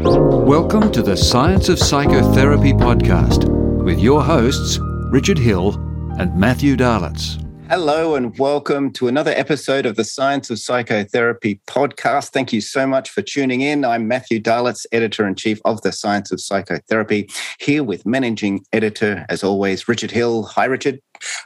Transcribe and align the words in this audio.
Welcome 0.00 0.90
to 0.92 1.02
the 1.02 1.14
Science 1.14 1.68
of 1.68 1.78
Psychotherapy 1.78 2.72
podcast 2.72 3.44
with 3.84 4.00
your 4.00 4.22
hosts, 4.22 4.78
Richard 5.10 5.36
Hill 5.36 5.74
and 6.18 6.34
Matthew 6.34 6.76
Dahlitz. 6.76 7.38
Hello, 7.68 8.16
and 8.16 8.38
welcome 8.38 8.92
to 8.92 9.08
another 9.08 9.30
episode 9.30 9.86
of 9.86 9.96
the 9.96 10.04
Science 10.04 10.50
of 10.50 10.58
Psychotherapy 10.58 11.60
podcast. 11.66 12.30
Thank 12.30 12.52
you 12.52 12.60
so 12.60 12.86
much 12.86 13.08
for 13.08 13.22
tuning 13.22 13.60
in. 13.62 13.84
I'm 13.84 14.06
Matthew 14.06 14.40
Dahlitz, 14.40 14.84
editor 14.92 15.26
in 15.26 15.36
chief 15.36 15.60
of 15.64 15.80
the 15.82 15.92
Science 15.92 16.32
of 16.32 16.40
Psychotherapy, 16.40 17.30
here 17.58 17.82
with 17.82 18.04
managing 18.04 18.64
editor, 18.72 19.24
as 19.28 19.42
always, 19.42 19.88
Richard 19.88 20.10
Hill. 20.10 20.42
Hi, 20.42 20.66
Richard. 20.66 21.00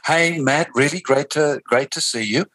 Hey, 0.05 0.39
Matt. 0.39 0.69
Really 0.73 0.99
great 0.99 1.29
to 1.31 1.61
great 1.63 1.91
to 1.91 2.01
see 2.01 2.23
you. 2.23 2.45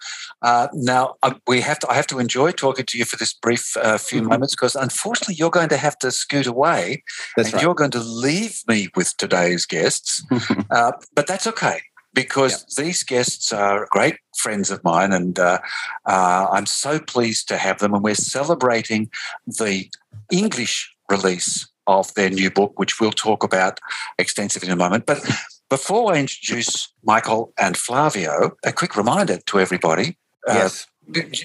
Uh, 0.42 0.68
now 0.74 1.14
uh, 1.22 1.34
we 1.46 1.60
have 1.60 1.78
to. 1.78 1.90
I 1.90 1.94
have 1.94 2.08
to 2.08 2.18
enjoy 2.18 2.50
talking 2.50 2.84
to 2.84 2.98
you 2.98 3.04
for 3.04 3.16
this 3.16 3.32
brief 3.32 3.76
uh, 3.76 3.96
few 3.96 4.20
mm-hmm. 4.20 4.30
moments 4.30 4.54
because 4.54 4.74
unfortunately 4.74 5.36
you're 5.36 5.50
going 5.50 5.68
to 5.68 5.76
have 5.76 5.96
to 6.00 6.10
scoot 6.10 6.46
away, 6.46 7.04
that's 7.36 7.48
and 7.48 7.54
right. 7.54 7.62
you're 7.62 7.74
going 7.74 7.92
to 7.92 8.00
leave 8.00 8.60
me 8.66 8.88
with 8.96 9.16
today's 9.16 9.66
guests. 9.66 10.22
Uh, 10.70 10.92
but 11.14 11.26
that's 11.26 11.46
okay 11.46 11.80
because 12.14 12.52
yep. 12.78 12.86
these 12.86 13.02
guests 13.02 13.52
are 13.52 13.88
great 13.90 14.16
friends 14.36 14.70
of 14.70 14.82
mine, 14.84 15.12
and 15.12 15.38
uh, 15.38 15.58
uh, 16.06 16.46
I'm 16.50 16.66
so 16.66 16.98
pleased 16.98 17.48
to 17.48 17.56
have 17.56 17.78
them. 17.78 17.94
And 17.94 18.02
we're 18.02 18.14
celebrating 18.14 19.10
the 19.46 19.88
English 20.30 20.94
release 21.08 21.68
of 21.86 22.12
their 22.14 22.30
new 22.30 22.50
book, 22.50 22.78
which 22.78 23.00
we'll 23.00 23.12
talk 23.12 23.42
about 23.42 23.80
extensively 24.18 24.68
in 24.68 24.72
a 24.72 24.76
moment. 24.76 25.06
But 25.06 25.24
before 25.68 26.14
I 26.14 26.18
introduce 26.18 26.92
Michael 27.02 27.52
and 27.58 27.76
Flavio, 27.76 28.56
a 28.64 28.72
quick 28.72 28.96
reminder 28.96 29.38
to 29.46 29.60
everybody. 29.60 30.16
Uh, 30.48 30.54
yes. 30.54 30.86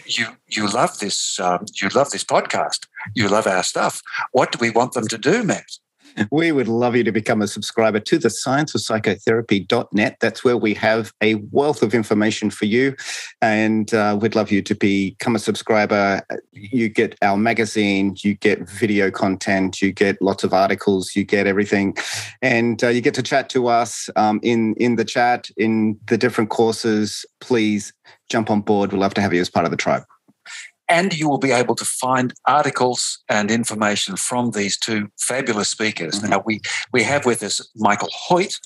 You 0.06 0.28
you 0.48 0.68
love 0.70 1.00
this 1.00 1.40
um, 1.40 1.66
you 1.82 1.90
love 1.90 2.12
this 2.12 2.24
podcast. 2.24 2.86
You 3.16 3.28
love 3.28 3.48
our 3.48 3.64
stuff. 3.64 4.02
What 4.32 4.52
do 4.52 4.60
we 4.62 4.70
want 4.70 4.94
them 4.94 5.08
to 5.08 5.18
do, 5.18 5.44
Matt? 5.44 5.80
We 6.32 6.52
would 6.52 6.68
love 6.68 6.96
you 6.96 7.04
to 7.04 7.12
become 7.12 7.42
a 7.42 7.48
subscriber 7.48 8.00
to 8.00 8.18
the 8.18 8.30
scienceofpsychotherapy.net. 8.30 10.18
That's 10.20 10.44
where 10.44 10.58
we 10.58 10.74
have 10.76 11.14
a 11.22 11.36
wealth 11.52 11.82
of 11.82 11.94
information 11.94 12.50
for 12.50 12.66
you. 12.66 12.96
And 13.42 13.94
uh, 13.94 14.18
we'd 14.20 14.36
love 14.36 14.52
you 14.52 14.62
to 14.64 14.76
become 14.76 15.36
a 15.36 15.40
subscriber. 15.40 16.22
You 16.52 16.90
get 16.90 17.16
our 17.22 17.38
magazine, 17.38 18.16
you 18.24 18.36
get 18.36 18.70
video 18.70 19.12
content, 19.12 19.82
you 19.82 19.92
get 19.92 20.22
lots 20.22 20.44
of 20.44 20.54
articles, 20.54 21.16
you 21.16 21.24
get 21.24 21.48
everything. 21.48 21.96
And 22.42 22.84
uh, 22.84 22.90
you 22.90 23.02
get 23.02 23.14
to 23.16 23.24
chat 23.24 23.50
to 23.50 23.68
us 23.68 24.10
um, 24.16 24.40
in, 24.44 24.76
in 24.76 24.96
the 24.96 25.06
chat, 25.06 25.50
in 25.58 26.00
the 26.08 26.18
different 26.18 26.50
courses. 26.50 27.26
Please 27.40 27.94
jump 28.30 28.50
on 28.50 28.62
board. 28.62 28.92
We'd 28.92 29.00
love 29.00 29.14
to 29.16 29.22
have 29.22 29.34
you 29.34 29.42
as 29.42 29.50
part 29.50 29.66
of 29.66 29.72
the 29.72 29.78
tribe 29.78 30.04
and 30.90 31.18
you 31.18 31.30
will 31.30 31.38
be 31.38 31.52
able 31.52 31.76
to 31.76 31.86
find 31.86 32.34
articles 32.46 33.20
and 33.30 33.52
information 33.52 34.16
from 34.16 34.52
these 34.52 34.78
two 34.78 35.10
fabulous 35.18 35.70
speakers. 35.70 36.20
Mm-hmm. 36.20 36.30
Now, 36.30 36.44
we, 36.46 36.62
we 36.94 37.04
have 37.04 37.26
with 37.26 37.44
us 37.44 37.68
Michael 37.76 38.10
Hoyt, 38.12 38.60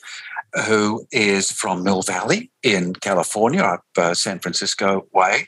who 0.66 1.08
is 1.12 1.52
from 1.52 1.84
Mill 1.84 2.02
Valley 2.02 2.52
in 2.64 2.94
California, 2.94 3.62
up 3.62 3.84
uh, 3.98 4.14
San 4.14 4.40
Francisco 4.40 5.08
way. 5.14 5.48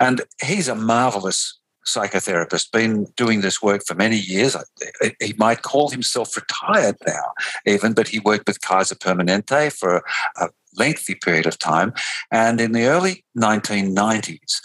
And 0.00 0.22
he's 0.42 0.68
a 0.68 0.74
marvelous 0.74 1.58
psychotherapist, 1.86 2.70
been 2.70 3.06
doing 3.16 3.40
this 3.40 3.62
work 3.62 3.82
for 3.86 3.94
many 3.94 4.16
years. 4.16 4.56
He 5.20 5.34
might 5.38 5.62
call 5.62 5.88
himself 5.88 6.36
retired 6.36 6.96
now, 7.06 7.32
even, 7.66 7.94
but 7.94 8.08
he 8.08 8.20
worked 8.20 8.46
with 8.46 8.60
Kaiser 8.60 8.94
Permanente 8.94 9.72
for 9.72 10.02
a 10.36 10.50
lengthy 10.76 11.14
period 11.14 11.46
of 11.46 11.58
time. 11.58 11.92
And 12.30 12.60
in 12.60 12.72
the 12.72 12.86
early 12.86 13.24
1990s, 13.36 14.60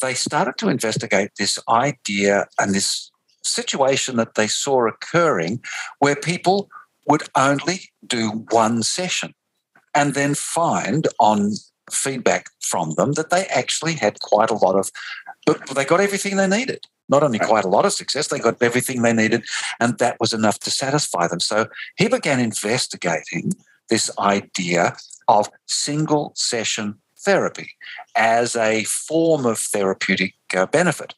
they 0.00 0.14
started 0.14 0.56
to 0.58 0.68
investigate 0.68 1.30
this 1.38 1.58
idea 1.68 2.46
and 2.58 2.74
this 2.74 3.10
situation 3.42 4.16
that 4.16 4.34
they 4.34 4.46
saw 4.46 4.86
occurring 4.86 5.62
where 5.98 6.16
people 6.16 6.68
would 7.06 7.22
only 7.34 7.90
do 8.06 8.44
one 8.50 8.82
session 8.82 9.34
and 9.94 10.14
then 10.14 10.34
find 10.34 11.08
on 11.18 11.52
feedback 11.90 12.50
from 12.60 12.94
them 12.94 13.12
that 13.12 13.30
they 13.30 13.46
actually 13.46 13.94
had 13.94 14.20
quite 14.20 14.50
a 14.50 14.54
lot 14.54 14.76
of 14.76 14.90
they 15.74 15.84
got 15.86 16.00
everything 16.00 16.36
they 16.36 16.46
needed. 16.46 16.84
Not 17.08 17.22
only 17.22 17.38
quite 17.38 17.64
a 17.64 17.68
lot 17.68 17.86
of 17.86 17.92
success 17.94 18.28
they 18.28 18.38
got 18.38 18.62
everything 18.62 19.00
they 19.00 19.14
needed 19.14 19.44
and 19.80 19.96
that 19.98 20.20
was 20.20 20.34
enough 20.34 20.58
to 20.60 20.70
satisfy 20.70 21.26
them. 21.26 21.40
So 21.40 21.68
he 21.96 22.08
began 22.08 22.40
investigating 22.40 23.52
this 23.88 24.10
idea 24.18 24.94
of 25.26 25.48
single 25.66 26.32
session 26.36 26.98
therapy 27.28 27.70
as 28.16 28.56
a 28.56 28.84
form 28.84 29.44
of 29.44 29.58
therapeutic 29.58 30.34
uh, 30.56 30.64
benefit. 30.64 31.14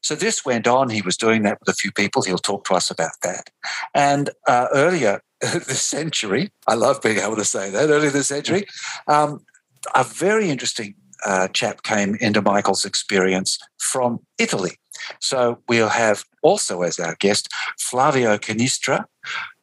So 0.00 0.14
this 0.14 0.42
went 0.42 0.66
on. 0.66 0.88
He 0.88 1.02
was 1.02 1.18
doing 1.18 1.42
that 1.42 1.58
with 1.60 1.68
a 1.68 1.76
few 1.82 1.92
people. 1.92 2.22
He'll 2.22 2.38
talk 2.38 2.64
to 2.64 2.74
us 2.74 2.90
about 2.90 3.16
that. 3.22 3.50
And 3.94 4.30
uh, 4.46 4.68
earlier 4.72 5.20
this 5.40 5.82
century, 5.82 6.50
I 6.66 6.74
love 6.74 7.02
being 7.02 7.18
able 7.18 7.36
to 7.36 7.44
say 7.44 7.68
that, 7.68 7.90
earlier 7.90 8.10
this 8.10 8.28
century, 8.28 8.64
um, 9.06 9.44
a 9.94 10.04
very 10.04 10.48
interesting 10.48 10.94
uh, 11.26 11.48
chap 11.48 11.82
came 11.82 12.14
into 12.20 12.40
Michael's 12.40 12.86
experience 12.86 13.58
from 13.78 14.20
Italy. 14.38 14.72
So 15.20 15.58
we'll 15.68 15.90
have 15.90 16.24
also 16.42 16.82
as 16.82 16.98
our 16.98 17.16
guest 17.16 17.48
Flavio 17.78 18.38
Cannistrà, 18.38 19.04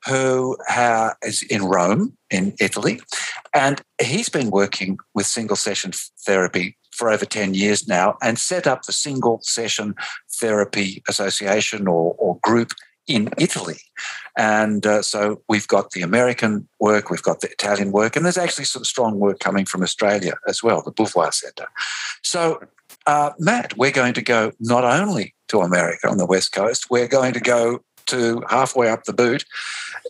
who 0.07 0.57
uh, 0.69 1.11
is 1.23 1.43
in 1.43 1.63
Rome, 1.63 2.15
in 2.29 2.53
Italy, 2.59 3.01
and 3.53 3.81
he's 4.01 4.29
been 4.29 4.51
working 4.51 4.97
with 5.13 5.25
single 5.25 5.55
session 5.55 5.91
therapy 6.25 6.77
for 6.95 7.09
over 7.11 7.25
10 7.25 7.53
years 7.53 7.87
now 7.87 8.17
and 8.21 8.39
set 8.39 8.65
up 8.65 8.83
the 8.83 8.93
Single 8.93 9.39
Session 9.43 9.95
Therapy 10.31 11.03
Association 11.09 11.87
or, 11.87 12.15
or 12.17 12.39
group 12.41 12.71
in 13.07 13.29
Italy. 13.37 13.77
And 14.37 14.85
uh, 14.85 15.01
so 15.01 15.41
we've 15.47 15.67
got 15.67 15.91
the 15.91 16.01
American 16.01 16.67
work, 16.79 17.09
we've 17.09 17.21
got 17.21 17.41
the 17.41 17.51
Italian 17.51 17.91
work, 17.91 18.15
and 18.15 18.25
there's 18.25 18.37
actually 18.37 18.65
some 18.65 18.83
strong 18.83 19.19
work 19.19 19.39
coming 19.39 19.65
from 19.65 19.83
Australia 19.83 20.33
as 20.47 20.63
well, 20.63 20.81
the 20.81 20.91
Bouverie 20.91 21.33
Centre. 21.33 21.67
So, 22.23 22.61
uh, 23.05 23.31
Matt, 23.37 23.77
we're 23.77 23.91
going 23.91 24.13
to 24.15 24.21
go 24.21 24.51
not 24.59 24.83
only 24.83 25.35
to 25.49 25.61
America 25.61 26.09
on 26.09 26.17
the 26.17 26.25
West 26.25 26.51
Coast, 26.51 26.89
we're 26.89 27.07
going 27.07 27.33
to 27.33 27.39
go 27.39 27.81
to 28.07 28.43
halfway 28.49 28.89
up 28.89 29.03
the 29.03 29.13
boot 29.13 29.45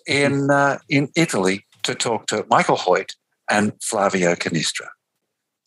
in 0.07 0.49
uh, 0.51 0.77
in 0.89 1.09
Italy 1.15 1.65
to 1.83 1.95
talk 1.95 2.27
to 2.27 2.45
Michael 2.49 2.77
Hoyt 2.77 3.15
and 3.49 3.73
Flavio 3.81 4.35
Cannistrà. 4.35 4.87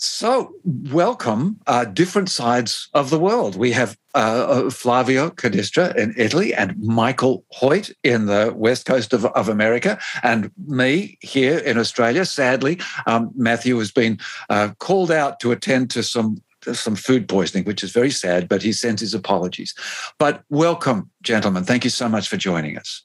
So, 0.00 0.54
welcome, 0.64 1.58
uh, 1.66 1.84
different 1.84 2.30
sides 2.30 2.88
of 2.94 3.10
the 3.10 3.18
world. 3.18 3.56
We 3.56 3.72
have 3.72 3.98
uh, 4.14 4.46
uh, 4.48 4.70
Flavio 4.70 5.30
Cannistrà 5.30 5.92
in 5.96 6.14
Italy 6.16 6.54
and 6.54 6.78
Michael 6.78 7.44
Hoyt 7.50 7.90
in 8.04 8.26
the 8.26 8.52
west 8.54 8.86
coast 8.86 9.12
of, 9.12 9.24
of 9.24 9.48
America, 9.48 9.98
and 10.22 10.52
me 10.68 11.18
here 11.20 11.58
in 11.58 11.78
Australia. 11.78 12.24
Sadly, 12.24 12.78
um, 13.06 13.32
Matthew 13.34 13.76
has 13.78 13.90
been 13.90 14.20
uh, 14.50 14.68
called 14.78 15.10
out 15.10 15.40
to 15.40 15.50
attend 15.50 15.90
to 15.90 16.04
some 16.04 16.40
some 16.74 16.96
food 16.96 17.28
poisoning, 17.28 17.64
which 17.64 17.82
is 17.82 17.92
very 17.92 18.10
sad, 18.10 18.48
but 18.48 18.62
he 18.62 18.72
sends 18.72 19.00
his 19.00 19.14
apologies. 19.14 19.74
But 20.18 20.42
welcome, 20.48 21.10
gentlemen. 21.22 21.64
Thank 21.64 21.84
you 21.84 21.90
so 21.90 22.08
much 22.08 22.28
for 22.28 22.36
joining 22.36 22.76
us. 22.76 23.02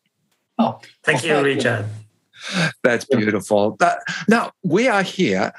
Oh, 0.59 0.79
thank 1.03 1.23
you, 1.23 1.39
Richard. 1.41 1.85
That's 2.83 3.05
beautiful. 3.05 3.77
now, 4.27 4.51
we 4.63 4.87
are 4.87 5.03
here. 5.03 5.53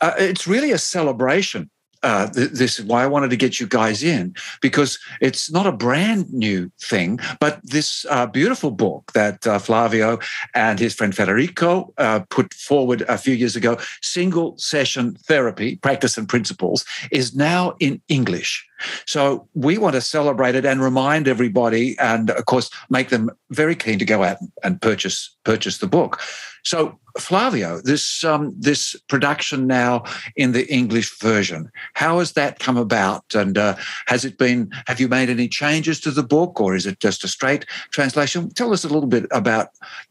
Uh, 0.00 0.14
it's 0.18 0.46
really 0.46 0.72
a 0.72 0.78
celebration 0.78 1.70
uh, 2.02 2.28
th- 2.28 2.50
this 2.50 2.78
is 2.78 2.84
why 2.84 3.02
I 3.02 3.06
wanted 3.06 3.30
to 3.30 3.36
get 3.36 3.60
you 3.60 3.66
guys 3.66 4.02
in 4.02 4.34
because 4.60 4.98
it's 5.20 5.50
not 5.50 5.66
a 5.66 5.72
brand 5.72 6.32
new 6.32 6.70
thing, 6.80 7.18
but 7.40 7.60
this 7.62 8.06
uh, 8.10 8.26
beautiful 8.26 8.70
book 8.70 9.12
that 9.12 9.46
uh, 9.46 9.58
Flavio 9.58 10.18
and 10.54 10.78
his 10.78 10.94
friend 10.94 11.14
Federico 11.14 11.92
uh, 11.98 12.20
put 12.30 12.54
forward 12.54 13.02
a 13.02 13.18
few 13.18 13.34
years 13.34 13.56
ago, 13.56 13.78
Single 14.02 14.56
Session 14.58 15.14
Therapy 15.26 15.76
Practice 15.76 16.16
and 16.16 16.28
Principles, 16.28 16.84
is 17.10 17.34
now 17.34 17.74
in 17.80 18.00
English. 18.08 18.66
So 19.06 19.48
we 19.54 19.78
want 19.78 19.94
to 19.94 20.00
celebrate 20.00 20.54
it 20.54 20.64
and 20.64 20.80
remind 20.80 21.28
everybody, 21.28 21.98
and 21.98 22.30
of 22.30 22.44
course, 22.46 22.70
make 22.88 23.08
them 23.08 23.30
very 23.50 23.74
keen 23.74 23.98
to 23.98 24.04
go 24.04 24.22
out 24.22 24.38
and 24.62 24.80
purchase 24.80 25.36
purchase 25.44 25.78
the 25.78 25.86
book. 25.86 26.20
So 26.62 26.98
Flavio, 27.18 27.80
this 27.80 28.24
um, 28.24 28.54
this 28.58 28.94
production 29.08 29.66
now 29.66 30.04
in 30.36 30.52
the 30.52 30.70
English 30.72 31.18
version, 31.18 31.70
how 31.94 32.18
has 32.18 32.32
that 32.32 32.58
come 32.58 32.76
about? 32.76 33.34
And 33.34 33.58
uh, 33.58 33.76
has 34.06 34.24
it 34.24 34.38
been? 34.38 34.70
Have 34.86 35.00
you 35.00 35.08
made 35.08 35.30
any 35.30 35.48
changes 35.48 36.00
to 36.00 36.10
the 36.10 36.22
book, 36.22 36.60
or 36.60 36.74
is 36.74 36.86
it 36.86 37.00
just 37.00 37.24
a 37.24 37.28
straight 37.28 37.66
translation? 37.90 38.50
Tell 38.50 38.72
us 38.72 38.84
a 38.84 38.88
little 38.88 39.08
bit 39.08 39.26
about 39.30 39.68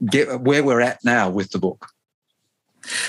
get, 0.09 0.41
where 0.41 0.63
we're 0.63 0.81
at 0.81 1.03
now 1.03 1.29
with 1.29 1.51
the 1.51 1.59
book. 1.59 1.87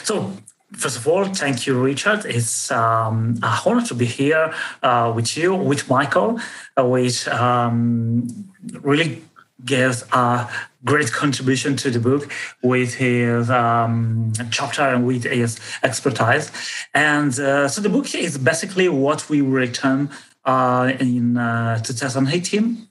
So 0.05 0.33
First 0.73 0.99
of 0.99 1.09
all, 1.09 1.25
thank 1.25 1.67
you, 1.67 1.81
Richard. 1.83 2.25
It's 2.25 2.71
um, 2.71 3.39
a 3.43 3.59
honor 3.67 3.85
to 3.87 3.95
be 3.95 4.07
here 4.07 4.55
uh, 4.83 5.13
with 5.15 5.37
you, 5.37 5.55
with 5.55 5.89
Michael, 5.89 6.39
uh, 6.79 6.85
which 6.85 7.27
um, 7.27 8.29
really 8.83 9.23
gives 9.65 10.05
a 10.13 10.49
great 10.85 11.13
contribution 11.13 11.77
to 11.77 11.91
the 11.91 11.99
book 11.99 12.31
with 12.63 12.95
his 12.95 13.51
um, 13.51 14.33
chapter 14.51 14.83
and 14.83 15.07
with 15.07 15.25
his 15.25 15.59
expertise. 15.83 16.51
And 16.95 17.39
uh, 17.39 17.69
so 17.69 17.81
the 17.81 17.89
book 17.89 18.15
is 18.15 18.39
basically 18.39 18.89
what 18.89 19.29
we 19.29 19.41
written 19.41 20.11
uh, 20.45 20.93
in 21.01 21.37
uh, 21.37 21.83
2018 21.83 22.87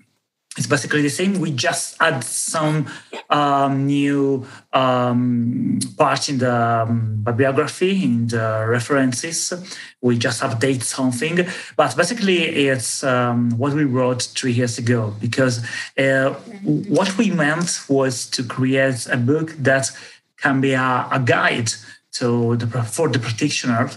it's 0.60 0.68
basically 0.68 1.02
the 1.02 1.10
same. 1.10 1.40
We 1.40 1.52
just 1.52 1.96
add 2.02 2.22
some 2.22 2.88
um, 3.30 3.88
new 3.88 4.46
um, 4.74 5.80
parts 5.98 6.28
in 6.28 6.40
the 6.40 6.54
um, 6.54 7.22
bibliography, 7.24 8.04
in 8.04 8.28
the 8.28 8.66
references. 8.68 9.54
We 10.02 10.18
just 10.18 10.42
update 10.42 10.84
something, 10.84 11.48
but 11.78 11.96
basically 11.96 12.68
it's 12.68 13.06
um, 13.06 13.52
what 13.52 13.74
we 13.74 13.86
wrote 13.86 14.24
three 14.24 14.52
years 14.52 14.78
ago. 14.78 15.16
Because 15.22 15.66
uh, 15.98 16.34
what 16.64 17.18
we 17.18 17.32
meant 17.32 17.86
was 17.88 18.30
to 18.32 18.44
create 18.44 19.08
a 19.08 19.18
book 19.18 19.52
that 19.60 19.90
can 20.36 20.60
be 20.60 20.74
a, 20.74 21.08
a 21.10 21.22
guide 21.24 21.72
to 22.12 22.58
the 22.58 22.68
for 22.84 23.08
the 23.08 23.20
practitioner 23.20 23.90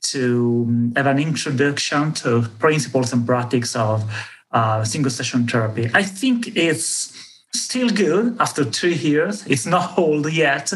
to 0.00 0.92
have 0.96 1.06
an 1.06 1.18
introduction 1.18 2.12
to 2.12 2.42
principles 2.58 3.12
and 3.12 3.26
practice 3.26 3.76
of 3.76 4.04
uh, 4.56 4.84
single 4.84 5.10
session 5.10 5.46
therapy. 5.46 5.90
I 5.92 6.02
think 6.02 6.56
it's 6.56 7.12
still 7.52 7.90
good 7.90 8.36
after 8.40 8.64
three 8.64 8.94
years. 8.94 9.46
It's 9.46 9.66
not 9.66 9.98
old 10.04 10.32
yet, 10.32 10.68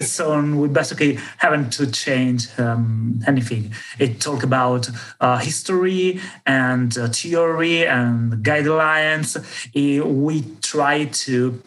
so 0.00 0.40
we 0.62 0.68
basically 0.68 1.18
haven't 1.38 1.72
to 1.74 1.86
change 1.90 2.48
um, 2.58 3.20
anything. 3.26 3.72
It 3.98 4.20
talk 4.20 4.42
about 4.42 4.90
uh, 5.20 5.38
history 5.38 6.20
and 6.46 6.96
uh, 6.98 7.08
theory 7.08 7.86
and 7.86 8.44
guidelines. 8.44 9.30
It, 9.72 10.04
we 10.04 10.44
try 10.62 11.04
to 11.26 11.62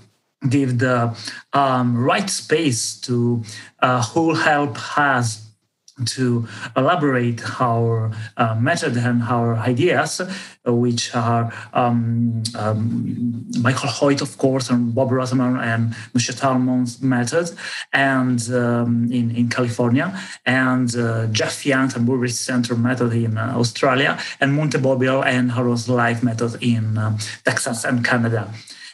give 0.49 0.79
the 0.79 1.15
um, 1.53 2.03
right 2.03 2.29
space 2.29 2.99
to 3.01 3.43
uh, 3.81 4.03
who 4.03 4.33
help 4.33 4.75
us 4.97 5.50
to 6.05 6.47
elaborate 6.75 7.41
our 7.61 8.11
uh, 8.37 8.55
method 8.55 8.97
and 8.97 9.23
our 9.23 9.55
ideas, 9.55 10.21
uh, 10.21 10.73
which 10.73 11.15
are 11.15 11.53
um, 11.73 12.43
um, 12.57 13.45
Michael 13.61 13.89
Hoyt, 13.89 14.21
of 14.21 14.37
course, 14.37 14.69
and 14.69 14.93
Bob 14.93 15.11
Rosenbaum 15.11 15.57
and 15.57 15.93
Moshe 16.13 16.37
Talmon's 16.37 17.01
method, 17.01 17.51
and 17.93 18.41
um, 18.51 19.11
in, 19.11 19.31
in 19.31 19.49
California, 19.49 20.17
and 20.45 20.95
uh, 20.95 21.27
Jeff 21.27 21.65
Young 21.65 21.91
and 21.95 22.07
Bouverie 22.07 22.29
Center 22.29 22.75
method 22.75 23.13
in 23.13 23.37
uh, 23.37 23.53
Australia, 23.55 24.19
and 24.39 24.53
Monte 24.53 24.77
Bobele 24.77 25.25
and 25.25 25.51
Arnold 25.51 25.79
Slive 25.79 26.23
method 26.23 26.61
in 26.61 26.97
uh, 26.97 27.17
Texas 27.43 27.83
and 27.85 28.03
Canada. 28.05 28.51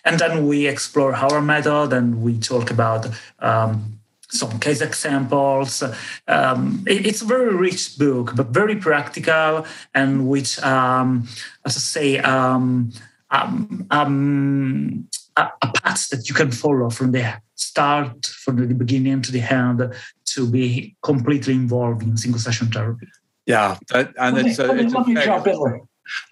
And 0.07 0.17
then 0.19 0.47
we 0.47 0.67
explore 0.67 1.13
our 1.13 1.41
method 1.41 1.91
and 1.91 2.21
we 2.21 2.39
talk 2.39 2.71
about 2.71 3.07
um, 3.39 3.99
some 4.37 4.59
case 4.59 4.81
examples. 4.81 5.83
Um, 6.27 6.83
it, 6.87 7.05
it's 7.05 7.21
a 7.21 7.25
very 7.25 7.53
rich 7.55 7.97
book, 7.97 8.35
but 8.35 8.47
very 8.47 8.75
practical, 8.75 9.65
and 9.93 10.27
which, 10.27 10.59
um, 10.63 11.27
as 11.65 11.75
I 11.77 11.79
say, 11.79 12.17
um, 12.19 12.91
um, 13.31 13.87
um, 13.91 15.07
a, 15.35 15.49
a, 15.61 15.71
path 15.73 16.09
that 16.09 16.29
you 16.29 16.35
can 16.35 16.51
follow 16.51 16.89
from 16.89 17.11
the 17.11 17.33
start, 17.55 18.25
from 18.25 18.55
the 18.55 18.73
beginning 18.73 19.21
to 19.23 19.31
the 19.31 19.41
end, 19.41 19.93
to 20.25 20.49
be 20.49 20.95
completely 21.01 21.53
involved 21.53 22.03
in 22.03 22.15
single 22.17 22.39
session 22.39 22.67
therapy. 22.67 23.07
Yeah, 23.45 23.77
that, 23.89 24.13
and 24.17 24.35
let 24.35 24.45
it's, 24.45 24.59
me, 24.59 24.65
a, 24.65 24.67
let 24.67 25.07
me, 25.07 25.15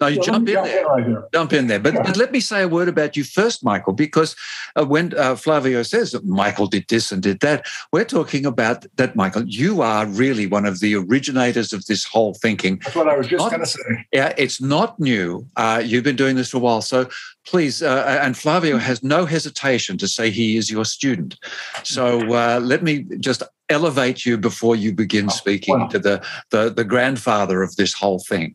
let 0.00 0.12
me 0.12 0.20
jump 0.20 0.48
in. 0.48 0.54
No, 0.54 0.66
you 0.66 0.72
jump 0.72 0.72
in 0.72 0.72
there. 0.72 0.86
Right 0.86 1.32
jump 1.32 1.52
in 1.52 1.66
there. 1.66 1.80
But, 1.80 1.94
yeah. 1.94 2.02
but, 2.02 2.16
let 2.16 2.32
me 2.32 2.40
say 2.40 2.62
a 2.62 2.68
word 2.68 2.88
about 2.88 3.16
you 3.16 3.24
first, 3.24 3.64
Michael, 3.64 3.92
because 3.92 4.36
uh, 4.74 4.84
when 4.84 5.16
uh, 5.16 5.36
Flavio 5.36 5.82
says 5.82 6.12
that 6.12 6.24
Michael 6.24 6.66
did 6.66 6.86
this 6.88 7.12
and 7.12 7.22
did 7.22 7.40
that, 7.40 7.66
we're 7.92 8.04
talking 8.04 8.46
about 8.46 8.86
that, 8.96 9.16
Michael. 9.16 9.44
You 9.44 9.82
are 9.82 10.06
really 10.06 10.46
one 10.46 10.66
of 10.66 10.80
the 10.80 10.94
originators 10.96 11.72
of 11.72 11.86
this 11.86 12.04
whole 12.04 12.34
thinking. 12.34 12.80
That's 12.84 12.96
what 12.96 13.08
I 13.08 13.16
was 13.16 13.26
just 13.26 13.48
going 13.50 13.60
to 13.60 13.66
say. 13.66 14.06
Yeah, 14.12 14.34
it's 14.36 14.60
not 14.60 14.98
new. 14.98 15.46
Uh, 15.56 15.82
you've 15.84 16.04
been 16.04 16.16
doing 16.16 16.36
this 16.36 16.50
for 16.50 16.58
a 16.58 16.60
while. 16.60 16.82
So 16.82 17.08
please, 17.46 17.82
uh, 17.82 18.20
and 18.22 18.36
Flavio 18.36 18.76
has 18.76 19.02
no 19.02 19.24
hesitation 19.24 19.96
to 19.98 20.08
say 20.08 20.30
he 20.30 20.56
is 20.56 20.70
your 20.70 20.84
student. 20.84 21.38
So 21.84 22.20
uh, 22.34 22.60
let 22.62 22.82
me 22.82 23.06
just 23.20 23.42
elevate 23.68 24.24
you 24.24 24.36
before 24.36 24.76
you 24.76 24.92
begin 24.92 25.28
speaking 25.30 25.78
wow. 25.78 25.86
to 25.88 25.98
the, 25.98 26.26
the, 26.50 26.70
the 26.70 26.84
grandfather 26.84 27.62
of 27.62 27.76
this 27.76 27.92
whole 27.92 28.18
thing. 28.20 28.54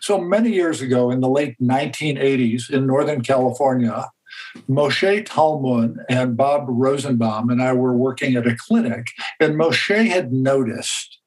So 0.00 0.20
many 0.20 0.50
years 0.50 0.80
ago, 0.80 1.10
in 1.10 1.20
the 1.20 1.28
late 1.28 1.56
1980s 1.60 2.70
in 2.70 2.86
Northern 2.86 3.22
California, 3.22 4.10
Moshe 4.68 5.24
Talmon 5.26 5.96
and 6.08 6.36
Bob 6.36 6.66
Rosenbaum 6.68 7.50
and 7.50 7.62
I 7.62 7.72
were 7.72 7.96
working 7.96 8.36
at 8.36 8.46
a 8.46 8.56
clinic, 8.56 9.08
and 9.40 9.54
Moshe 9.54 10.08
had 10.08 10.32
noticed 10.32 11.18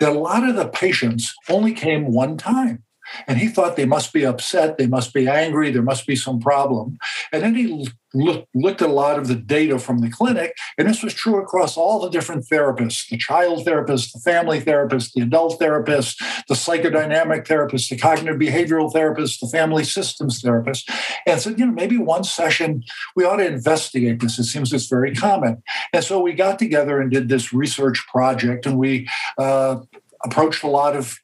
that 0.00 0.10
a 0.10 0.18
lot 0.18 0.48
of 0.48 0.56
the 0.56 0.68
patients 0.68 1.34
only 1.48 1.72
came 1.72 2.12
one 2.12 2.36
time. 2.36 2.84
And 3.26 3.38
he 3.38 3.48
thought 3.48 3.76
they 3.76 3.86
must 3.86 4.12
be 4.12 4.24
upset, 4.24 4.78
they 4.78 4.86
must 4.86 5.12
be 5.12 5.28
angry, 5.28 5.70
there 5.70 5.82
must 5.82 6.06
be 6.06 6.16
some 6.16 6.40
problem. 6.40 6.98
And 7.32 7.42
then 7.42 7.54
he 7.54 7.88
look, 8.14 8.46
looked 8.54 8.82
at 8.82 8.88
a 8.88 8.92
lot 8.92 9.18
of 9.18 9.28
the 9.28 9.34
data 9.34 9.78
from 9.78 9.98
the 9.98 10.10
clinic, 10.10 10.56
and 10.76 10.88
this 10.88 11.02
was 11.02 11.14
true 11.14 11.42
across 11.42 11.76
all 11.76 12.00
the 12.00 12.10
different 12.10 12.46
therapists 12.48 13.08
the 13.08 13.16
child 13.16 13.64
therapist, 13.64 14.12
the 14.12 14.20
family 14.20 14.60
therapist, 14.60 15.14
the 15.14 15.22
adult 15.22 15.58
therapist, 15.58 16.18
the 16.48 16.54
psychodynamic 16.54 17.46
therapist, 17.46 17.90
the 17.90 17.96
cognitive 17.96 18.40
behavioral 18.40 18.92
therapist, 18.92 19.40
the 19.40 19.48
family 19.48 19.84
systems 19.84 20.40
therapist, 20.40 20.90
and 21.26 21.40
said, 21.40 21.58
you 21.58 21.66
know, 21.66 21.72
maybe 21.72 21.98
one 21.98 22.24
session 22.24 22.82
we 23.16 23.24
ought 23.24 23.36
to 23.36 23.46
investigate 23.46 24.20
this. 24.20 24.38
It 24.38 24.44
seems 24.44 24.72
it's 24.72 24.86
very 24.86 25.14
common. 25.14 25.62
And 25.92 26.04
so 26.04 26.20
we 26.20 26.32
got 26.32 26.58
together 26.58 27.00
and 27.00 27.10
did 27.10 27.28
this 27.28 27.52
research 27.52 28.06
project, 28.08 28.66
and 28.66 28.78
we 28.78 29.08
uh, 29.38 29.80
approached 30.24 30.62
a 30.62 30.68
lot 30.68 30.96
of 30.96 31.18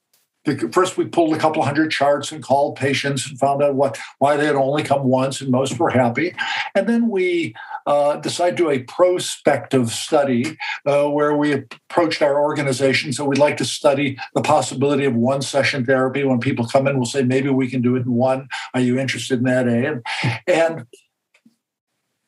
first 0.73 0.97
we 0.97 1.07
pulled 1.07 1.35
a 1.35 1.39
couple 1.39 1.63
hundred 1.63 1.91
charts 1.91 2.33
and 2.33 2.43
called 2.43 2.77
patients 2.77 3.29
and 3.29 3.39
found 3.39 3.63
out 3.63 3.75
what 3.75 3.99
why 4.19 4.37
they 4.37 4.47
had 4.47 4.57
only 4.57 4.83
come 4.83 5.05
once 5.05 5.41
and 5.41 5.51
most 5.51 5.79
were 5.79 5.91
happy. 5.91 6.35
And 6.75 6.87
then 6.87 7.09
we 7.09 7.55
uh, 7.87 8.17
decided 8.17 8.57
to 8.57 8.63
do 8.65 8.71
a 8.71 8.81
prospective 8.81 9.91
study 9.91 10.57
uh, 10.87 11.09
where 11.09 11.37
we 11.37 11.53
approached 11.53 12.23
our 12.23 12.41
organization. 12.41 13.13
So 13.13 13.25
we'd 13.25 13.39
like 13.39 13.57
to 13.59 13.65
study 13.65 14.19
the 14.35 14.43
possibility 14.43 15.05
of 15.05 15.15
one 15.15 15.43
session 15.43 15.85
therapy. 15.85 16.25
When 16.25 16.41
people 16.41 16.67
come 16.67 16.87
in 16.87 16.97
we'll 16.97 17.07
say 17.07 17.23
maybe 17.23 17.51
we 17.51 17.69
can 17.69 17.83
do 17.83 17.97
it 17.97 18.07
in 18.07 18.13
one. 18.13 18.49
Are 18.75 18.81
you 18.81 18.99
interested 18.99 19.39
in 19.39 19.45
that 19.45 19.67
and, 19.67 20.03
and 20.47 20.87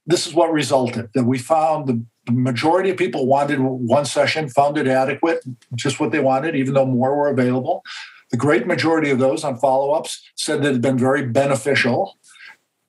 this 0.06 0.26
is 0.26 0.34
what 0.34 0.52
resulted 0.52 1.10
that 1.14 1.24
we 1.24 1.38
found 1.38 1.86
the 1.86 1.94
the 1.94 2.04
majority 2.32 2.90
of 2.90 2.96
people 2.96 3.26
wanted 3.26 3.61
one 3.61 4.05
session, 4.05 4.49
found 4.49 4.78
it 4.78 4.87
adequate, 4.87 5.44
just 5.75 6.00
what 6.00 6.12
they 6.12 6.20
wanted, 6.20 6.56
even 6.56 6.75
though 6.75 6.87
more 6.87 7.17
were 7.17 7.28
available. 7.28 7.84
The 8.31 8.37
great 8.37 8.67
majority 8.67 9.11
of 9.11 9.19
those 9.19 9.44
on 9.44 9.56
follow 9.58 9.93
ups 9.93 10.23
said 10.34 10.62
that 10.62 10.69
it 10.69 10.73
had 10.73 10.82
been 10.82 10.99
very 10.99 11.25
beneficial. 11.26 12.19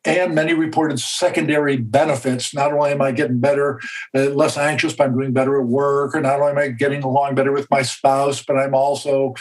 And 0.05 0.33
many 0.33 0.53
reported 0.53 1.01
secondary 1.01 1.75
benefits. 1.75 2.53
Not 2.53 2.71
only 2.71 2.91
am 2.91 3.01
I 3.01 3.11
getting 3.11 3.39
better, 3.39 3.81
uh, 4.15 4.29
less 4.29 4.57
anxious, 4.57 4.93
but 4.93 5.07
I'm 5.07 5.17
doing 5.17 5.33
better 5.33 5.59
at 5.59 5.67
work, 5.67 6.15
or 6.15 6.21
not 6.21 6.39
only 6.39 6.51
am 6.51 6.57
I 6.57 6.67
getting 6.69 7.03
along 7.03 7.35
better 7.35 7.51
with 7.51 7.69
my 7.69 7.81
spouse, 7.81 8.41
but 8.41 8.57
I'm 8.57 8.73
also 8.73 9.33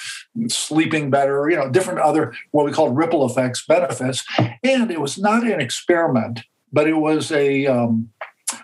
sleeping 0.48 1.08
better, 1.08 1.48
you 1.48 1.56
know, 1.56 1.70
different 1.70 2.00
other 2.00 2.34
what 2.50 2.66
we 2.66 2.72
call 2.72 2.90
ripple 2.90 3.24
effects 3.24 3.64
benefits. 3.64 4.24
And 4.64 4.90
it 4.90 5.00
was 5.00 5.18
not 5.18 5.44
an 5.44 5.60
experiment, 5.60 6.40
but 6.72 6.88
it 6.88 6.96
was 6.96 7.30
a 7.30 7.66
um, 7.66 8.10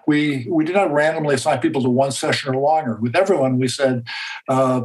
we 0.06 0.46
we 0.50 0.64
did 0.64 0.74
not 0.74 0.92
randomly 0.92 1.34
assign 1.34 1.60
people 1.60 1.82
to 1.82 1.88
one 1.88 2.12
session 2.12 2.54
or 2.54 2.60
longer. 2.60 2.96
With 3.00 3.16
everyone, 3.16 3.58
we 3.58 3.68
said, 3.68 4.04
uh, 4.48 4.82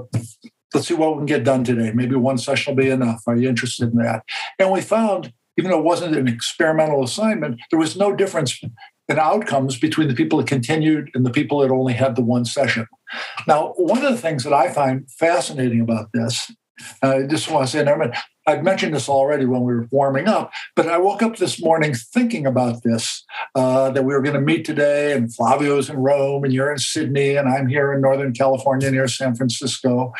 let's 0.74 0.88
see 0.88 0.94
what 0.94 1.14
we 1.14 1.20
can 1.20 1.26
get 1.26 1.44
done 1.44 1.64
today. 1.64 1.92
Maybe 1.94 2.16
one 2.16 2.38
session 2.38 2.76
will 2.76 2.84
be 2.84 2.90
enough. 2.90 3.22
Are 3.28 3.36
you 3.36 3.50
interested 3.50 3.92
in 3.92 3.98
that? 3.98 4.24
And 4.60 4.72
we 4.72 4.82
found, 4.82 5.34
even 5.58 5.72
though 5.72 5.80
it 5.80 5.86
wasn't 5.86 6.16
an 6.16 6.28
experimental 6.28 7.04
assignment, 7.04 7.60
there 7.72 7.80
was 7.80 7.96
no 7.96 8.16
difference 8.16 8.62
in 9.10 9.20
outcomes 9.20 9.80
between 9.80 10.08
the 10.08 10.14
people 10.14 10.38
that 10.40 10.48
continued 10.48 11.10
and 11.14 11.26
the 11.26 11.32
people 11.32 11.60
that 11.60 11.72
only 11.72 11.94
had 11.94 12.16
the 12.16 12.22
one 12.22 12.46
session. 12.46 12.86
Now, 13.48 13.74
one 13.78 14.06
of 14.06 14.12
the 14.12 14.18
things 14.18 14.44
that 14.44 14.54
I 14.54 14.70
find 14.70 15.10
fascinating 15.10 15.80
about 15.80 16.12
this, 16.14 16.52
uh, 17.03 17.15
I 17.17 17.27
just 17.27 17.50
want 17.50 17.65
to 17.65 17.72
say, 17.72 17.84
Norman, 17.84 18.13
I've 18.46 18.63
mentioned 18.63 18.93
this 18.93 19.10
already 19.10 19.46
when 19.46 19.62
we 19.62 19.74
were 19.74 19.88
warming 19.91 20.27
up, 20.27 20.51
but 20.75 20.88
I 20.88 20.98
woke 20.98 21.22
up 21.22 21.38
this 21.38 21.62
morning 21.62 21.93
thinking 21.93 22.46
about 22.46 22.84
this 22.84 23.24
uh, 23.55 23.91
that 23.91 24.03
we 24.03 24.13
were 24.13 24.22
going 24.22 24.36
to 24.36 24.41
meet 24.41 24.65
today, 24.65 25.13
and 25.13 25.34
Flavio's 25.34 25.89
in 25.89 25.98
Rome, 25.98 26.43
and 26.43 26.53
you're 26.53 26.72
in 26.72 26.77
Sydney, 26.77 27.36
and 27.36 27.50
I'm 27.50 27.67
here 27.67 27.93
in 27.93 28.01
Northern 28.01 28.34
California 28.34 28.89
near 28.89 29.07
San 29.07 29.36
Francisco, 29.36 30.13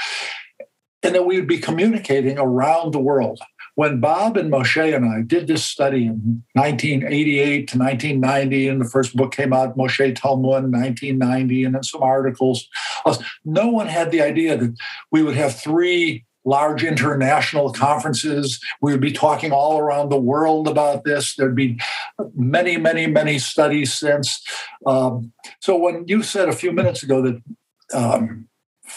and 1.04 1.16
that 1.16 1.26
we 1.26 1.38
would 1.38 1.48
be 1.48 1.60
communicating 1.60 2.38
around 2.38 2.94
the 2.94 3.00
world. 3.00 3.40
When 3.76 4.00
Bob 4.00 4.38
and 4.38 4.52
Moshe 4.52 4.96
and 4.96 5.06
I 5.06 5.22
did 5.22 5.46
this 5.46 5.64
study 5.64 6.08
in 6.08 6.44
1988 6.54 7.68
to 7.68 7.78
1990, 7.78 8.68
and 8.68 8.82
the 8.82 8.90
first 8.90 9.16
book 9.16 9.32
came 9.32 9.54
out, 9.54 9.78
Moshe 9.78 10.16
Talmon, 10.16 10.72
1990, 10.72 11.64
and 11.64 11.76
then 11.76 11.84
some 11.84 12.02
articles, 12.02 12.68
no 13.46 13.68
one 13.68 13.86
had 13.86 14.10
the 14.10 14.22
idea 14.22 14.58
that 14.58 14.76
we 15.12 15.22
would 15.22 15.36
have 15.36 15.56
three 15.56 16.26
large 16.48 16.84
international 16.84 17.74
conferences. 17.74 18.60
We 18.82 18.94
would 18.94 19.02
be 19.02 19.12
talking 19.12 19.52
all 19.52 19.78
around 19.78 20.10
the 20.10 20.20
world 20.20 20.68
about 20.68 21.04
this. 21.04 21.36
There'd 21.36 21.56
be 21.56 21.78
many, 22.34 22.78
many, 22.78 23.06
many 23.06 23.38
studies 23.38 23.94
since. 23.94 24.42
Um, 24.86 25.34
so 25.60 25.78
when 25.78 26.06
you 26.08 26.24
said 26.24 26.48
a 26.48 26.54
few 26.56 26.72
minutes 26.72 27.04
ago 27.04 27.22
that 27.22 27.42
um, 27.94 28.47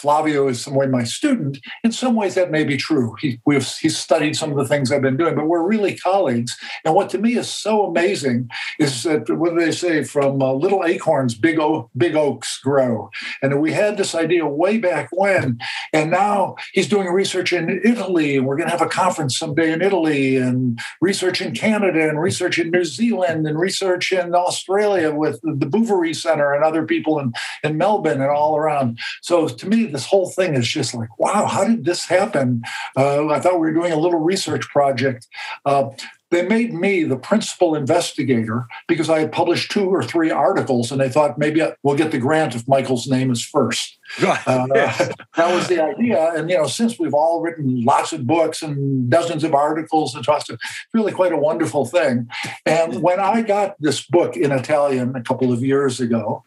Flavio 0.01 0.47
is 0.47 0.61
some 0.61 0.75
way 0.75 0.87
my 0.87 1.03
student. 1.03 1.59
In 1.83 1.91
some 1.91 2.15
ways, 2.15 2.35
that 2.35 2.51
may 2.51 2.63
be 2.63 2.77
true. 2.77 3.15
He, 3.19 3.39
we've, 3.45 3.67
he's 3.67 3.97
studied 3.97 4.35
some 4.35 4.51
of 4.51 4.57
the 4.57 4.67
things 4.67 4.91
I've 4.91 5.01
been 5.01 5.17
doing, 5.17 5.35
but 5.35 5.47
we're 5.47 5.61
really 5.61 5.95
colleagues. 5.95 6.57
And 6.83 6.95
what 6.95 7.09
to 7.11 7.19
me 7.19 7.37
is 7.37 7.49
so 7.49 7.85
amazing 7.85 8.49
is 8.79 9.03
that 9.03 9.29
what 9.29 9.51
do 9.51 9.59
they 9.59 9.71
say? 9.71 10.03
From 10.03 10.41
uh, 10.41 10.53
little 10.53 10.83
acorns, 10.83 11.35
big 11.35 11.59
big 11.95 12.15
oaks 12.15 12.59
grow. 12.59 13.09
And 13.41 13.61
we 13.61 13.71
had 13.73 13.97
this 13.97 14.15
idea 14.15 14.45
way 14.47 14.77
back 14.77 15.09
when, 15.11 15.59
and 15.93 16.09
now 16.09 16.55
he's 16.73 16.87
doing 16.87 17.07
research 17.07 17.53
in 17.53 17.81
Italy, 17.83 18.37
and 18.37 18.45
we're 18.45 18.57
going 18.57 18.69
to 18.69 18.77
have 18.77 18.81
a 18.81 18.89
conference 18.89 19.37
someday 19.37 19.71
in 19.71 19.81
Italy, 19.81 20.37
and 20.37 20.79
research 21.01 21.41
in 21.41 21.53
Canada, 21.53 22.09
and 22.09 22.19
research 22.19 22.57
in 22.57 22.71
New 22.71 22.85
Zealand, 22.85 23.47
and 23.47 23.59
research 23.59 24.11
in 24.11 24.33
Australia 24.33 25.13
with 25.13 25.39
the 25.43 25.65
Bouverie 25.65 26.15
Center 26.15 26.53
and 26.53 26.63
other 26.63 26.85
people 26.85 27.19
in, 27.19 27.33
in 27.63 27.77
Melbourne 27.77 28.21
and 28.21 28.31
all 28.31 28.57
around. 28.57 28.97
So 29.21 29.47
to 29.47 29.67
me, 29.67 29.90
this 29.91 30.05
whole 30.05 30.29
thing 30.29 30.55
is 30.55 30.67
just 30.67 30.93
like, 30.93 31.17
wow, 31.19 31.45
how 31.45 31.65
did 31.65 31.85
this 31.85 32.05
happen? 32.05 32.63
Uh, 32.97 33.27
I 33.27 33.39
thought 33.39 33.59
we 33.59 33.67
were 33.67 33.73
doing 33.73 33.91
a 33.91 33.99
little 33.99 34.19
research 34.19 34.67
project. 34.69 35.27
Uh, 35.65 35.89
they 36.31 36.47
made 36.47 36.73
me 36.73 37.03
the 37.03 37.17
principal 37.17 37.75
investigator 37.75 38.65
because 38.87 39.09
I 39.09 39.19
had 39.19 39.33
published 39.33 39.69
two 39.69 39.89
or 39.89 40.01
three 40.01 40.31
articles, 40.31 40.89
and 40.91 40.99
they 40.99 41.09
thought 41.09 41.37
maybe 41.37 41.61
we'll 41.83 41.97
get 41.97 42.11
the 42.11 42.17
grant 42.17 42.55
if 42.55 42.67
Michael's 42.67 43.07
name 43.07 43.31
is 43.31 43.43
first. 43.43 43.97
Uh. 44.21 44.67
That 45.37 45.55
was 45.55 45.67
the 45.69 45.81
idea, 45.81 46.33
and 46.35 46.49
you 46.49 46.57
know, 46.57 46.67
since 46.67 46.99
we've 46.99 47.13
all 47.13 47.41
written 47.41 47.83
lots 47.85 48.11
of 48.11 48.27
books 48.27 48.61
and 48.61 49.09
dozens 49.09 49.45
of 49.45 49.53
articles 49.53 50.13
and 50.13 50.25
it's 50.27 50.67
really 50.93 51.13
quite 51.13 51.31
a 51.31 51.37
wonderful 51.37 51.85
thing. 51.85 52.27
And 52.65 53.01
when 53.01 53.19
I 53.19 53.41
got 53.41 53.75
this 53.79 54.05
book 54.05 54.35
in 54.35 54.51
Italian 54.51 55.15
a 55.15 55.23
couple 55.23 55.53
of 55.53 55.63
years 55.63 56.01
ago, 56.01 56.43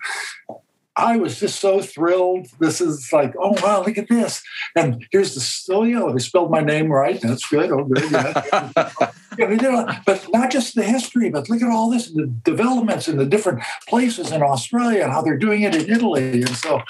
I 0.97 1.17
was 1.17 1.41
just 1.41 1.61
so 1.61 1.81
thrilled. 1.81 2.47
This 2.61 2.81
is 2.81 3.13
like, 3.13 3.35
oh 3.39 3.57
wow, 3.63 3.83
look 3.83 3.99
at 3.99 4.09
this. 4.09 4.43
And 4.77 5.07
here's 5.11 5.35
the 5.35 5.85
yeah, 5.85 6.13
they 6.13 6.19
spelled 6.21 6.51
my 6.51 6.61
name 6.61 6.91
right. 6.91 7.21
That's 7.21 7.47
good. 7.47 7.71
Oh 7.73 7.85
good. 7.85 8.11
Yeah. 8.11 8.43
yeah, 9.39 9.47
they 9.47 9.57
did, 9.57 9.87
but 10.07 10.27
not 10.33 10.51
just 10.51 10.75
the 10.75 10.85
history, 10.85 11.31
but 11.31 11.49
look 11.49 11.63
at 11.63 11.69
all 11.69 11.91
this, 11.91 12.11
the 12.11 12.27
developments 12.45 13.09
in 13.09 13.17
the 13.17 13.27
different 13.27 13.63
places 13.89 14.31
in 14.31 14.43
Australia 14.43 15.03
and 15.03 15.13
how 15.13 15.23
they're 15.23 15.39
doing 15.39 15.63
it 15.63 15.75
in 15.75 15.91
Italy. 15.91 16.43
And 16.43 16.57
so 16.57 16.81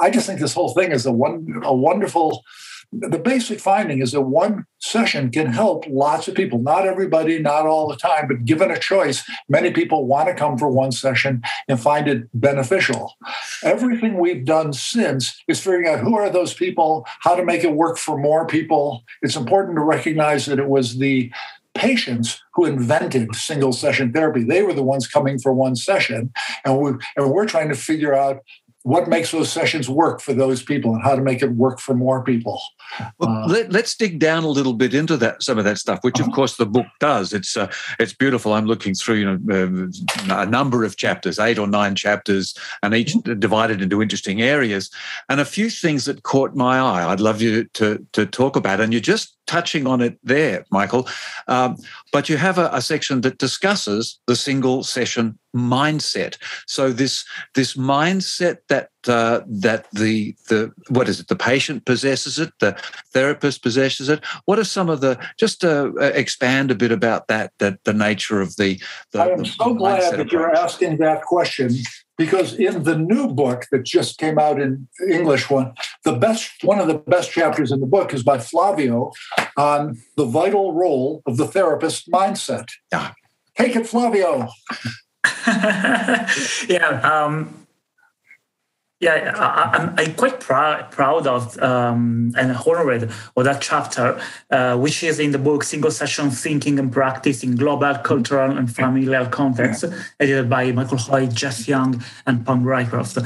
I 0.00 0.10
just 0.10 0.26
think 0.26 0.40
this 0.40 0.54
whole 0.54 0.74
thing 0.74 0.90
is 0.90 1.06
a 1.06 1.12
one 1.12 1.60
a 1.62 1.74
wonderful 1.74 2.42
the 2.92 3.18
basic 3.18 3.58
finding 3.58 4.02
is 4.02 4.12
that 4.12 4.20
one 4.20 4.66
session 4.78 5.30
can 5.30 5.46
help 5.46 5.84
lots 5.88 6.28
of 6.28 6.34
people. 6.34 6.58
Not 6.58 6.86
everybody, 6.86 7.38
not 7.38 7.66
all 7.66 7.88
the 7.88 7.96
time, 7.96 8.28
but 8.28 8.44
given 8.44 8.70
a 8.70 8.78
choice, 8.78 9.24
many 9.48 9.70
people 9.70 10.06
want 10.06 10.28
to 10.28 10.34
come 10.34 10.58
for 10.58 10.68
one 10.68 10.92
session 10.92 11.42
and 11.68 11.80
find 11.80 12.06
it 12.06 12.28
beneficial. 12.34 13.14
Everything 13.64 14.18
we've 14.18 14.44
done 14.44 14.74
since 14.74 15.42
is 15.48 15.60
figuring 15.60 15.88
out 15.88 16.00
who 16.00 16.16
are 16.16 16.28
those 16.28 16.52
people, 16.52 17.06
how 17.22 17.34
to 17.34 17.44
make 17.44 17.64
it 17.64 17.72
work 17.72 17.96
for 17.96 18.18
more 18.18 18.46
people. 18.46 19.04
It's 19.22 19.36
important 19.36 19.76
to 19.76 19.82
recognize 19.82 20.44
that 20.46 20.58
it 20.58 20.68
was 20.68 20.98
the 20.98 21.32
patients 21.74 22.42
who 22.52 22.66
invented 22.66 23.34
single 23.34 23.72
session 23.72 24.12
therapy. 24.12 24.44
They 24.44 24.62
were 24.62 24.74
the 24.74 24.82
ones 24.82 25.08
coming 25.08 25.38
for 25.38 25.54
one 25.54 25.76
session. 25.76 26.30
And, 26.66 26.78
we, 26.78 26.90
and 27.16 27.30
we're 27.30 27.46
trying 27.46 27.70
to 27.70 27.74
figure 27.74 28.12
out 28.12 28.42
what 28.82 29.08
makes 29.08 29.30
those 29.30 29.50
sessions 29.50 29.88
work 29.88 30.20
for 30.20 30.32
those 30.32 30.62
people 30.62 30.94
and 30.94 31.02
how 31.02 31.14
to 31.14 31.22
make 31.22 31.42
it 31.42 31.52
work 31.52 31.78
for 31.80 31.94
more 31.94 32.22
people. 32.24 32.60
Well, 33.18 33.30
uh, 33.30 33.46
let, 33.46 33.74
us 33.74 33.94
dig 33.94 34.18
down 34.18 34.44
a 34.44 34.48
little 34.48 34.74
bit 34.74 34.94
into 34.94 35.16
that 35.18 35.42
some 35.42 35.58
of 35.58 35.64
that 35.64 35.78
stuff, 35.78 36.00
which 36.02 36.20
uh-huh. 36.20 36.28
of 36.28 36.34
course 36.34 36.56
the 36.56 36.66
book 36.66 36.86
does. 37.00 37.32
It's 37.32 37.56
uh, 37.56 37.70
it's 37.98 38.12
beautiful. 38.12 38.52
I'm 38.52 38.66
looking 38.66 38.94
through 38.94 39.16
you 39.16 39.38
know 39.38 39.90
uh, 40.28 40.42
a 40.42 40.46
number 40.46 40.84
of 40.84 40.96
chapters, 40.96 41.38
eight 41.38 41.58
or 41.58 41.66
nine 41.66 41.94
chapters, 41.94 42.54
and 42.82 42.94
each 42.94 43.14
mm-hmm. 43.14 43.38
divided 43.38 43.80
into 43.80 44.02
interesting 44.02 44.42
areas, 44.42 44.90
and 45.28 45.40
a 45.40 45.44
few 45.44 45.70
things 45.70 46.04
that 46.04 46.22
caught 46.22 46.54
my 46.54 46.78
eye. 46.78 47.10
I'd 47.10 47.20
love 47.20 47.40
you 47.40 47.64
to 47.74 48.04
to 48.12 48.26
talk 48.26 48.56
about, 48.56 48.80
and 48.80 48.92
you're 48.92 49.00
just 49.00 49.36
touching 49.46 49.86
on 49.86 50.00
it 50.00 50.18
there, 50.22 50.64
Michael. 50.70 51.08
Um, 51.48 51.76
but 52.12 52.28
you 52.28 52.36
have 52.36 52.58
a, 52.58 52.70
a, 52.72 52.80
section 52.80 53.20
that 53.22 53.38
discusses 53.38 54.18
the 54.26 54.36
single 54.36 54.82
session 54.82 55.38
mindset. 55.54 56.36
So 56.66 56.92
this 56.92 57.24
this 57.54 57.74
mindset 57.74 58.58
that 58.68 58.91
uh, 59.08 59.42
that 59.46 59.90
the 59.92 60.34
the 60.48 60.72
what 60.88 61.08
is 61.08 61.20
it? 61.20 61.28
The 61.28 61.36
patient 61.36 61.84
possesses 61.84 62.38
it. 62.38 62.52
The 62.60 62.76
therapist 63.12 63.62
possesses 63.62 64.08
it. 64.08 64.24
What 64.44 64.58
are 64.58 64.64
some 64.64 64.88
of 64.88 65.00
the 65.00 65.18
just 65.38 65.60
to 65.62 65.94
uh, 66.00 66.04
expand 66.14 66.70
a 66.70 66.74
bit 66.74 66.92
about 66.92 67.28
that? 67.28 67.52
That 67.58 67.84
the 67.84 67.92
nature 67.92 68.40
of 68.40 68.56
the. 68.56 68.80
the 69.12 69.20
I 69.20 69.28
am 69.28 69.38
the 69.38 69.44
so 69.44 69.74
glad 69.74 70.00
that 70.00 70.14
approach. 70.14 70.32
you're 70.32 70.54
asking 70.54 70.98
that 70.98 71.22
question 71.22 71.70
because 72.18 72.54
in 72.54 72.84
the 72.84 72.96
new 72.96 73.28
book 73.28 73.66
that 73.72 73.84
just 73.84 74.18
came 74.18 74.38
out 74.38 74.60
in 74.60 74.88
English 75.10 75.50
one, 75.50 75.74
the 76.04 76.12
best 76.12 76.50
one 76.62 76.78
of 76.78 76.86
the 76.86 76.94
best 76.94 77.30
chapters 77.32 77.72
in 77.72 77.80
the 77.80 77.86
book 77.86 78.12
is 78.14 78.22
by 78.22 78.38
Flavio 78.38 79.12
on 79.56 79.98
the 80.16 80.24
vital 80.24 80.72
role 80.72 81.22
of 81.26 81.36
the 81.36 81.46
therapist 81.46 82.10
mindset. 82.10 82.68
Yeah. 82.92 83.12
Take 83.56 83.76
it, 83.76 83.86
Flavio. 83.86 84.48
yeah. 86.68 87.00
Um, 87.02 87.61
yeah, 89.02 89.32
I, 89.36 89.82
am 89.82 89.94
I'm 89.98 90.14
quite 90.14 90.38
pr- 90.38 90.84
proud 90.92 91.26
of 91.26 91.60
um, 91.60 92.32
and 92.38 92.56
honored 92.56 93.10
of 93.36 93.44
that 93.44 93.60
chapter, 93.60 94.20
uh, 94.52 94.78
which 94.78 95.02
is 95.02 95.18
in 95.18 95.32
the 95.32 95.38
book 95.38 95.64
Single 95.64 95.90
Session 95.90 96.30
Thinking 96.30 96.78
and 96.78 96.92
Practice 96.92 97.42
in 97.42 97.56
Global, 97.56 97.96
Cultural, 97.98 98.56
and 98.56 98.72
Familial 98.72 99.26
Contexts, 99.26 99.84
edited 100.20 100.48
by 100.48 100.70
Michael 100.70 100.98
Hoyt, 100.98 101.34
Jeff 101.34 101.66
Young, 101.66 102.00
and 102.26 102.46
Pam 102.46 102.62
Rycroft. 102.62 103.18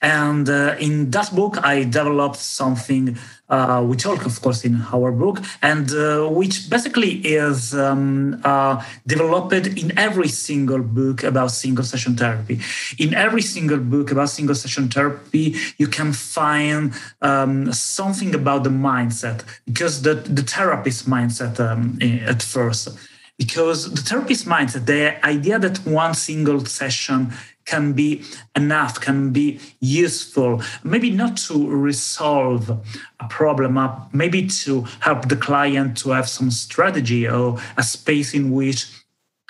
And 0.00 0.48
uh, 0.48 0.76
in 0.78 1.10
that 1.10 1.34
book, 1.34 1.58
I 1.64 1.82
developed 1.82 2.36
something 2.36 3.18
uh, 3.48 3.84
we 3.86 3.96
talk, 3.96 4.24
of 4.24 4.40
course, 4.40 4.64
in 4.64 4.82
our 4.92 5.12
book, 5.12 5.38
and 5.60 5.92
uh, 5.92 6.26
which 6.28 6.70
basically 6.70 7.12
is 7.26 7.74
um, 7.74 8.40
uh, 8.44 8.82
developed 9.06 9.66
in 9.66 9.96
every 9.98 10.28
single 10.28 10.80
book 10.80 11.22
about 11.22 11.50
single 11.50 11.84
session 11.84 12.16
therapy. 12.16 12.58
In 12.98 13.12
every 13.14 13.42
single 13.42 13.78
book 13.78 14.10
about 14.10 14.30
single 14.30 14.54
session 14.54 14.88
therapy, 14.88 15.56
you 15.76 15.88
can 15.88 16.12
find 16.12 16.94
um, 17.20 17.72
something 17.72 18.34
about 18.34 18.64
the 18.64 18.70
mindset, 18.70 19.44
because 19.66 20.02
the, 20.02 20.14
the 20.14 20.42
therapist 20.42 21.08
mindset 21.08 21.60
um, 21.60 21.98
at 22.02 22.42
first. 22.42 22.88
Because 23.36 23.92
the 23.92 24.00
therapist 24.00 24.46
mindset, 24.46 24.86
the 24.86 25.26
idea 25.26 25.58
that 25.58 25.78
one 25.78 26.14
single 26.14 26.64
session 26.64 27.32
can 27.64 27.92
be 27.92 28.22
enough, 28.56 29.00
can 29.00 29.32
be 29.32 29.58
useful, 29.80 30.62
maybe 30.82 31.10
not 31.10 31.36
to 31.36 31.68
resolve 31.68 32.70
a 33.20 33.28
problem, 33.28 33.78
uh, 33.78 34.00
maybe 34.12 34.46
to 34.46 34.82
help 35.00 35.28
the 35.28 35.36
client 35.36 35.96
to 35.98 36.10
have 36.10 36.28
some 36.28 36.50
strategy 36.50 37.26
or 37.28 37.58
a 37.76 37.82
space 37.82 38.34
in 38.34 38.50
which 38.50 38.86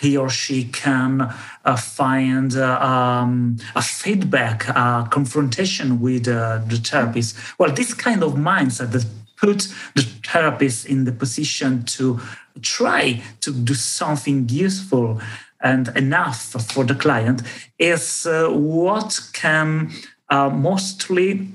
he 0.00 0.16
or 0.16 0.28
she 0.28 0.64
can 0.64 1.33
uh, 1.64 1.76
find 1.76 2.56
uh, 2.56 2.80
um, 2.80 3.56
a 3.76 3.83
feedback, 3.83 4.68
a 4.68 5.06
confrontation 5.11 6.00
with 6.00 6.26
uh, 6.26 6.61
the 6.66 6.76
therapist. 6.76 7.37
Well, 7.59 7.73
this 7.73 7.94
kind 7.94 8.23
of 8.23 8.35
mindset 8.35 8.90
that 8.92 9.06
put 9.37 9.68
the 9.94 10.02
therapist 10.02 10.87
in 10.87 11.04
the 11.04 11.12
position 11.12 11.85
to 11.85 12.21
try 12.62 13.23
to 13.40 13.52
do 13.52 13.75
something 13.75 14.49
useful 14.49 15.21
and 15.64 15.88
enough 15.97 16.40
for 16.73 16.85
the 16.85 16.94
client 16.94 17.42
is 17.78 18.26
uh, 18.26 18.49
what 18.49 19.21
can 19.33 19.90
uh, 20.28 20.50
mostly 20.50 21.49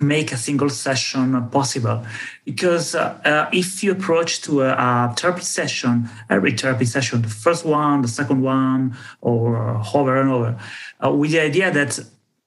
make 0.00 0.30
a 0.32 0.36
single 0.36 0.70
session 0.70 1.48
possible. 1.50 2.04
Because 2.44 2.94
uh, 2.94 3.18
uh, 3.24 3.50
if 3.52 3.82
you 3.82 3.92
approach 3.92 4.42
to 4.42 4.62
a, 4.62 4.70
a, 4.70 5.14
therapy 5.16 5.42
session 5.42 6.08
every 6.30 6.52
therapy 6.52 6.84
session 6.84 7.22
the 7.22 7.28
first 7.28 7.64
one 7.64 8.02
the 8.02 8.08
second 8.08 8.40
one 8.42 8.96
or 9.20 9.56
over 9.94 10.20
and 10.20 10.30
over 10.30 10.58
uh, 11.04 11.10
with 11.10 11.30
the 11.32 11.40
idea 11.40 11.70
that 11.70 11.98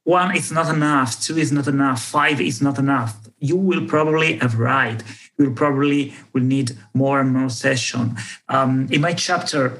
one 0.04 0.36
is 0.36 0.52
not 0.52 0.74
enough 0.74 1.20
two 1.20 1.38
is 1.38 1.52
not 1.52 1.68
enough 1.68 2.02
five 2.02 2.40
is 2.40 2.62
not 2.62 2.78
enough 2.78 3.30
you 3.40 3.56
will 3.56 3.86
probably 3.86 4.38
have 4.38 4.60
right. 4.60 5.02
You 5.38 5.46
will 5.46 5.56
probably 5.56 6.14
will 6.34 6.44
need 6.44 6.78
more 6.94 7.20
and 7.20 7.32
more 7.32 7.50
session. 7.50 8.18
Um, 8.50 8.88
in 8.92 9.02
my 9.02 9.14
chapter 9.14 9.80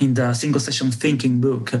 in 0.00 0.14
the 0.14 0.34
single 0.34 0.60
session 0.60 0.90
thinking 0.90 1.40
book, 1.40 1.72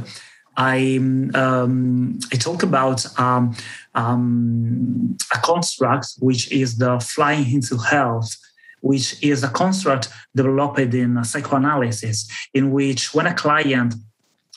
I 0.56 0.98
um, 1.34 2.18
I 2.32 2.36
talk 2.36 2.62
about 2.62 3.06
um, 3.18 3.56
um, 3.94 5.16
a 5.34 5.38
construct 5.38 6.14
which 6.20 6.50
is 6.52 6.78
the 6.78 7.00
flying 7.00 7.50
into 7.52 7.76
health, 7.76 8.36
which 8.80 9.22
is 9.22 9.42
a 9.42 9.48
construct 9.48 10.08
developed 10.34 10.94
in 10.94 11.22
psychoanalysis, 11.24 12.28
in 12.52 12.70
which 12.70 13.14
when 13.14 13.26
a 13.26 13.34
client 13.34 13.94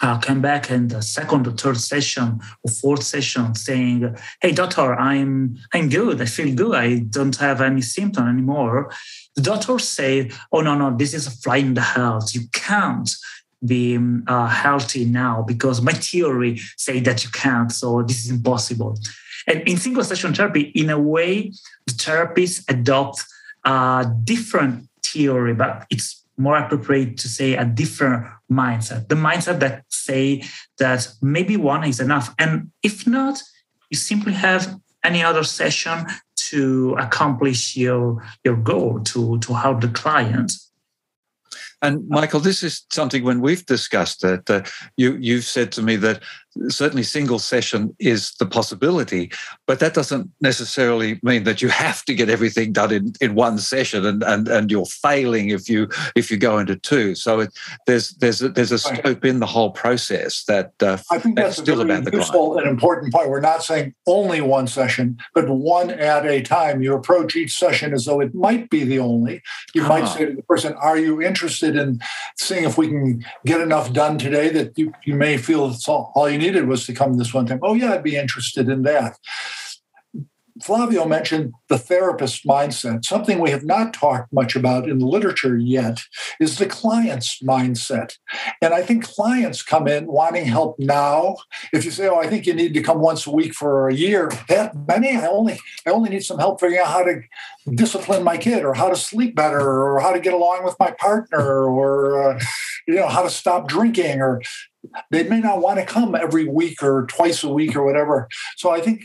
uh, 0.02 0.20
come 0.20 0.42
back 0.42 0.70
in 0.70 0.90
the 0.90 1.02
second 1.02 1.48
or 1.48 1.52
third 1.52 1.78
session 1.78 2.40
or 2.64 2.72
fourth 2.72 3.02
session 3.02 3.56
saying, 3.56 4.16
"Hey, 4.40 4.52
doctor, 4.52 4.94
I'm 4.94 5.58
I'm 5.74 5.90
good. 5.90 6.22
I 6.22 6.26
feel 6.26 6.54
good. 6.54 6.76
I 6.76 7.00
don't 7.00 7.36
have 7.38 7.62
any 7.62 7.82
symptom 7.82 8.28
anymore." 8.28 8.92
The 9.36 9.42
doctor 9.42 9.80
say, 9.80 10.30
"Oh 10.52 10.62
no, 10.62 10.78
no, 10.78 10.96
this 10.96 11.16
is 11.16 11.26
a 11.26 11.32
fly 11.32 11.58
in 11.58 11.74
the 11.74 11.82
health. 11.82 12.36
You 12.36 12.42
can't 12.54 13.10
be 13.66 13.98
uh, 14.28 14.48
healthy 14.48 15.06
now 15.06 15.44
because 15.48 15.82
my 15.82 15.94
theory 15.94 16.60
say 16.78 17.00
that 17.00 17.24
you 17.24 17.30
can't 17.32 17.72
so 17.72 18.04
this 18.04 18.26
is 18.26 18.30
impossible. 18.30 18.98
And 19.48 19.62
in 19.62 19.78
single 19.78 20.04
session 20.04 20.34
therapy 20.34 20.72
in 20.76 20.90
a 20.90 21.00
way 21.00 21.52
the 21.86 21.94
therapists 21.94 22.64
adopt 22.70 23.24
a 23.66 24.06
different 24.24 24.88
theory 25.04 25.54
but 25.54 25.86
it's 25.90 26.24
more 26.38 26.58
appropriate 26.58 27.18
to 27.18 27.28
say 27.28 27.56
a 27.56 27.66
different 27.66 28.28
mindset. 28.52 29.10
The 29.10 29.16
mindset 29.16 29.60
that 29.60 29.86
say 29.90 30.44
that 30.78 31.08
maybe 31.22 31.58
one 31.58 31.84
is 31.84 32.00
enough 32.00 32.34
and 32.38 32.72
if 32.84 33.08
not 33.08 33.42
you 33.90 33.98
simply 33.98 34.34
have 34.34 34.80
any 35.04 35.24
other 35.24 35.44
session 35.44 36.06
to 36.36 36.96
accomplish 37.00 37.76
your 37.76 38.24
your 38.44 38.56
goal 38.56 39.00
to 39.02 39.40
to 39.40 39.54
help 39.54 39.82
the 39.82 39.88
client 39.88 40.52
and 41.82 42.08
Michael, 42.10 42.40
this 42.40 42.64
is 42.64 42.86
something 42.92 43.24
when 43.24 43.42
we've 43.42 43.66
discussed 43.66 44.24
it, 44.24 44.50
uh, 44.50 44.64
you 44.96 45.16
you've 45.20 45.44
said 45.44 45.72
to 45.74 45.84
me 45.84 45.96
that 45.98 46.24
certainly 46.70 47.04
single 47.04 47.40
session 47.40 47.96
is 48.00 48.32
the 48.40 48.46
possibility, 48.46 49.32
but 49.66 49.80
that 49.80 49.94
doesn't 49.94 50.30
necessarily 50.42 51.20
mean 51.24 51.44
that 51.44 51.62
you 51.62 51.70
have 51.70 52.04
to 52.06 52.14
get 52.14 52.30
everything 52.30 52.72
done 52.72 52.92
in, 52.92 53.14
in 53.22 53.36
one 53.36 53.58
session, 53.58 54.06
and, 54.06 54.24
and 54.24 54.48
and 54.48 54.72
you're 54.72 54.86
failing 54.86 55.50
if 55.50 55.70
you 55.70 55.88
if 56.16 56.32
you 56.32 56.38
go 56.38 56.58
into 56.58 56.76
two. 56.76 57.16
So 57.16 57.42
it, 57.42 57.54
there's 57.86 58.12
there's 58.16 58.42
a, 58.42 58.50
there's 58.50 58.72
a 58.72 58.80
scope 58.80 59.24
in 59.26 59.40
the 59.40 59.46
whole 59.46 59.72
process 59.72 60.44
that 60.46 60.72
uh, 60.82 60.98
I 61.12 61.20
think 61.20 61.36
that's, 61.36 61.58
that's 61.58 61.62
still 61.62 61.82
about 61.82 62.04
the 62.04 62.12
useful 62.12 62.54
client. 62.54 62.68
and 62.68 62.74
important 62.74 63.14
point. 63.14 63.30
We're 63.30 63.40
not 63.40 63.64
saying 63.64 63.94
only 64.08 64.42
one 64.42 64.68
session, 64.68 65.18
but 65.34 65.50
one 65.50 65.92
at 65.92 66.26
a 66.26 66.42
time. 66.42 66.82
You 66.82 66.94
approach 66.94 67.36
each 67.36 67.58
session 67.58 67.94
as 67.94 68.06
though 68.06 68.20
it 68.20 68.34
might 68.34 68.70
be 68.70 68.84
the 68.84 69.00
only. 69.00 69.42
You 69.74 69.84
might 69.84 70.04
ah. 70.04 70.08
say 70.08 70.26
to 70.26 70.34
the 70.34 70.44
person, 70.44 70.74
"Are 70.74 70.98
you 70.98 71.22
interested 71.22 71.76
in 71.76 72.00
seeing 72.38 72.64
if 72.64 72.78
we 72.78 72.88
can 72.88 73.26
get 73.46 73.62
enough 73.62 73.94
done 73.94 74.18
today 74.18 74.50
that 74.50 74.78
you, 74.78 74.94
you 75.04 75.16
may 75.16 75.38
feel 75.38 75.70
it's 75.70 75.88
all, 75.88 76.12
all 76.16 76.30
you 76.30 76.38
need?" 76.38 76.47
Needed 76.48 76.68
was 76.68 76.86
to 76.86 76.94
come 76.94 77.18
this 77.18 77.34
one 77.34 77.46
time. 77.46 77.60
Oh, 77.62 77.74
yeah, 77.74 77.94
I'd 77.94 78.04
be 78.04 78.16
interested 78.16 78.70
in 78.70 78.84
that. 78.84 79.18
Flavio 80.64 81.06
mentioned 81.06 81.54
the 81.70 81.78
therapist 81.78 82.46
mindset. 82.46 83.06
Something 83.06 83.40
we 83.40 83.52
have 83.52 83.64
not 83.64 83.94
talked 83.94 84.32
much 84.32 84.56
about 84.56 84.88
in 84.90 85.00
the 85.00 85.06
literature 85.06 85.58
yet 85.58 86.00
is 86.40 86.58
the 86.58 86.66
client's 86.66 87.42
mindset. 87.42 88.18
And 88.62 88.74
I 88.74 88.82
think 88.82 89.04
clients 89.04 89.64
come 89.64 89.88
in 89.88 90.08
wanting 90.08 90.46
help 90.46 90.78
now. 90.80 91.38
If 91.74 91.86
you 91.86 91.92
say, 91.92 92.08
"Oh, 92.08 92.18
I 92.18 92.28
think 92.28 92.46
you 92.46 92.54
need 92.54 92.74
to 92.74 92.82
come 92.82 93.00
once 93.00 93.28
a 93.28 93.32
week 93.32 93.54
for 93.54 93.88
a 93.88 93.94
year," 93.94 94.32
that 94.48 94.74
many 94.88 95.16
I 95.16 95.28
only 95.28 95.60
I 95.86 95.92
only 95.92 96.10
need 96.10 96.24
some 96.24 96.40
help 96.40 96.60
figuring 96.60 96.82
out 96.82 96.88
how 96.88 97.04
to 97.04 97.22
discipline 97.74 98.24
my 98.24 98.38
kid, 98.38 98.64
or 98.64 98.74
how 98.74 98.90
to 98.90 98.96
sleep 98.96 99.36
better, 99.36 99.60
or 99.60 100.00
how 100.00 100.12
to 100.12 100.20
get 100.20 100.34
along 100.34 100.64
with 100.64 100.76
my 100.80 100.92
partner, 100.92 101.68
or 101.68 102.32
uh, 102.32 102.40
you 102.88 102.96
know 102.96 103.08
how 103.08 103.24
to 103.24 103.30
stop 103.30 103.68
drinking, 103.68 104.22
or 104.22 104.42
they 105.12 105.24
may 105.24 105.40
not 105.40 105.62
want 105.62 105.80
to 105.80 105.86
come 105.86 106.16
every 106.16 106.48
week 106.48 106.82
or 106.82 107.06
twice 107.08 107.44
a 107.44 107.50
week 107.50 107.76
or 107.76 107.84
whatever. 107.84 108.28
So 108.56 108.72
I 108.72 108.82
think 108.82 109.02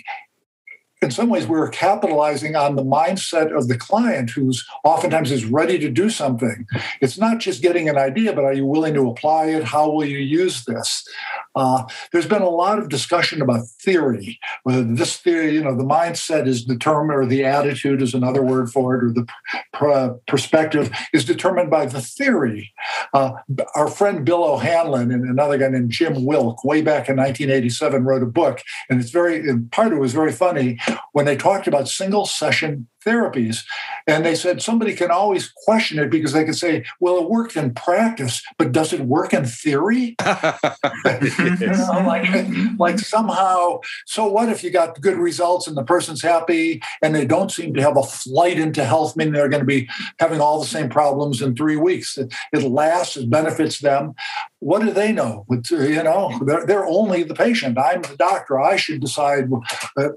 in 1.02 1.10
some 1.10 1.28
ways 1.28 1.46
we're 1.46 1.68
capitalizing 1.68 2.54
on 2.54 2.76
the 2.76 2.84
mindset 2.84 3.56
of 3.56 3.66
the 3.68 3.76
client 3.76 4.30
who's 4.30 4.64
oftentimes 4.84 5.32
is 5.32 5.44
ready 5.44 5.78
to 5.80 5.90
do 5.90 6.08
something. 6.08 6.66
It's 7.00 7.18
not 7.18 7.40
just 7.40 7.60
getting 7.60 7.88
an 7.88 7.98
idea 7.98 8.32
but 8.32 8.44
are 8.44 8.52
you 8.52 8.64
willing 8.64 8.94
to 8.94 9.10
apply 9.10 9.46
it? 9.46 9.64
How 9.64 9.90
will 9.90 10.04
you 10.04 10.18
use 10.18 10.64
this? 10.64 11.06
Uh, 11.54 11.84
there's 12.12 12.26
been 12.26 12.42
a 12.42 12.48
lot 12.48 12.78
of 12.78 12.88
discussion 12.88 13.42
about 13.42 13.66
theory 13.80 14.38
whether 14.62 14.84
this 14.84 15.16
theory 15.16 15.54
you 15.54 15.62
know 15.62 15.76
the 15.76 15.82
mindset 15.82 16.46
is 16.46 16.64
determined 16.64 17.18
or 17.18 17.26
the 17.26 17.44
attitude 17.44 18.00
is 18.00 18.14
another 18.14 18.42
word 18.42 18.70
for 18.70 18.94
it 18.94 19.04
or 19.04 19.12
the 19.12 19.26
pr- 19.72 20.16
perspective 20.28 20.90
is 21.12 21.24
determined 21.24 21.70
by 21.70 21.84
the 21.84 22.00
theory. 22.00 22.72
Uh, 23.12 23.32
our 23.74 23.88
friend 23.88 24.24
bill 24.24 24.44
o'hanlon 24.44 25.10
and 25.10 25.24
another 25.24 25.58
guy 25.58 25.68
named 25.68 25.90
jim 25.90 26.24
wilk 26.24 26.64
way 26.64 26.80
back 26.80 27.08
in 27.08 27.16
1987 27.16 28.04
wrote 28.04 28.22
a 28.22 28.26
book 28.26 28.62
and 28.88 29.00
it's 29.00 29.10
very 29.10 29.42
part 29.70 29.88
of 29.88 29.94
it 29.94 30.00
was 30.00 30.12
very 30.12 30.32
funny 30.32 30.78
when 31.12 31.26
they 31.26 31.36
talked 31.36 31.66
about 31.66 31.88
single 31.88 32.26
session 32.26 32.88
therapies. 33.04 33.64
And 34.06 34.24
they 34.24 34.34
said 34.34 34.62
somebody 34.62 34.94
can 34.94 35.10
always 35.10 35.50
question 35.64 35.98
it 35.98 36.10
because 36.10 36.32
they 36.32 36.44
can 36.44 36.54
say, 36.54 36.84
well, 37.00 37.18
it 37.18 37.30
worked 37.30 37.56
in 37.56 37.74
practice, 37.74 38.42
but 38.58 38.72
does 38.72 38.92
it 38.92 39.00
work 39.02 39.32
in 39.34 39.44
theory? 39.44 40.16
you 40.24 41.66
know, 41.66 42.02
like, 42.06 42.46
like 42.78 42.98
somehow, 42.98 43.80
so 44.06 44.26
what 44.26 44.48
if 44.48 44.62
you 44.62 44.70
got 44.70 45.00
good 45.00 45.18
results 45.18 45.66
and 45.66 45.76
the 45.76 45.84
person's 45.84 46.22
happy 46.22 46.82
and 47.02 47.14
they 47.14 47.24
don't 47.24 47.52
seem 47.52 47.74
to 47.74 47.82
have 47.82 47.96
a 47.96 48.02
flight 48.02 48.58
into 48.58 48.84
health, 48.84 49.16
meaning 49.16 49.32
they're 49.32 49.48
going 49.48 49.62
to 49.62 49.66
be 49.66 49.88
having 50.18 50.40
all 50.40 50.60
the 50.60 50.66
same 50.66 50.88
problems 50.88 51.42
in 51.42 51.54
three 51.54 51.76
weeks? 51.76 52.16
It, 52.18 52.32
it 52.52 52.62
lasts, 52.62 53.16
it 53.16 53.30
benefits 53.30 53.80
them. 53.80 54.14
What 54.60 54.82
do 54.82 54.92
they 54.92 55.12
know? 55.12 55.44
You 55.70 56.02
know, 56.02 56.38
they're, 56.44 56.66
they're 56.66 56.86
only 56.86 57.24
the 57.24 57.34
patient. 57.34 57.78
I'm 57.78 58.02
the 58.02 58.16
doctor. 58.16 58.60
I 58.60 58.76
should 58.76 59.00
decide 59.00 59.50
uh, 59.96 60.10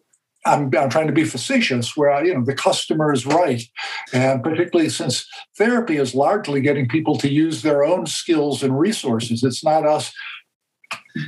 I'm, 0.46 0.72
I'm, 0.78 0.90
trying 0.90 1.08
to 1.08 1.14
be 1.14 1.24
facetious, 1.24 1.98
where 1.98 2.24
you 2.24 2.34
know 2.34 2.44
the 2.44 2.54
customer 2.54 3.12
is 3.12 3.26
right, 3.26 3.64
and 4.14 4.44
particularly 4.44 4.90
since 4.90 5.28
therapy 5.58 5.98
is 5.98 6.14
largely 6.14 6.62
getting 6.62 6.88
people 6.88 7.18
to 7.18 7.32
use 7.32 7.62
their 7.62 7.84
own 7.84 8.06
skills 8.06 8.62
and 8.62 8.80
resources. 8.80 9.44
It's 9.44 9.64
not 9.64 9.86
us 9.86 10.14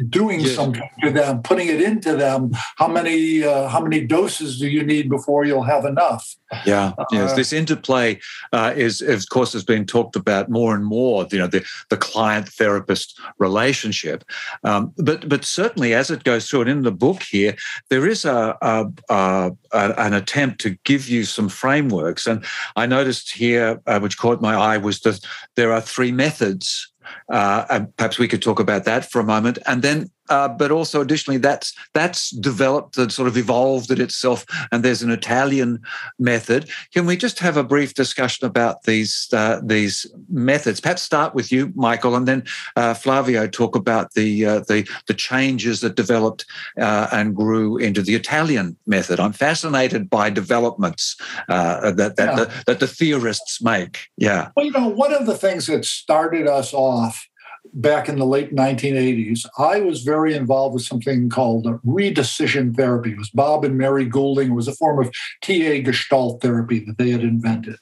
doing 0.10 0.42
yes. 0.42 0.56
something 0.56 0.90
to 1.02 1.12
them, 1.12 1.42
putting 1.42 1.68
it 1.68 1.82
into 1.82 2.16
them. 2.16 2.52
How 2.76 2.88
many 2.88 3.44
uh, 3.44 3.68
how 3.68 3.82
many 3.82 4.06
doses 4.06 4.60
do 4.60 4.68
you 4.68 4.84
need 4.84 5.10
before 5.10 5.46
you'll 5.46 5.64
have 5.64 5.86
enough? 5.86 6.36
Yeah, 6.66 6.94
yes. 7.12 7.32
Uh, 7.32 7.36
this 7.36 7.52
interplay 7.52 8.20
uh, 8.54 8.74
is, 8.76 9.02
of 9.02 9.28
course, 9.30 9.54
has 9.54 9.64
been 9.64 9.86
talked 9.86 10.16
about 10.16 10.50
more 10.50 10.76
and 10.76 10.86
more. 10.86 11.26
You 11.32 11.40
know, 11.40 11.48
the 11.48 11.66
the 11.90 11.98
client 11.98 12.48
therapist 12.50 13.20
relationship, 13.38 14.24
um, 14.64 14.94
but 14.98 15.28
but 15.28 15.46
certainly 15.46 15.94
as 15.94 16.10
it 16.10 16.24
goes 16.24 16.50
through, 16.50 16.62
and 16.62 16.70
in 16.70 16.84
the 16.84 16.92
book 16.92 17.24
here, 17.24 17.56
there 17.90 18.08
is 18.08 18.26
a, 18.26 18.58
a, 18.62 18.86
a, 19.10 19.52
a 19.72 19.94
an 19.98 20.14
attempt 20.14 20.62
to 20.62 20.78
give 20.84 21.10
you 21.10 21.24
some 21.24 21.50
frameworks. 21.50 22.28
And 22.28 22.46
I 22.76 22.86
noticed 22.86 23.34
here, 23.34 23.82
uh, 23.88 24.00
which 24.00 24.18
caught 24.18 24.42
my 24.42 24.56
eye, 24.56 24.78
was 24.78 25.02
that 25.02 25.20
there 25.56 25.74
are 25.74 25.82
three 25.82 26.12
methods 26.12 26.92
uh, 27.32 27.66
and 27.70 27.96
perhaps 27.98 28.18
we 28.18 28.28
could 28.28 28.42
talk 28.42 28.60
about 28.60 28.86
that 28.86 29.10
for 29.10 29.20
a 29.20 29.24
moment. 29.24 29.58
And 29.66 29.82
then, 29.82 30.10
uh, 30.30 30.48
but 30.48 30.72
also 30.72 31.02
additionally, 31.02 31.38
that's 31.38 31.74
that's 31.94 32.32
developed 32.32 32.98
and 32.98 33.12
sort 33.12 33.28
of 33.28 33.38
evolved 33.38 33.92
it 33.92 34.00
itself. 34.00 34.46
And 34.72 34.84
there's 34.84 35.02
an 35.02 35.12
Italian 35.12 35.82
method. 36.20 36.70
Can 36.94 37.06
we 37.06 37.18
just 37.18 37.40
have 37.40 37.58
a 37.58 37.64
brief 37.64 37.94
discussion 37.94 38.46
about 38.46 38.84
these 38.84 39.28
uh, 39.34 39.62
these 39.64 40.06
methods? 40.30 40.80
Perhaps 40.80 41.02
start 41.02 41.36
with 41.36 41.52
you, 41.52 41.72
Michael, 41.76 42.16
and 42.16 42.28
then 42.28 42.44
uh, 42.76 42.94
Flavio 42.94 43.48
talk 43.48 43.76
about 43.76 44.14
the 44.14 44.46
uh, 44.46 44.60
the 44.62 44.88
the 45.08 45.14
changes 45.14 45.82
that 45.82 45.96
developed 45.96 46.46
uh, 46.80 47.08
and 47.12 47.36
grew 47.36 47.78
into 47.78 48.02
the 48.02 48.16
Italian 48.16 48.78
method. 48.86 49.20
I'm 49.20 49.34
fascinated 49.34 50.10
by 50.10 50.30
developments 50.30 51.16
that 51.48 51.96
that, 51.98 52.14
yeah. 52.18 52.36
the, 52.36 52.64
that 52.66 52.80
the 52.80 52.88
theorists 52.88 53.62
make. 53.62 54.08
Yeah. 54.18 54.50
Well, 54.56 54.66
you 54.66 54.72
know, 54.72 54.88
one 54.88 55.14
of 55.14 55.26
the 55.26 55.38
things 55.38 55.68
that 55.68 55.86
started 55.86 56.48
us 56.48 56.74
off 56.74 57.28
back 57.74 58.10
in 58.10 58.18
the 58.18 58.26
late 58.26 58.56
1980s, 58.56 59.46
I 59.58 59.80
was 59.80 60.02
very 60.02 60.34
involved 60.34 60.74
with 60.74 60.84
something 60.84 61.30
called 61.30 61.66
redecision 61.86 62.76
therapy. 62.76 63.12
It 63.12 63.18
was 63.18 63.30
Bob 63.30 63.66
and 63.66 63.78
Mary 63.78 64.06
Goulding. 64.06 64.52
It 64.52 64.56
was 64.56 64.68
a 64.68 64.76
form 64.76 65.00
of 65.00 65.12
TA 65.42 65.80
Gestalt 65.84 66.42
therapy 66.42 66.80
that 66.86 66.98
they 66.98 67.10
had 67.10 67.22
invented. 67.22 67.78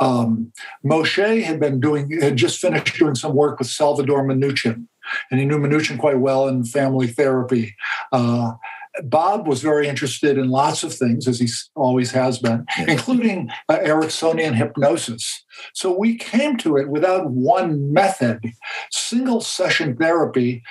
Um, 0.00 0.52
Moshe 0.84 1.42
had 1.42 1.60
been 1.60 1.80
doing, 1.80 2.20
had 2.20 2.36
just 2.36 2.60
finished 2.60 2.98
doing 2.98 3.14
some 3.14 3.34
work 3.34 3.58
with 3.58 3.68
Salvador 3.68 4.24
Minuchin, 4.24 4.86
and 5.30 5.40
he 5.40 5.46
knew 5.46 5.58
Minuchin 5.58 5.98
quite 5.98 6.18
well 6.18 6.48
in 6.48 6.64
family 6.64 7.06
therapy. 7.06 7.74
Uh, 8.12 8.52
Bob 9.04 9.46
was 9.46 9.62
very 9.62 9.88
interested 9.88 10.36
in 10.36 10.48
lots 10.48 10.82
of 10.82 10.92
things, 10.92 11.28
as 11.28 11.38
he 11.38 11.48
always 11.74 12.10
has 12.12 12.38
been, 12.38 12.66
including 12.88 13.50
uh, 13.68 13.78
Ericksonian 13.78 14.54
hypnosis. 14.54 15.44
So 15.74 15.96
we 15.96 16.16
came 16.16 16.56
to 16.58 16.76
it 16.76 16.88
without 16.88 17.30
one 17.30 17.92
method. 17.92 18.40
Single 18.90 19.40
session 19.40 19.96
therapy, 19.96 20.62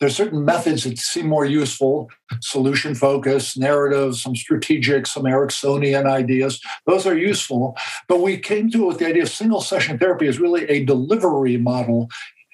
there's 0.00 0.16
certain 0.16 0.44
methods 0.44 0.84
that 0.84 0.98
seem 0.98 1.26
more 1.26 1.44
useful 1.44 2.08
solution 2.40 2.94
focus, 2.94 3.56
narrative, 3.56 4.16
some 4.16 4.36
strategic, 4.36 5.06
some 5.06 5.24
Ericksonian 5.24 6.06
ideas. 6.06 6.60
Those 6.86 7.06
are 7.06 7.16
useful. 7.16 7.76
But 8.06 8.20
we 8.20 8.38
came 8.38 8.70
to 8.70 8.84
it 8.84 8.86
with 8.86 8.98
the 8.98 9.06
idea 9.06 9.22
of 9.22 9.28
single 9.28 9.60
session 9.60 9.98
therapy 9.98 10.26
is 10.26 10.38
really 10.38 10.64
a 10.64 10.84
delivery 10.84 11.56
model 11.56 12.08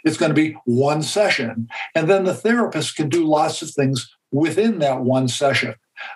it's 0.04 0.18
going 0.18 0.30
to 0.30 0.34
be 0.34 0.56
one 0.66 1.02
session. 1.02 1.66
And 1.94 2.08
then 2.08 2.24
the 2.24 2.34
therapist 2.34 2.94
can 2.94 3.08
do 3.08 3.24
lots 3.24 3.62
of 3.62 3.70
things 3.70 4.14
within 4.34 4.80
that 4.80 5.00
one 5.00 5.28
session. 5.28 5.74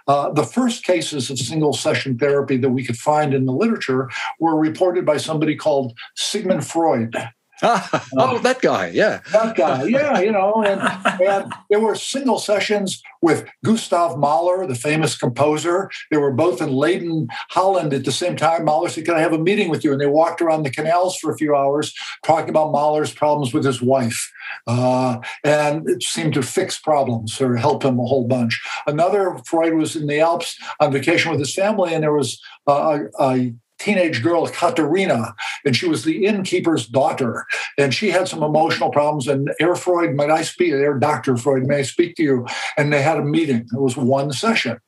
Uh, 0.08 0.30
the 0.32 0.42
first 0.42 0.84
cases 0.84 1.30
of 1.30 1.38
single 1.38 1.72
session 1.72 2.18
therapy 2.18 2.56
that 2.56 2.70
we 2.70 2.84
could 2.84 2.98
find 2.98 3.32
in 3.32 3.46
the 3.46 3.52
literature 3.52 4.10
were 4.40 4.56
reported 4.56 5.06
by 5.06 5.16
somebody 5.16 5.54
called 5.54 5.96
Sigmund 6.16 6.66
Freud. 6.66 7.14
Oh, 7.62 8.38
that 8.42 8.60
guy, 8.60 8.88
yeah. 8.88 9.20
That 9.32 9.56
guy, 9.56 9.84
yeah, 9.84 10.20
you 10.20 10.32
know, 10.32 10.62
and, 10.62 10.80
and 11.20 11.52
there 11.70 11.80
were 11.80 11.94
single 11.94 12.38
sessions 12.38 13.02
with 13.20 13.48
Gustav 13.64 14.18
Mahler, 14.18 14.66
the 14.66 14.74
famous 14.74 15.16
composer. 15.16 15.90
They 16.10 16.18
were 16.18 16.32
both 16.32 16.60
in 16.60 16.72
Leiden, 16.72 17.28
Holland 17.50 17.92
at 17.92 18.04
the 18.04 18.12
same 18.12 18.36
time. 18.36 18.64
Mahler 18.64 18.88
said, 18.88 19.04
Can 19.04 19.14
I 19.14 19.20
have 19.20 19.32
a 19.32 19.38
meeting 19.38 19.70
with 19.70 19.84
you? 19.84 19.92
And 19.92 20.00
they 20.00 20.06
walked 20.06 20.40
around 20.40 20.62
the 20.62 20.70
canals 20.70 21.16
for 21.16 21.32
a 21.32 21.36
few 21.36 21.54
hours 21.54 21.94
talking 22.24 22.50
about 22.50 22.72
Mahler's 22.72 23.12
problems 23.12 23.52
with 23.52 23.64
his 23.64 23.82
wife. 23.82 24.30
Uh, 24.66 25.18
and 25.44 25.88
it 25.88 26.02
seemed 26.02 26.34
to 26.34 26.42
fix 26.42 26.78
problems 26.78 27.40
or 27.40 27.56
help 27.56 27.84
him 27.84 27.98
a 27.98 28.06
whole 28.06 28.26
bunch. 28.26 28.60
Another, 28.86 29.38
Freud 29.44 29.74
was 29.74 29.96
in 29.96 30.06
the 30.06 30.20
Alps 30.20 30.58
on 30.80 30.92
vacation 30.92 31.30
with 31.30 31.40
his 31.40 31.54
family, 31.54 31.94
and 31.94 32.02
there 32.02 32.12
was 32.12 32.40
a, 32.66 33.00
a 33.20 33.52
teenage 33.78 34.22
girl, 34.22 34.46
Katerina, 34.46 35.34
and 35.64 35.76
she 35.76 35.88
was 35.88 36.04
the 36.04 36.26
innkeeper's 36.26 36.86
daughter. 36.86 37.46
And 37.76 37.94
she 37.94 38.10
had 38.10 38.28
some 38.28 38.42
emotional 38.42 38.90
problems. 38.90 39.28
And 39.28 39.50
Herr 39.58 39.74
Freud, 39.74 40.14
might 40.14 40.30
I 40.30 40.42
speak, 40.42 40.72
Herr 40.72 40.98
Dr. 40.98 41.36
Freud, 41.36 41.66
may 41.66 41.78
I 41.78 41.82
speak 41.82 42.16
to 42.16 42.22
you? 42.22 42.46
And 42.76 42.92
they 42.92 43.02
had 43.02 43.18
a 43.18 43.24
meeting. 43.24 43.68
It 43.72 43.80
was 43.80 43.96
one 43.96 44.32
session. 44.32 44.78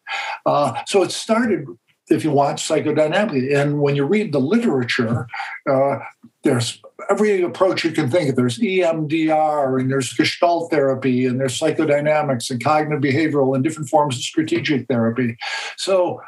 Uh, 0.44 0.80
so 0.86 1.02
it 1.02 1.12
started, 1.12 1.66
if 2.08 2.24
you 2.24 2.30
want, 2.30 2.58
psychodynamically. 2.58 3.54
And 3.56 3.80
when 3.80 3.96
you 3.96 4.04
read 4.04 4.32
the 4.32 4.40
literature, 4.40 5.26
uh, 5.68 5.98
there's 6.42 6.80
every 7.10 7.42
approach 7.42 7.84
you 7.84 7.92
can 7.92 8.10
think 8.10 8.30
of. 8.30 8.36
There's 8.36 8.58
EMDR 8.58 9.80
and 9.80 9.90
there's 9.90 10.12
Gestalt 10.12 10.70
therapy 10.70 11.26
and 11.26 11.38
there's 11.38 11.58
psychodynamics 11.58 12.50
and 12.50 12.62
cognitive 12.62 13.02
behavioral 13.02 13.54
and 13.54 13.62
different 13.62 13.88
forms 13.88 14.16
of 14.16 14.22
strategic 14.22 14.88
therapy. 14.88 15.36
So 15.76 16.20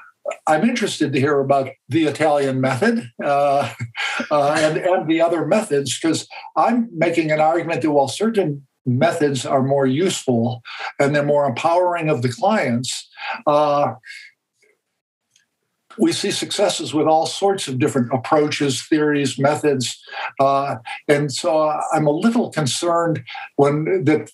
I'm 0.46 0.68
interested 0.68 1.12
to 1.12 1.20
hear 1.20 1.40
about 1.40 1.70
the 1.88 2.04
Italian 2.04 2.60
method 2.60 3.10
uh, 3.22 3.72
uh, 4.30 4.56
and, 4.58 4.78
and 4.78 5.08
the 5.08 5.20
other 5.20 5.46
methods 5.46 5.98
because 5.98 6.28
I'm 6.56 6.88
making 6.92 7.30
an 7.30 7.40
argument 7.40 7.82
that 7.82 7.90
while 7.90 8.08
certain 8.08 8.66
methods 8.84 9.46
are 9.46 9.62
more 9.62 9.86
useful 9.86 10.62
and 10.98 11.14
they're 11.14 11.24
more 11.24 11.46
empowering 11.46 12.08
of 12.08 12.22
the 12.22 12.28
clients, 12.28 13.08
uh, 13.46 13.94
we 15.98 16.12
see 16.12 16.30
successes 16.30 16.94
with 16.94 17.06
all 17.06 17.26
sorts 17.26 17.68
of 17.68 17.78
different 17.78 18.12
approaches, 18.12 18.82
theories, 18.82 19.38
methods, 19.38 20.00
uh, 20.40 20.76
and 21.06 21.30
so 21.30 21.78
I'm 21.92 22.06
a 22.06 22.10
little 22.12 22.50
concerned 22.50 23.22
when 23.56 24.04
that 24.04 24.30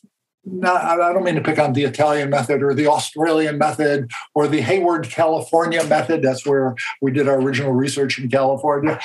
not, 0.53 0.85
I 0.85 1.13
don't 1.13 1.25
mean 1.25 1.35
to 1.37 1.41
pick 1.41 1.59
on 1.59 1.73
the 1.73 1.85
Italian 1.85 2.31
method 2.31 2.63
or 2.63 2.75
the 2.75 2.87
Australian 2.87 3.59
method 3.59 4.11
or 4.35 4.49
the 4.49 4.61
Hayward, 4.61 5.09
California 5.09 5.85
method. 5.85 6.23
That's 6.23 6.47
where 6.47 6.75
we 7.01 7.11
did 7.13 7.29
our 7.29 7.41
original 7.41 7.73
research 7.73 8.19
in 8.19 8.29
California. 8.29 9.01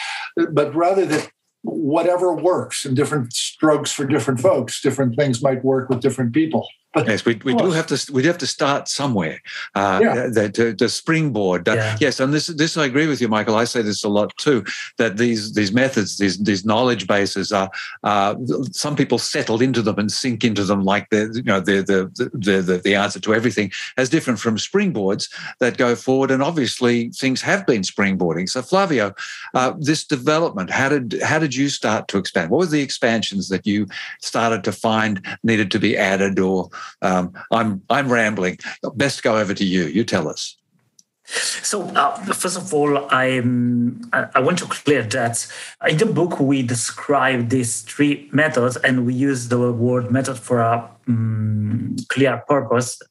But 0.51 0.73
rather 0.75 1.05
that 1.05 1.31
whatever 1.63 2.33
works 2.33 2.85
and 2.85 2.95
different 2.95 3.33
strokes 3.33 3.91
for 3.91 4.05
different 4.05 4.39
folks, 4.39 4.81
different 4.81 5.15
things 5.15 5.41
might 5.41 5.63
work 5.63 5.89
with 5.89 6.01
different 6.01 6.33
people. 6.33 6.67
But 6.93 7.07
yes, 7.07 7.25
we, 7.25 7.39
we 7.43 7.55
do 7.55 7.71
have 7.71 7.87
to 7.87 8.13
we 8.13 8.23
have 8.25 8.37
to 8.37 8.47
start 8.47 8.87
somewhere. 8.87 9.41
Uh, 9.73 9.99
yeah. 10.01 10.13
the, 10.27 10.51
the, 10.53 10.75
the 10.77 10.89
springboard. 10.89 11.67
Yeah. 11.67 11.97
Yes, 11.99 12.19
and 12.19 12.33
this 12.33 12.47
this 12.47 12.77
I 12.77 12.85
agree 12.85 13.07
with 13.07 13.19
you, 13.19 13.27
Michael. 13.27 13.55
I 13.55 13.63
say 13.63 13.81
this 13.81 14.03
a 14.03 14.09
lot 14.09 14.35
too. 14.37 14.63
That 14.97 15.17
these 15.17 15.53
these 15.53 15.71
methods, 15.71 16.17
these 16.17 16.37
these 16.37 16.65
knowledge 16.65 17.07
bases 17.07 17.51
are 17.51 17.71
uh, 18.03 18.35
some 18.71 18.95
people 18.95 19.17
settle 19.17 19.61
into 19.61 19.81
them 19.81 19.97
and 19.97 20.11
sink 20.11 20.43
into 20.43 20.63
them 20.63 20.83
like 20.83 21.09
the 21.09 21.31
you 21.33 21.43
know 21.43 21.59
the 21.59 21.81
the 21.81 22.29
the 22.33 22.61
the, 22.61 22.77
the 22.77 22.95
answer 22.95 23.19
to 23.21 23.33
everything, 23.33 23.71
as 23.97 24.09
different 24.09 24.39
from 24.39 24.57
springboards 24.57 25.29
that 25.59 25.77
go 25.77 25.95
forward. 25.95 26.29
And 26.29 26.43
obviously, 26.43 27.09
things 27.09 27.41
have 27.41 27.65
been 27.65 27.81
springboarding. 27.81 28.47
So, 28.47 28.61
Flavio, 28.61 29.15
uh, 29.55 29.73
this 29.79 30.03
development, 30.03 30.69
how 30.69 30.89
did 30.89 31.19
how 31.23 31.39
did 31.39 31.55
you 31.55 31.69
start 31.69 32.07
to 32.09 32.19
expand? 32.19 32.51
What 32.51 32.59
were 32.59 32.65
the 32.67 32.81
expansions 32.81 33.49
that 33.49 33.65
you 33.65 33.87
started 34.21 34.63
to 34.65 34.71
find 34.71 35.25
needed 35.43 35.71
to 35.71 35.79
be 35.79 35.97
added 35.97 36.39
or 36.39 36.69
um, 37.01 37.33
I'm 37.51 37.81
I'm 37.89 38.11
rambling. 38.11 38.59
Best 38.95 39.23
go 39.23 39.37
over 39.37 39.53
to 39.53 39.65
you. 39.65 39.85
You 39.85 40.03
tell 40.03 40.27
us. 40.27 40.57
So 41.25 41.83
uh, 41.95 42.17
first 42.33 42.57
of 42.57 42.73
all, 42.73 43.07
I'm, 43.09 44.09
I 44.11 44.41
want 44.41 44.59
to 44.59 44.65
clear 44.65 45.03
that 45.03 45.47
in 45.87 45.97
the 45.97 46.05
book 46.05 46.39
we 46.39 46.61
describe 46.63 47.49
these 47.49 47.81
three 47.81 48.29
methods, 48.33 48.75
and 48.77 49.05
we 49.05 49.13
use 49.13 49.47
the 49.47 49.71
word 49.71 50.11
method 50.11 50.37
for 50.37 50.59
a 50.59 50.89
um, 51.07 51.95
clear 52.09 52.43
purpose. 52.47 53.01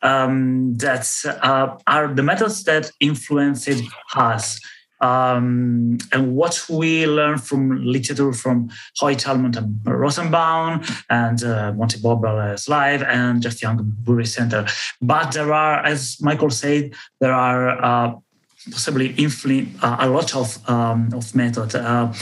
Um, 0.00 0.76
that 0.76 1.08
uh, 1.42 1.76
are 1.86 2.14
the 2.14 2.22
methods 2.22 2.62
that 2.64 2.90
influenced 3.00 3.68
us 4.14 4.60
um, 5.00 5.98
and 6.12 6.34
what 6.34 6.64
we 6.68 7.06
learn 7.06 7.38
from 7.38 7.84
literature 7.84 8.32
from 8.32 8.70
Hoyt, 8.98 9.18
Talmon, 9.18 9.56
and 9.56 9.80
Rosenbaum, 9.84 10.82
and 11.10 11.42
uh, 11.42 11.72
Monte 11.72 11.98
Bobele's 11.98 12.68
Live, 12.68 13.02
and 13.02 13.42
Jeff 13.42 13.62
Young, 13.62 13.78
Bouverie 14.04 14.26
Center. 14.26 14.66
But 15.00 15.32
there 15.32 15.52
are, 15.52 15.84
as 15.84 16.20
Michael 16.20 16.50
said, 16.50 16.94
there 17.20 17.32
are 17.32 17.68
uh, 17.82 18.14
possibly 18.70 19.14
uh, 19.82 19.96
a 20.00 20.08
lot 20.08 20.34
of 20.34 20.68
um, 20.68 21.10
of 21.14 21.34
methods. 21.34 21.74
Uh, 21.74 22.12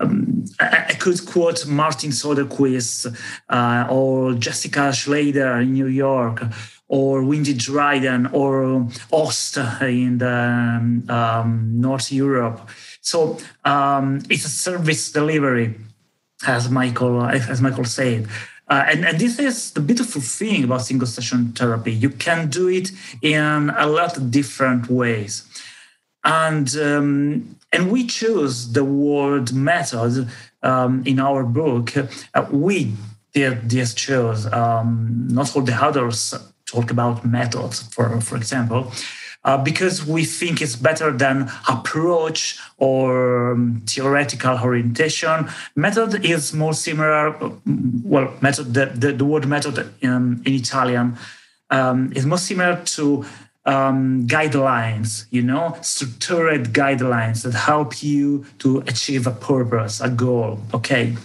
um, 0.00 0.44
I, 0.58 0.94
could 0.98 1.24
quote 1.26 1.66
Martin 1.66 2.10
Soderquist 2.10 3.14
uh, 3.48 3.86
or 3.90 4.34
Jessica 4.34 4.90
Schleider 4.92 5.62
in 5.62 5.74
New 5.74 5.86
York, 5.86 6.42
or 6.92 7.24
Windy 7.24 7.54
Dryden 7.54 8.26
or 8.34 8.86
Ost 9.10 9.56
in 9.80 10.18
the, 10.18 10.28
um, 10.28 11.04
um, 11.08 11.80
North 11.80 12.12
Europe. 12.12 12.68
So 13.00 13.38
um, 13.64 14.20
it's 14.28 14.44
a 14.44 14.50
service 14.50 15.10
delivery, 15.10 15.74
as 16.46 16.68
Michael 16.68 17.24
as 17.24 17.62
Michael 17.62 17.86
said. 17.86 18.28
Uh, 18.68 18.84
and, 18.88 19.06
and 19.06 19.18
this 19.18 19.38
is 19.38 19.72
the 19.72 19.80
beautiful 19.80 20.20
thing 20.20 20.64
about 20.64 20.82
single 20.82 21.06
session 21.06 21.52
therapy. 21.52 21.92
You 21.92 22.10
can 22.10 22.50
do 22.50 22.68
it 22.68 22.90
in 23.22 23.70
a 23.70 23.86
lot 23.86 24.18
of 24.18 24.30
different 24.30 24.90
ways. 24.90 25.44
And 26.24 26.76
um, 26.76 27.56
and 27.72 27.90
we 27.90 28.06
choose 28.06 28.70
the 28.72 28.84
word 28.84 29.54
method 29.54 30.28
um, 30.62 31.02
in 31.06 31.18
our 31.20 31.42
book. 31.42 31.96
Uh, 31.96 32.46
we 32.50 32.92
did 33.32 33.70
this 33.70 33.94
choose. 33.94 34.44
Not 34.44 35.56
all 35.56 35.62
the 35.62 35.74
others 35.74 36.34
talk 36.72 36.90
about 36.90 37.24
methods, 37.24 37.82
for, 37.94 38.20
for 38.20 38.36
example, 38.36 38.90
uh, 39.44 39.58
because 39.58 40.06
we 40.06 40.24
think 40.24 40.60
it's 40.62 40.76
better 40.76 41.10
than 41.10 41.50
approach 41.68 42.58
or 42.78 43.52
um, 43.52 43.82
theoretical 43.86 44.58
orientation. 44.58 45.48
Method 45.74 46.24
is 46.24 46.52
more 46.52 46.74
similar, 46.74 47.34
well, 48.12 48.32
method, 48.40 48.74
the, 48.74 48.86
the, 48.86 49.12
the 49.12 49.24
word 49.24 49.46
method 49.46 49.76
in, 50.00 50.42
in 50.46 50.52
Italian 50.54 51.16
um, 51.70 52.12
is 52.14 52.24
more 52.24 52.38
similar 52.38 52.82
to 52.84 53.24
um, 53.64 54.26
guidelines, 54.26 55.26
you 55.30 55.42
know, 55.42 55.76
structured 55.82 56.72
guidelines 56.72 57.42
that 57.42 57.54
help 57.54 58.02
you 58.02 58.44
to 58.58 58.78
achieve 58.86 59.26
a 59.26 59.30
purpose, 59.30 60.00
a 60.00 60.08
goal. 60.08 60.60
Okay. 60.74 61.16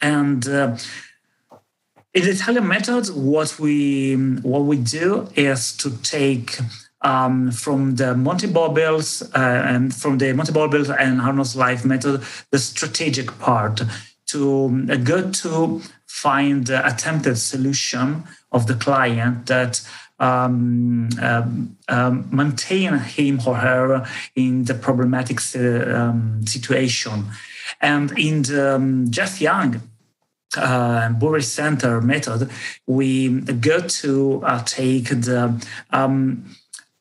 And 0.00 0.46
uh, 0.48 0.76
in 2.12 2.24
the 2.24 2.30
Italian 2.30 2.66
method, 2.66 3.06
what 3.14 3.58
we 3.58 4.14
what 4.42 4.62
we 4.62 4.76
do 4.76 5.28
is 5.36 5.76
to 5.76 5.90
take 6.02 6.58
um, 7.02 7.50
from 7.52 7.96
the 7.96 8.14
Monte 8.14 8.48
Bobele's 8.48 9.22
uh, 9.34 9.64
and 9.66 9.94
from 9.94 10.18
the 10.18 10.32
Monte 10.32 10.52
Bobele's 10.52 10.90
and 10.90 11.20
Arnold 11.20 11.46
Slive 11.46 11.84
method, 11.84 12.22
the 12.50 12.58
strategic 12.58 13.38
part 13.38 13.82
to 14.26 14.86
uh, 14.90 14.96
go 14.96 15.30
to 15.30 15.82
find 16.06 16.66
the 16.66 16.84
attempted 16.86 17.36
solution 17.36 18.24
of 18.50 18.66
the 18.66 18.74
client 18.74 19.46
that 19.46 19.80
um, 20.18 21.08
um, 21.22 21.76
um, 21.88 22.28
maintain 22.30 22.98
him 22.98 23.40
or 23.46 23.54
her 23.54 24.06
in 24.34 24.64
the 24.64 24.74
problematic 24.74 25.38
uh, 25.56 26.12
situation. 26.44 27.24
And 27.80 28.18
in 28.18 28.42
the, 28.42 29.06
Jeff 29.08 29.40
Young 29.40 29.80
uh, 30.56 31.08
Bouverie 31.10 31.42
Center 31.42 32.00
method, 32.00 32.50
we 32.86 33.28
go 33.40 33.80
to 33.80 34.42
uh, 34.44 34.62
take 34.64 35.08
the 35.08 35.64
um, 35.90 36.44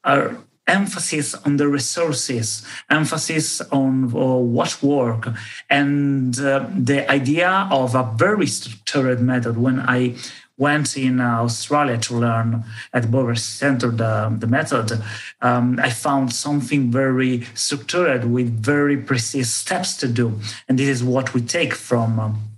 uh, 0.03 0.33
emphasis 0.67 1.33
on 1.33 1.57
the 1.57 1.67
resources, 1.67 2.65
emphasis 2.89 3.61
on 3.71 4.05
uh, 4.05 4.35
what 4.37 4.81
work, 4.83 5.29
and 5.69 6.39
uh, 6.39 6.67
the 6.75 7.09
idea 7.11 7.67
of 7.71 7.95
a 7.95 8.03
very 8.15 8.45
structured 8.45 9.19
method. 9.19 9.57
When 9.57 9.79
I 9.79 10.15
went 10.57 10.97
in 10.97 11.21
Australia 11.21 11.97
to 11.97 12.15
learn 12.15 12.65
at 12.93 13.09
Bouverie 13.09 13.37
Center 13.37 13.89
the, 13.89 14.35
the 14.37 14.45
method, 14.45 15.01
um, 15.41 15.79
I 15.81 15.89
found 15.89 16.33
something 16.33 16.91
very 16.91 17.47
structured 17.55 18.25
with 18.25 18.61
very 18.61 18.97
precise 18.97 19.51
steps 19.51 19.95
to 19.97 20.07
do. 20.07 20.39
And 20.67 20.77
this 20.77 20.89
is 20.89 21.03
what 21.03 21.33
we 21.33 21.41
take 21.41 21.73
from 21.73 22.19
um, 22.19 22.48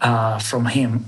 uh, 0.00 0.38
from 0.38 0.66
him. 0.66 1.06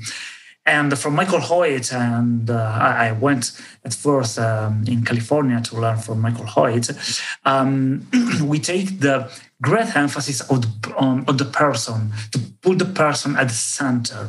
And 0.66 0.96
from 0.96 1.14
Michael 1.14 1.40
Hoyt, 1.40 1.92
and 1.92 2.48
uh, 2.50 2.78
I 2.80 3.12
went 3.12 3.52
at 3.84 3.94
first 3.94 4.38
um, 4.38 4.84
in 4.86 5.04
California 5.04 5.60
to 5.62 5.80
learn 5.80 5.98
from 5.98 6.20
Michael 6.20 6.46
Hoyt. 6.46 6.90
Um, 7.44 8.06
we 8.44 8.58
take 8.58 9.00
the 9.00 9.30
great 9.62 9.96
emphasis 9.96 10.38
the, 10.38 10.94
on, 10.96 11.24
on 11.26 11.36
the 11.38 11.46
person, 11.46 12.12
to 12.32 12.38
put 12.60 12.78
the 12.78 12.84
person 12.84 13.36
at 13.36 13.48
the 13.48 13.54
center, 13.54 14.28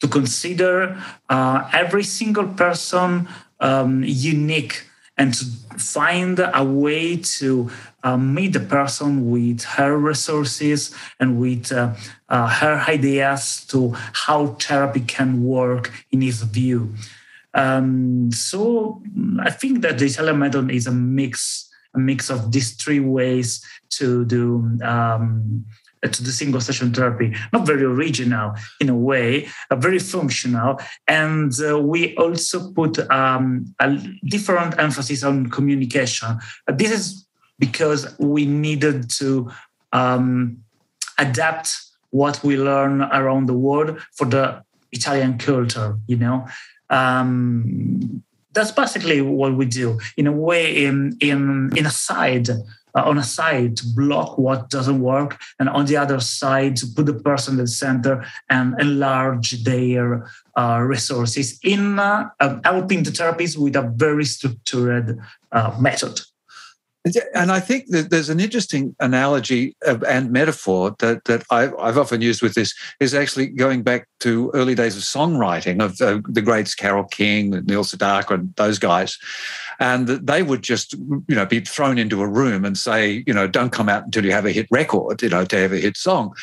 to 0.00 0.08
consider 0.08 1.02
uh, 1.28 1.68
every 1.72 2.04
single 2.04 2.46
person 2.48 3.28
um, 3.60 4.02
unique 4.04 4.86
and 5.18 5.34
to 5.34 5.44
find 5.78 6.40
a 6.54 6.64
way 6.64 7.16
to 7.16 7.70
uh, 8.02 8.16
meet 8.16 8.52
the 8.54 8.60
person 8.60 9.30
with 9.30 9.62
her 9.64 9.96
resources 9.96 10.94
and 11.20 11.38
with 11.38 11.70
uh, 11.70 11.94
uh, 12.28 12.48
her 12.48 12.84
ideas 12.88 13.64
to 13.66 13.90
how 13.94 14.48
therapy 14.58 15.00
can 15.00 15.44
work 15.44 15.92
in 16.10 16.22
his 16.22 16.42
view. 16.42 16.94
Um, 17.54 18.32
so 18.32 19.02
I 19.40 19.50
think 19.50 19.82
that 19.82 19.98
the 19.98 20.06
Italian 20.06 20.38
method 20.38 20.70
is 20.70 20.86
a 20.86 20.92
mix, 20.92 21.68
a 21.94 21.98
mix 21.98 22.30
of 22.30 22.50
these 22.50 22.72
three 22.72 23.00
ways 23.00 23.64
to 23.90 24.24
do 24.24 24.78
um, 24.82 25.66
to 26.08 26.22
the 26.22 26.32
single 26.32 26.60
session 26.60 26.92
therapy. 26.92 27.34
Not 27.52 27.66
very 27.66 27.84
original 27.84 28.54
in 28.80 28.88
a 28.88 28.94
way, 28.94 29.48
uh, 29.70 29.76
very 29.76 29.98
functional, 29.98 30.80
and 31.06 31.52
uh, 31.60 31.78
we 31.78 32.16
also 32.16 32.72
put 32.72 32.98
um, 33.10 33.74
a 33.80 33.96
different 34.24 34.78
emphasis 34.78 35.22
on 35.22 35.50
communication. 35.50 36.38
Uh, 36.66 36.72
this 36.72 36.90
is 36.90 37.26
because 37.58 38.18
we 38.18 38.46
needed 38.46 39.08
to 39.10 39.50
um, 39.92 40.58
adapt 41.18 41.76
what 42.10 42.42
we 42.42 42.56
learn 42.56 43.02
around 43.02 43.46
the 43.46 43.54
world 43.54 44.00
for 44.12 44.26
the 44.26 44.62
Italian 44.92 45.38
culture. 45.38 45.96
You 46.06 46.16
know. 46.16 46.46
Um, 46.90 48.22
that's 48.54 48.70
basically 48.70 49.22
what 49.22 49.56
we 49.56 49.64
do 49.64 49.98
in 50.16 50.26
a 50.26 50.32
way 50.32 50.84
in 50.84 51.16
in 51.20 51.70
in 51.74 51.86
a 51.86 51.90
side 51.90 52.48
uh, 52.96 53.02
on 53.02 53.18
a 53.18 53.22
side 53.22 53.76
to 53.76 53.86
block 53.94 54.38
what 54.38 54.70
doesn't 54.70 55.00
work, 55.00 55.40
and 55.58 55.68
on 55.68 55.86
the 55.86 55.96
other 55.96 56.20
side 56.20 56.76
to 56.76 56.86
put 56.86 57.06
the 57.06 57.14
person 57.14 57.54
at 57.54 57.62
the 57.62 57.66
center 57.66 58.24
and 58.50 58.78
enlarge 58.80 59.64
their 59.64 60.28
uh, 60.56 60.78
resources 60.80 61.58
in 61.62 61.98
uh, 61.98 62.28
helping 62.64 63.02
the 63.02 63.10
therapists 63.10 63.56
with 63.56 63.76
a 63.76 63.82
very 63.96 64.24
structured 64.24 65.18
uh, 65.52 65.76
method. 65.80 66.20
And 67.34 67.50
I 67.50 67.58
think 67.58 67.88
that 67.88 68.10
there's 68.10 68.28
an 68.28 68.38
interesting 68.38 68.94
analogy 69.00 69.76
and 69.84 70.30
metaphor 70.30 70.94
that, 71.00 71.24
that 71.24 71.42
I've, 71.50 71.74
I've, 71.76 71.98
often 71.98 72.20
used 72.20 72.42
with 72.42 72.54
this 72.54 72.74
is 73.00 73.12
actually 73.12 73.48
going 73.48 73.82
back 73.82 74.06
to 74.20 74.52
early 74.54 74.76
days 74.76 74.96
of 74.96 75.02
songwriting 75.02 75.82
of 75.82 76.00
uh, 76.00 76.20
the 76.28 76.40
greats 76.40 76.76
Carole 76.76 77.02
King, 77.02 77.50
Neil 77.66 77.82
Sedaka, 77.82 78.34
and 78.34 78.54
those 78.54 78.78
guys. 78.78 79.18
And 79.82 80.08
they 80.08 80.42
would 80.42 80.62
just, 80.62 80.94
you 80.94 81.36
know, 81.36 81.44
be 81.44 81.60
thrown 81.60 81.98
into 81.98 82.22
a 82.22 82.26
room 82.26 82.64
and 82.64 82.78
say, 82.78 83.22
you 83.26 83.34
know, 83.34 83.46
don't 83.46 83.72
come 83.72 83.90
out 83.90 84.04
until 84.04 84.24
you 84.24 84.32
have 84.32 84.46
a 84.46 84.52
hit 84.52 84.66
record, 84.70 85.20
you 85.22 85.28
know, 85.28 85.44
to 85.44 85.56
have 85.56 85.72
a 85.72 85.78
hit 85.78 85.96
song. 85.96 86.34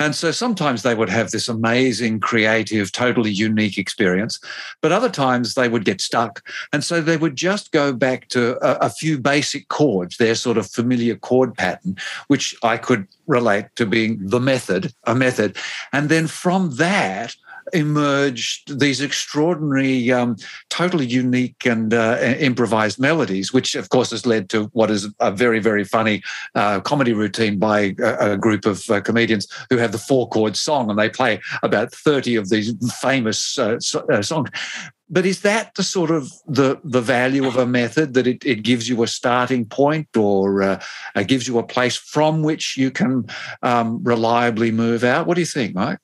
And 0.00 0.14
so 0.14 0.30
sometimes 0.32 0.82
they 0.82 0.94
would 0.94 1.10
have 1.10 1.30
this 1.30 1.48
amazing, 1.48 2.20
creative, 2.20 2.90
totally 2.90 3.30
unique 3.30 3.78
experience. 3.78 4.40
But 4.82 4.92
other 4.92 5.10
times 5.10 5.54
they 5.54 5.68
would 5.68 5.84
get 5.84 6.00
stuck. 6.00 6.42
And 6.72 6.82
so 6.82 7.00
they 7.00 7.16
would 7.16 7.36
just 7.36 7.70
go 7.70 7.92
back 7.92 8.28
to 8.28 8.56
a, 8.66 8.86
a 8.86 8.90
few 8.90 9.18
basic 9.18 9.68
chords 9.68 9.86
chords, 9.86 10.16
their 10.16 10.34
sort 10.34 10.58
of 10.58 10.66
familiar 10.66 11.16
chord 11.16 11.54
pattern, 11.56 11.96
which 12.28 12.54
I 12.62 12.76
could 12.76 13.06
relate 13.26 13.66
to 13.76 13.86
being 13.86 14.18
the 14.20 14.40
method, 14.40 14.92
a 15.04 15.14
method. 15.14 15.56
And 15.92 16.08
then 16.08 16.26
from 16.26 16.76
that, 16.76 17.36
emerged 17.72 18.78
these 18.78 19.00
extraordinary, 19.00 20.12
um, 20.12 20.36
totally 20.70 21.06
unique 21.06 21.66
and 21.66 21.92
uh, 21.92 22.18
improvised 22.38 22.98
melodies, 22.98 23.52
which 23.52 23.74
of 23.74 23.88
course 23.88 24.10
has 24.10 24.26
led 24.26 24.48
to 24.50 24.64
what 24.72 24.90
is 24.90 25.08
a 25.20 25.30
very, 25.30 25.58
very 25.58 25.84
funny 25.84 26.22
uh, 26.54 26.80
comedy 26.80 27.12
routine 27.12 27.58
by 27.58 27.94
a, 28.00 28.32
a 28.32 28.36
group 28.36 28.66
of 28.66 28.88
uh, 28.90 29.00
comedians 29.00 29.46
who 29.70 29.76
have 29.76 29.92
the 29.92 29.98
four 29.98 30.28
chord 30.28 30.56
song 30.56 30.90
and 30.90 30.98
they 30.98 31.08
play 31.08 31.40
about 31.62 31.92
30 31.92 32.36
of 32.36 32.48
these 32.48 32.74
famous 33.00 33.58
uh, 33.58 33.78
so, 33.80 34.00
uh, 34.12 34.22
songs. 34.22 34.50
But 35.08 35.24
is 35.24 35.42
that 35.42 35.72
the 35.76 35.84
sort 35.84 36.10
of 36.10 36.32
the 36.48 36.80
the 36.82 37.00
value 37.00 37.46
of 37.46 37.56
a 37.56 37.64
method 37.64 38.14
that 38.14 38.26
it, 38.26 38.44
it 38.44 38.64
gives 38.64 38.88
you 38.88 39.04
a 39.04 39.06
starting 39.06 39.64
point 39.64 40.16
or 40.16 40.62
uh, 40.62 40.82
gives 41.28 41.46
you 41.46 41.58
a 41.58 41.62
place 41.62 41.96
from 41.96 42.42
which 42.42 42.76
you 42.76 42.90
can 42.90 43.26
um, 43.62 44.02
reliably 44.02 44.72
move 44.72 45.04
out? 45.04 45.28
What 45.28 45.36
do 45.36 45.40
you 45.40 45.46
think 45.46 45.76
mike 45.76 46.00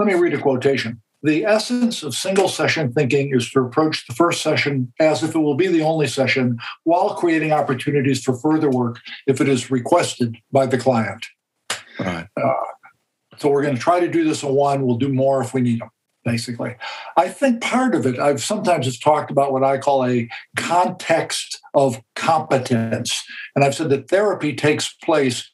let 0.00 0.06
me 0.06 0.14
read 0.14 0.32
a 0.32 0.40
quotation 0.40 1.00
the 1.22 1.44
essence 1.44 2.02
of 2.02 2.14
single 2.14 2.48
session 2.48 2.90
thinking 2.90 3.34
is 3.34 3.50
to 3.50 3.60
approach 3.60 4.06
the 4.06 4.14
first 4.14 4.40
session 4.40 4.90
as 4.98 5.22
if 5.22 5.34
it 5.34 5.38
will 5.38 5.54
be 5.54 5.66
the 5.66 5.82
only 5.82 6.06
session 6.06 6.58
while 6.84 7.14
creating 7.14 7.52
opportunities 7.52 8.24
for 8.24 8.34
further 8.34 8.70
work 8.70 8.98
if 9.26 9.40
it 9.42 9.48
is 9.48 9.70
requested 9.70 10.38
by 10.50 10.64
the 10.64 10.78
client 10.78 11.26
right 11.98 12.26
uh, 12.42 12.52
so 13.36 13.50
we're 13.50 13.62
going 13.62 13.74
to 13.74 13.80
try 13.80 14.00
to 14.00 14.08
do 14.08 14.24
this 14.24 14.42
in 14.42 14.48
one 14.48 14.86
we'll 14.86 14.96
do 14.96 15.12
more 15.12 15.42
if 15.42 15.52
we 15.52 15.60
need 15.60 15.80
them 15.80 15.90
basically. 16.24 16.76
I 17.16 17.28
think 17.28 17.62
part 17.62 17.94
of 17.94 18.06
it, 18.06 18.18
I've 18.18 18.42
sometimes 18.42 18.86
it's 18.86 18.98
talked 18.98 19.30
about 19.30 19.52
what 19.52 19.64
I 19.64 19.78
call 19.78 20.04
a 20.04 20.28
context 20.56 21.58
of 21.74 22.00
competence. 22.14 23.24
And 23.54 23.64
I've 23.64 23.74
said 23.74 23.90
that 23.90 24.10
therapy 24.10 24.54
takes 24.54 24.92
place 25.02 25.48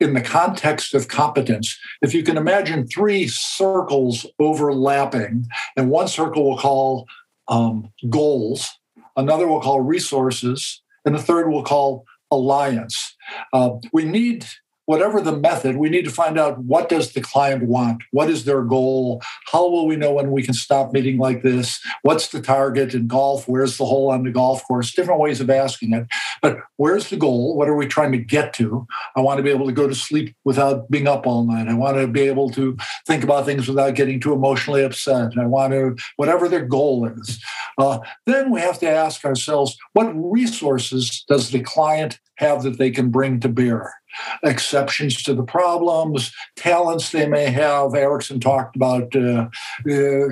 in 0.00 0.14
the 0.14 0.20
context 0.20 0.94
of 0.94 1.08
competence. 1.08 1.78
If 2.02 2.14
you 2.14 2.22
can 2.22 2.36
imagine 2.36 2.86
three 2.86 3.28
circles 3.28 4.26
overlapping, 4.38 5.46
and 5.76 5.90
one 5.90 6.08
circle 6.08 6.48
we'll 6.48 6.58
call 6.58 7.06
um, 7.48 7.92
goals, 8.08 8.68
another 9.16 9.46
we'll 9.46 9.60
call 9.60 9.80
resources, 9.80 10.82
and 11.04 11.14
the 11.14 11.22
third 11.22 11.50
we'll 11.50 11.62
call 11.62 12.04
alliance. 12.30 13.14
Uh, 13.52 13.72
we 13.92 14.04
need 14.04 14.46
whatever 14.90 15.20
the 15.20 15.36
method, 15.36 15.76
we 15.76 15.88
need 15.88 16.04
to 16.04 16.10
find 16.10 16.36
out 16.36 16.58
what 16.64 16.88
does 16.88 17.12
the 17.12 17.20
client 17.20 17.62
want? 17.62 18.02
What 18.10 18.28
is 18.28 18.44
their 18.44 18.62
goal? 18.62 19.22
How 19.46 19.68
will 19.68 19.86
we 19.86 19.94
know 19.94 20.10
when 20.10 20.32
we 20.32 20.42
can 20.42 20.52
stop 20.52 20.92
meeting 20.92 21.16
like 21.16 21.44
this? 21.44 21.78
What's 22.02 22.26
the 22.26 22.40
target 22.40 22.92
in 22.92 23.06
golf? 23.06 23.46
Where's 23.46 23.78
the 23.78 23.84
hole 23.84 24.10
on 24.10 24.24
the 24.24 24.32
golf 24.32 24.66
course? 24.66 24.92
Different 24.92 25.20
ways 25.20 25.40
of 25.40 25.48
asking 25.48 25.94
it. 25.94 26.08
But 26.42 26.58
where's 26.76 27.08
the 27.08 27.16
goal? 27.16 27.56
What 27.56 27.68
are 27.68 27.76
we 27.76 27.86
trying 27.86 28.10
to 28.10 28.18
get 28.18 28.52
to? 28.54 28.84
I 29.14 29.20
want 29.20 29.38
to 29.38 29.44
be 29.44 29.50
able 29.50 29.66
to 29.66 29.72
go 29.72 29.86
to 29.86 29.94
sleep 29.94 30.34
without 30.44 30.90
being 30.90 31.06
up 31.06 31.24
all 31.24 31.44
night. 31.44 31.68
I 31.68 31.74
want 31.74 31.96
to 31.96 32.08
be 32.08 32.22
able 32.22 32.50
to 32.50 32.76
think 33.06 33.22
about 33.22 33.46
things 33.46 33.68
without 33.68 33.94
getting 33.94 34.18
too 34.18 34.32
emotionally 34.32 34.82
upset. 34.82 35.38
I 35.38 35.46
want 35.46 35.72
to, 35.72 35.94
whatever 36.16 36.48
their 36.48 36.66
goal 36.66 37.06
is. 37.06 37.40
Uh, 37.78 38.00
then 38.26 38.50
we 38.50 38.58
have 38.60 38.80
to 38.80 38.90
ask 38.90 39.24
ourselves, 39.24 39.76
what 39.92 40.10
resources 40.14 41.24
does 41.28 41.52
the 41.52 41.60
client 41.60 42.18
have 42.38 42.64
that 42.64 42.78
they 42.78 42.90
can 42.90 43.10
bring 43.10 43.38
to 43.38 43.48
bear? 43.48 43.94
Exceptions 44.42 45.22
to 45.22 45.34
the 45.34 45.42
problems, 45.42 46.32
talents 46.56 47.10
they 47.10 47.26
may 47.26 47.50
have. 47.50 47.94
Erickson 47.94 48.40
talked 48.40 48.76
about 48.76 49.14
uh, 49.14 49.48
uh, 49.90 50.28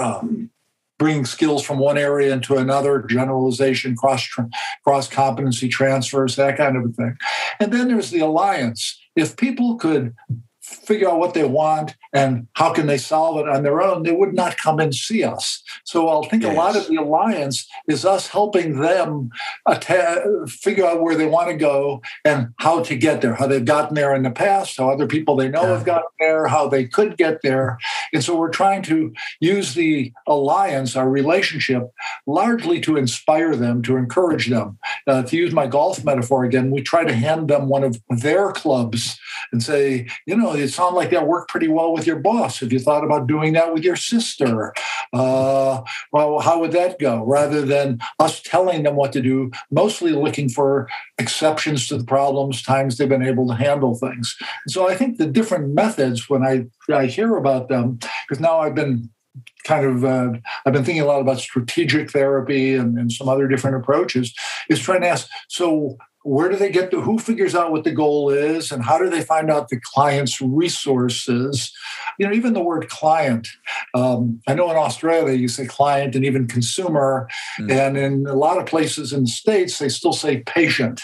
um, 0.00 0.50
bringing 0.98 1.24
skills 1.24 1.62
from 1.62 1.78
one 1.78 1.96
area 1.96 2.32
into 2.32 2.56
another, 2.56 3.02
generalization, 3.02 3.96
cross 3.96 4.28
cross 4.84 5.08
competency 5.08 5.68
transfers, 5.68 6.36
that 6.36 6.56
kind 6.56 6.76
of 6.76 6.84
a 6.84 6.88
thing. 6.88 7.16
And 7.60 7.72
then 7.72 7.88
there's 7.88 8.10
the 8.10 8.20
alliance. 8.20 9.00
If 9.14 9.36
people 9.36 9.76
could 9.76 10.14
figure 10.68 11.08
out 11.08 11.18
what 11.18 11.34
they 11.34 11.44
want 11.44 11.96
and 12.12 12.46
how 12.54 12.72
can 12.72 12.86
they 12.86 12.98
solve 12.98 13.38
it 13.38 13.48
on 13.48 13.62
their 13.62 13.82
own, 13.82 14.02
they 14.02 14.12
would 14.12 14.34
not 14.34 14.56
come 14.56 14.78
and 14.78 14.94
see 14.94 15.22
us. 15.22 15.62
So 15.84 16.08
I'll 16.08 16.22
think 16.22 16.42
yes. 16.42 16.52
a 16.52 16.56
lot 16.56 16.76
of 16.76 16.86
the 16.88 16.96
alliance 16.96 17.66
is 17.88 18.04
us 18.04 18.28
helping 18.28 18.80
them 18.80 19.30
att- 19.66 20.48
figure 20.48 20.86
out 20.86 21.02
where 21.02 21.16
they 21.16 21.26
want 21.26 21.48
to 21.48 21.56
go 21.56 22.02
and 22.24 22.48
how 22.58 22.82
to 22.82 22.96
get 22.96 23.20
there, 23.20 23.34
how 23.34 23.46
they've 23.46 23.64
gotten 23.64 23.94
there 23.94 24.14
in 24.14 24.22
the 24.22 24.30
past, 24.30 24.78
how 24.78 24.90
other 24.90 25.06
people 25.06 25.36
they 25.36 25.48
know 25.48 25.62
yeah. 25.62 25.68
have 25.68 25.84
gotten 25.84 26.08
there, 26.18 26.46
how 26.46 26.68
they 26.68 26.86
could 26.86 27.16
get 27.16 27.42
there. 27.42 27.78
And 28.12 28.24
so 28.24 28.36
we're 28.36 28.50
trying 28.50 28.82
to 28.82 29.12
use 29.40 29.74
the 29.74 30.12
alliance, 30.26 30.96
our 30.96 31.08
relationship, 31.08 31.90
largely 32.26 32.80
to 32.82 32.96
inspire 32.96 33.56
them, 33.56 33.82
to 33.82 33.96
encourage 33.96 34.48
them. 34.48 34.78
Uh, 35.06 35.22
to 35.22 35.36
use 35.36 35.52
my 35.52 35.66
golf 35.66 36.04
metaphor 36.04 36.44
again, 36.44 36.70
we 36.70 36.82
try 36.82 37.04
to 37.04 37.14
hand 37.14 37.48
them 37.48 37.68
one 37.68 37.84
of 37.84 38.00
their 38.08 38.52
clubs 38.52 39.18
and 39.52 39.62
say, 39.62 40.08
you 40.26 40.36
know, 40.36 40.54
it 40.54 40.68
sounds 40.68 40.94
like 40.94 41.10
that 41.10 41.26
worked 41.26 41.50
pretty 41.50 41.68
well 41.68 41.92
with 41.92 42.06
your 42.06 42.18
boss. 42.18 42.60
Have 42.60 42.72
you 42.72 42.78
thought 42.78 43.04
about 43.04 43.26
doing 43.26 43.52
that 43.54 43.72
with 43.72 43.84
your 43.84 43.96
sister? 43.96 44.72
Uh, 45.12 45.82
well, 46.12 46.40
how 46.40 46.60
would 46.60 46.72
that 46.72 46.98
go? 46.98 47.24
Rather 47.24 47.62
than 47.62 47.98
us 48.18 48.40
telling 48.42 48.82
them 48.82 48.96
what 48.96 49.12
to 49.12 49.22
do, 49.22 49.50
mostly 49.70 50.12
looking 50.12 50.48
for 50.48 50.88
exceptions 51.18 51.88
to 51.88 51.96
the 51.96 52.04
problems, 52.04 52.62
times 52.62 52.96
they've 52.96 53.08
been 53.08 53.22
able 53.22 53.46
to 53.48 53.54
handle 53.54 53.94
things. 53.94 54.36
so 54.68 54.88
I 54.88 54.94
think 54.94 55.18
the 55.18 55.26
different 55.26 55.74
methods, 55.74 56.28
when 56.28 56.44
I, 56.44 56.66
I 56.92 57.06
hear 57.06 57.36
about 57.36 57.68
them, 57.68 57.98
because 58.26 58.40
now 58.40 58.60
I've 58.60 58.74
been 58.74 59.10
kind 59.64 59.84
of 59.84 60.04
uh, 60.04 60.32
I've 60.64 60.72
been 60.72 60.84
thinking 60.84 61.02
a 61.02 61.06
lot 61.06 61.20
about 61.20 61.38
strategic 61.38 62.10
therapy 62.10 62.74
and, 62.74 62.98
and, 62.98 63.12
some 63.12 63.28
other 63.28 63.46
different 63.46 63.76
approaches 63.76 64.34
is 64.68 64.80
trying 64.80 65.02
to 65.02 65.08
ask 65.08 65.28
so 65.48 65.96
where 66.28 66.50
do 66.50 66.56
they 66.56 66.70
get 66.70 66.90
to 66.90 67.00
who 67.00 67.18
figures 67.18 67.54
out 67.54 67.72
what 67.72 67.84
the 67.84 67.90
goal 67.90 68.28
is 68.28 68.70
and 68.70 68.84
how 68.84 68.98
do 68.98 69.08
they 69.08 69.22
find 69.22 69.50
out 69.50 69.68
the 69.68 69.80
client's 69.80 70.40
resources 70.42 71.72
you 72.18 72.26
know 72.26 72.32
even 72.32 72.52
the 72.52 72.62
word 72.62 72.88
client 72.88 73.48
um, 73.94 74.40
i 74.46 74.52
know 74.52 74.70
in 74.70 74.76
australia 74.76 75.34
you 75.34 75.48
say 75.48 75.66
client 75.66 76.14
and 76.14 76.24
even 76.24 76.46
consumer 76.46 77.26
mm. 77.58 77.72
and 77.72 77.96
in 77.96 78.26
a 78.26 78.34
lot 78.34 78.58
of 78.58 78.66
places 78.66 79.12
in 79.12 79.22
the 79.22 79.30
states 79.30 79.78
they 79.78 79.88
still 79.88 80.12
say 80.12 80.40
patient 80.40 81.00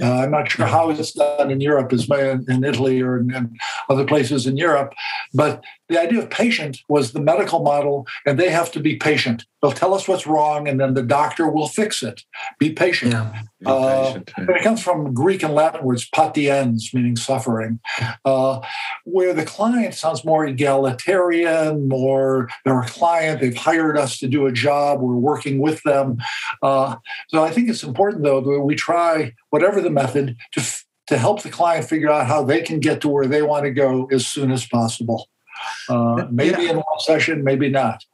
uh, 0.00 0.12
i'm 0.12 0.30
not 0.30 0.48
sure 0.48 0.66
how 0.66 0.88
it's 0.90 1.12
done 1.12 1.50
in 1.50 1.60
europe 1.60 1.92
as 1.92 2.06
well, 2.06 2.38
in 2.48 2.64
italy 2.64 3.00
or 3.00 3.18
in 3.18 3.56
other 3.88 4.04
places 4.04 4.46
in 4.46 4.56
europe 4.56 4.94
but 5.34 5.64
the 5.88 6.00
idea 6.00 6.20
of 6.20 6.30
patient 6.30 6.78
was 6.88 7.12
the 7.12 7.20
medical 7.20 7.62
model, 7.62 8.06
and 8.26 8.38
they 8.38 8.50
have 8.50 8.70
to 8.72 8.80
be 8.80 8.96
patient. 8.96 9.44
They'll 9.60 9.72
tell 9.72 9.92
us 9.92 10.06
what's 10.06 10.26
wrong, 10.26 10.68
and 10.68 10.80
then 10.80 10.94
the 10.94 11.02
doctor 11.02 11.48
will 11.48 11.66
fix 11.66 12.02
it. 12.02 12.22
Be 12.60 12.72
patient. 12.72 13.12
Yeah, 13.12 13.42
be 13.60 13.66
uh, 13.66 14.04
patient. 14.04 14.32
it 14.38 14.62
comes 14.62 14.82
from 14.82 15.12
Greek 15.12 15.42
and 15.42 15.54
Latin 15.54 15.84
words 15.84 16.08
patiens, 16.08 16.94
meaning 16.94 17.16
suffering, 17.16 17.80
uh, 18.24 18.60
where 19.04 19.34
the 19.34 19.44
client 19.44 19.94
sounds 19.94 20.24
more 20.24 20.46
egalitarian, 20.46 21.88
more 21.88 22.48
they're 22.64 22.80
a 22.80 22.86
client, 22.86 23.40
they've 23.40 23.56
hired 23.56 23.98
us 23.98 24.18
to 24.18 24.28
do 24.28 24.46
a 24.46 24.52
job, 24.52 25.00
we're 25.00 25.14
working 25.14 25.58
with 25.58 25.82
them. 25.82 26.18
Uh, 26.62 26.96
so 27.28 27.42
I 27.42 27.50
think 27.50 27.68
it's 27.68 27.82
important, 27.82 28.22
though, 28.22 28.40
that 28.40 28.60
we 28.60 28.76
try, 28.76 29.34
whatever 29.50 29.80
the 29.80 29.90
method, 29.90 30.36
to, 30.52 30.62
to 31.08 31.18
help 31.18 31.42
the 31.42 31.50
client 31.50 31.88
figure 31.88 32.10
out 32.10 32.26
how 32.26 32.44
they 32.44 32.62
can 32.62 32.78
get 32.78 33.00
to 33.00 33.08
where 33.08 33.26
they 33.26 33.42
want 33.42 33.64
to 33.64 33.72
go 33.72 34.06
as 34.12 34.26
soon 34.26 34.52
as 34.52 34.66
possible. 34.66 35.28
Uh, 35.88 36.26
maybe 36.30 36.64
yeah. 36.64 36.70
in 36.70 36.76
one 36.76 37.00
session, 37.00 37.42
maybe 37.42 37.68
not. 37.68 38.04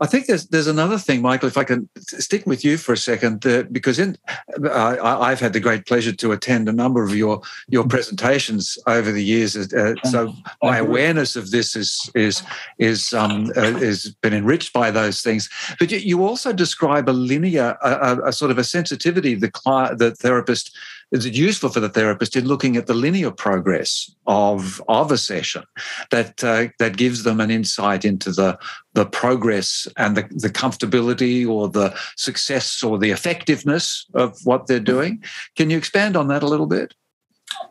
I 0.00 0.06
think 0.06 0.26
there's 0.26 0.46
there's 0.46 0.66
another 0.66 0.96
thing, 0.98 1.20
Michael. 1.20 1.48
If 1.48 1.58
I 1.58 1.64
can 1.64 1.88
stick 1.98 2.46
with 2.46 2.64
you 2.64 2.78
for 2.78 2.94
a 2.94 2.96
second, 2.96 3.44
uh, 3.46 3.64
because 3.70 3.98
in 3.98 4.16
uh, 4.64 4.96
I've 5.02 5.40
had 5.40 5.52
the 5.52 5.60
great 5.60 5.86
pleasure 5.86 6.12
to 6.12 6.32
attend 6.32 6.68
a 6.68 6.72
number 6.72 7.04
of 7.04 7.14
your 7.14 7.42
your 7.68 7.86
presentations 7.86 8.78
over 8.86 9.12
the 9.12 9.22
years. 9.22 9.56
Uh, 9.56 9.94
so 10.04 10.32
my 10.62 10.78
awareness 10.78 11.36
of 11.36 11.50
this 11.50 11.76
is 11.76 12.10
is 12.14 12.42
is 12.78 13.12
um, 13.12 13.52
uh, 13.56 13.76
is 13.76 14.14
been 14.22 14.32
enriched 14.32 14.72
by 14.72 14.90
those 14.90 15.20
things. 15.20 15.50
But 15.78 15.90
you 15.90 16.24
also 16.24 16.52
describe 16.52 17.08
a 17.08 17.12
linear, 17.12 17.76
a, 17.82 18.28
a 18.28 18.32
sort 18.32 18.50
of 18.50 18.58
a 18.58 18.64
sensitivity 18.64 19.34
the 19.34 19.50
client, 19.50 19.98
the 19.98 20.12
therapist 20.12 20.74
is 21.12 21.26
it 21.26 21.34
useful 21.34 21.68
for 21.68 21.80
the 21.80 21.88
therapist 21.88 22.36
in 22.36 22.46
looking 22.46 22.76
at 22.76 22.86
the 22.86 22.94
linear 22.94 23.30
progress 23.30 24.10
of 24.26 24.80
of 24.88 25.10
a 25.10 25.18
session 25.18 25.64
that 26.10 26.42
uh, 26.44 26.68
that 26.78 26.96
gives 26.96 27.22
them 27.22 27.40
an 27.40 27.50
insight 27.50 28.04
into 28.04 28.30
the 28.30 28.58
the 28.94 29.06
progress 29.06 29.86
and 29.96 30.16
the, 30.16 30.22
the 30.30 30.50
comfortability 30.50 31.48
or 31.48 31.68
the 31.68 31.96
success 32.16 32.82
or 32.82 32.98
the 32.98 33.10
effectiveness 33.10 34.06
of 34.14 34.38
what 34.44 34.66
they're 34.66 34.80
doing? 34.80 35.22
Can 35.56 35.70
you 35.70 35.78
expand 35.78 36.16
on 36.16 36.28
that 36.28 36.42
a 36.42 36.48
little 36.48 36.66
bit? 36.66 36.94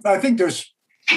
I 0.05 0.17
think 0.17 0.37
there's 0.37 0.73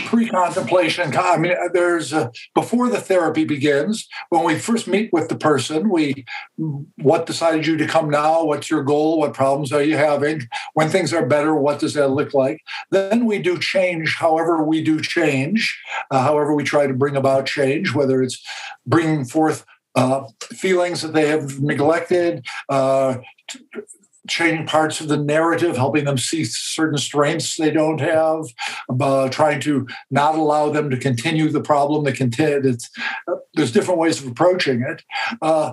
pre-contemplation 0.06 1.14
i 1.16 1.36
mean 1.36 1.54
there's 1.72 2.12
a, 2.12 2.30
before 2.54 2.88
the 2.88 3.00
therapy 3.00 3.44
begins 3.44 4.08
when 4.30 4.44
we 4.44 4.58
first 4.58 4.86
meet 4.88 5.12
with 5.12 5.28
the 5.28 5.36
person 5.36 5.88
we 5.88 6.24
what 7.02 7.26
decided 7.26 7.66
you 7.66 7.76
to 7.76 7.86
come 7.86 8.10
now? 8.10 8.44
What's 8.44 8.70
your 8.70 8.82
goal? 8.82 9.18
What 9.18 9.34
problems 9.34 9.72
are 9.72 9.82
you 9.82 9.96
having? 9.96 10.48
When 10.74 10.88
things 10.88 11.12
are 11.12 11.26
better 11.26 11.54
what 11.54 11.78
does 11.78 11.94
that 11.94 12.08
look 12.08 12.34
like? 12.34 12.60
Then 12.90 13.26
we 13.26 13.38
do 13.38 13.58
change 13.58 14.16
however 14.16 14.62
we 14.62 14.82
do 14.82 15.00
change 15.00 15.78
uh, 16.10 16.22
however 16.22 16.54
we 16.54 16.64
try 16.64 16.86
to 16.86 16.94
bring 16.94 17.16
about 17.16 17.46
change 17.46 17.94
whether 17.94 18.22
it's 18.22 18.42
bringing 18.86 19.24
forth 19.24 19.64
uh, 19.94 20.24
feelings 20.42 21.02
that 21.02 21.12
they 21.12 21.28
have 21.28 21.60
neglected 21.60 22.44
uh, 22.68 23.16
changing 24.28 24.66
parts 24.66 25.00
of 25.00 25.08
the 25.08 25.16
narrative, 25.16 25.76
helping 25.76 26.04
them 26.04 26.18
see 26.18 26.44
certain 26.44 26.98
strengths 26.98 27.56
they 27.56 27.70
don't 27.70 28.00
have, 28.00 28.44
uh, 29.00 29.28
trying 29.28 29.60
to 29.60 29.86
not 30.10 30.34
allow 30.34 30.70
them 30.70 30.90
to 30.90 30.96
continue 30.96 31.48
the 31.48 31.60
problem. 31.60 32.04
That 32.04 32.16
continue. 32.16 32.72
Uh, 33.28 33.34
there's 33.54 33.72
different 33.72 34.00
ways 34.00 34.22
of 34.22 34.30
approaching 34.30 34.82
it. 34.82 35.02
Uh, 35.40 35.72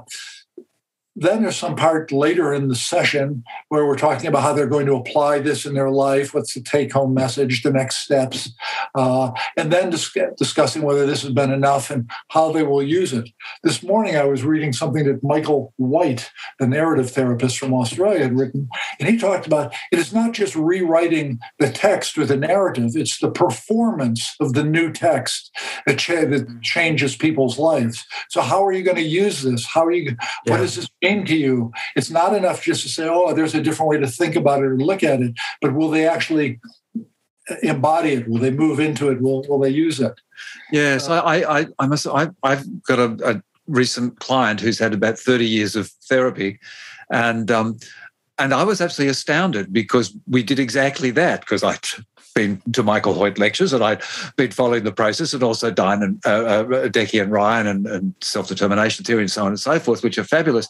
then 1.15 1.41
there's 1.41 1.58
some 1.58 1.76
part 1.76 2.12
later 2.12 2.54
in 2.54 2.67
the 2.67 2.76
session 2.76 3.43
where 3.69 3.86
we're 3.86 3.98
talking 3.98 4.28
about 4.28 4.43
how 4.43 4.54
they're 4.54 4.67
going 4.67 4.86
to 4.86 4.95
apply 4.95 5.39
this 5.39 5.65
in 5.65 5.74
their 5.74 5.89
life, 5.89 6.34
what's 6.34 6.54
the 6.54 6.62
take 6.62 6.93
home 6.93 7.13
message, 7.13 7.63
the 7.63 7.72
next 7.72 7.98
steps, 7.98 8.52
uh, 8.95 9.32
and 9.58 9.72
then 9.72 9.89
dis- 9.89 10.15
discussing 10.38 10.84
whether 10.84 11.06
this 11.06 11.22
has 11.24 11.32
been 11.32 11.52
enough 11.52 11.89
and 11.89 12.10
how 12.30 12.52
they 12.52 12.63
will 12.63 12.84
use 12.84 13.12
it. 13.12 13.30
This 13.63 13.82
morning, 13.84 14.15
I 14.15 14.24
was 14.24 14.43
reading 14.43 14.72
something 14.72 15.06
that 15.06 15.24
Michael 15.24 15.74
White, 15.78 16.32
the 16.60 16.67
narrative 16.67 17.12
therapist 17.12 17.58
from 17.58 17.74
Australia, 17.74 18.24
had 18.24 18.38
written, 18.38 18.69
and 19.00 19.10
he 19.10 19.17
talked 19.17 19.48
about 19.48 19.74
it 19.91 20.00
is 20.00 20.13
not 20.13 20.34
just 20.34 20.56
rewriting 20.56 21.39
the 21.58 21.72
text 21.72 22.17
or 22.17 22.26
the 22.26 22.38
narrative, 22.38 22.91
it's 22.95 23.19
the 23.19 23.32
performance 23.32 24.36
of 24.39 24.54
the 24.54 24.63
new 24.63 24.91
text 24.91 25.52
that, 25.86 25.98
cha- 25.98 26.26
that 26.26 26.62
changes 26.62 27.15
people's 27.15 27.58
lives. 27.58 28.06
So, 28.30 28.41
how 28.41 28.65
are 28.65 28.72
you 28.72 28.84
going 28.84 28.98
to 28.98 29.02
use 29.02 29.41
this? 29.41 29.65
How 29.65 29.86
are 29.86 29.91
you, 29.91 30.15
yeah. 30.45 30.52
what 30.52 30.62
is 30.62 30.76
this 30.76 30.89
mean 31.10 31.26
to 31.26 31.36
you. 31.36 31.72
It's 31.95 32.10
not 32.10 32.36
enough 32.36 32.62
just 32.62 32.84
to 32.84 32.89
say, 32.89 33.08
oh, 33.08 33.34
there's 33.34 33.56
a 33.56 33.62
different 33.62 33.89
way 33.89 34.00
to 34.00 34.08
think 34.08 34.36
about 34.36 34.60
it 34.60 34.65
or 34.65 34.78
look 34.78 35.04
at 35.04 35.22
it, 35.22 35.34
but 35.62 35.74
will 35.74 35.89
they 35.89 36.08
actually 36.08 36.60
embody 37.63 38.13
it? 38.13 38.28
Will 38.28 38.39
they 38.39 38.52
move 38.52 38.80
into 38.80 39.10
it? 39.10 39.22
Will, 39.22 39.43
will 39.48 39.60
they 39.60 39.69
use 39.69 40.00
it? 40.00 40.13
Yes, 40.72 41.10
uh, 41.10 41.22
I, 41.22 41.60
I, 41.60 41.65
I 41.80 41.88
must. 41.88 42.08
I, 42.08 42.30
I've 42.43 42.84
got 42.84 43.00
a, 43.00 43.36
a, 43.36 43.43
recent 43.67 44.19
client 44.19 44.60
who's 44.60 44.80
had 44.80 44.95
about 44.95 45.19
thirty 45.19 45.45
years 45.45 45.76
of 45.76 45.91
therapy, 46.10 46.60
and 47.12 47.52
um, 47.52 47.78
and 48.39 48.54
I 48.54 48.63
was 48.63 48.82
absolutely 48.82 49.12
astounded 49.12 49.72
because 49.72 50.15
we 50.28 50.41
did 50.41 50.60
exactly 50.60 51.12
that 51.12 51.41
because 51.41 51.63
I 51.63 51.78
been 52.34 52.62
to 52.74 52.84
Michael 52.84 53.13
Hoyt 53.13 53.38
lectures 53.38 53.74
and 53.74 53.84
I'd 53.84 54.02
been 54.36 54.52
following 54.52 54.84
the 54.84 54.92
process 54.92 55.34
and 55.34 55.44
also 55.44 55.72
Dine 55.72 56.04
and 56.04 56.22
uh, 56.26 56.30
uh, 56.30 56.63
Deci 56.88 57.22
and 57.22 57.32
Ryan 57.32 57.68
and, 57.68 57.88
and 57.88 58.13
self-determination 58.22 59.06
theory 59.06 59.22
and 59.22 59.32
so 59.32 59.44
on 59.44 59.50
and 59.50 59.60
so 59.60 59.80
forth, 59.80 60.04
which 60.04 60.18
are 60.18 60.24
fabulous. 60.24 60.68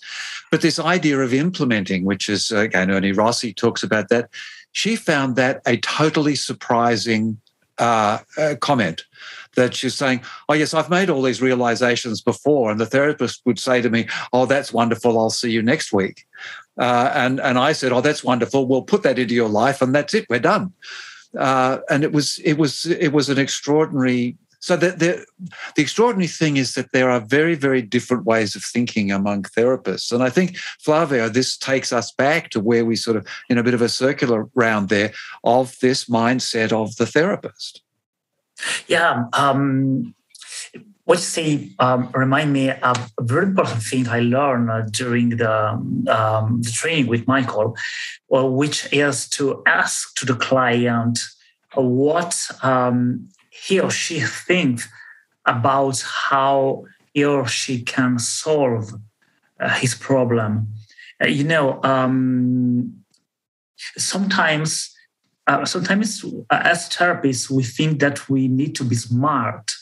But 0.52 0.62
this 0.62 0.80
idea 0.80 1.20
of 1.20 1.34
implementing, 1.34 2.06
which 2.06 2.30
is, 2.30 2.52
uh, 2.52 2.60
again, 2.60 2.92
Ernie 2.92 3.12
Rossi 3.12 3.54
talks 3.54 3.84
about 3.84 4.10
that, 4.10 4.30
she 4.72 4.96
found 4.96 5.36
that 5.36 5.62
a 5.66 5.78
totally 5.78 6.36
surprising 6.36 7.40
uh, 7.78 8.20
uh, 8.38 8.56
comment 8.60 9.06
that 9.56 9.74
she's 9.74 9.96
saying, 9.96 10.22
Oh, 10.48 10.54
yes, 10.54 10.74
I've 10.74 10.90
made 10.90 11.10
all 11.10 11.22
these 11.22 11.42
realizations 11.42 12.22
before. 12.22 12.70
And 12.70 12.80
the 12.80 12.86
therapist 12.86 13.42
would 13.46 13.60
say 13.60 13.82
to 13.82 13.90
me, 13.90 14.08
Oh, 14.34 14.46
that's 14.46 14.74
wonderful. 14.74 15.18
I'll 15.18 15.30
see 15.30 15.52
you 15.52 15.62
next 15.62 15.92
week. 15.92 16.26
Uh, 16.78 17.12
and, 17.14 17.40
and 17.40 17.58
I 17.58 17.72
said, 17.74 17.92
Oh, 17.92 18.02
that's 18.02 18.24
wonderful. 18.24 18.68
We'll 18.68 18.84
put 18.84 19.04
that 19.04 19.18
into 19.18 19.34
your 19.34 19.50
life 19.50 19.82
and 19.82 19.96
that's 19.96 20.14
it. 20.14 20.26
We're 20.30 20.40
done 20.40 20.74
uh, 21.38 21.80
and 21.90 22.04
it 22.04 22.12
was 22.12 22.40
it 22.40 22.54
was 22.54 22.86
it 22.86 23.14
was 23.14 23.30
an 23.30 23.38
extraordinary. 23.38 24.38
So 24.62 24.76
the, 24.76 24.92
the 24.92 25.26
the 25.76 25.82
extraordinary 25.82 26.28
thing 26.28 26.58
is 26.58 26.74
that 26.74 26.92
there 26.92 27.10
are 27.10 27.22
very 27.22 27.56
very 27.56 27.82
different 27.82 28.26
ways 28.26 28.56
of 28.56 28.64
thinking 28.64 29.12
among 29.12 29.44
therapists, 29.44 30.12
and 30.12 30.22
I 30.22 30.30
think 30.30 30.58
Flavio, 30.58 31.30
this 31.30 31.58
takes 31.58 31.94
us 31.94 32.12
back 32.12 32.50
to 32.50 32.60
where 32.60 32.84
we 32.84 32.96
sort 32.96 33.16
of 33.16 33.26
in 33.50 33.58
a 33.58 33.64
bit 33.64 33.74
of 33.74 33.82
a 33.82 33.90
circular 33.90 34.50
round 34.56 34.90
there 34.90 35.14
of 35.44 35.78
this 35.80 36.06
mindset 36.06 36.72
of 36.72 36.96
the 36.98 37.06
therapist. 37.06 37.82
Yeah, 38.88 39.26
um, 39.32 40.14
what 41.10 41.18
you 41.18 41.24
say 41.24 41.70
um, 41.80 42.08
remind 42.14 42.54
me 42.54 42.70
of 42.70 43.12
a 43.18 43.24
very 43.24 43.48
important 43.48 43.82
thing 43.82 44.08
I 44.08 44.20
learned 44.20 44.70
uh, 44.70 44.82
during 44.92 45.30
the, 45.30 45.52
um, 45.52 46.62
the 46.62 46.70
training 46.72 47.08
with 47.08 47.26
Michael, 47.26 47.76
well, 48.28 48.52
which 48.52 48.88
is 48.94 49.28
to 49.30 49.64
ask 49.66 50.14
to 50.18 50.26
the 50.28 50.36
client 50.36 51.18
what 51.74 52.40
um, 52.62 53.28
he 53.50 53.80
or 53.80 53.90
she 53.90 54.20
thinks 54.20 54.88
about 55.48 56.00
how 56.02 56.84
he 57.16 57.26
or 57.26 57.48
she 57.48 57.82
can 57.82 58.20
solve 58.20 58.92
uh, 59.60 59.70
his 59.80 59.96
problem. 59.96 60.68
Uh, 61.20 61.28
you 61.28 61.44
know, 61.44 61.82
um, 61.82 62.94
sometimes, 63.98 64.96
uh, 65.48 65.66
sometimes 65.66 66.24
uh, 66.52 66.62
as 66.64 66.88
therapists, 66.88 67.50
we 67.50 67.64
think 67.64 68.00
that 68.00 68.30
we 68.30 68.48
need 68.48 68.76
to 68.76 68.84
be 68.84 68.96
smart 68.96 69.74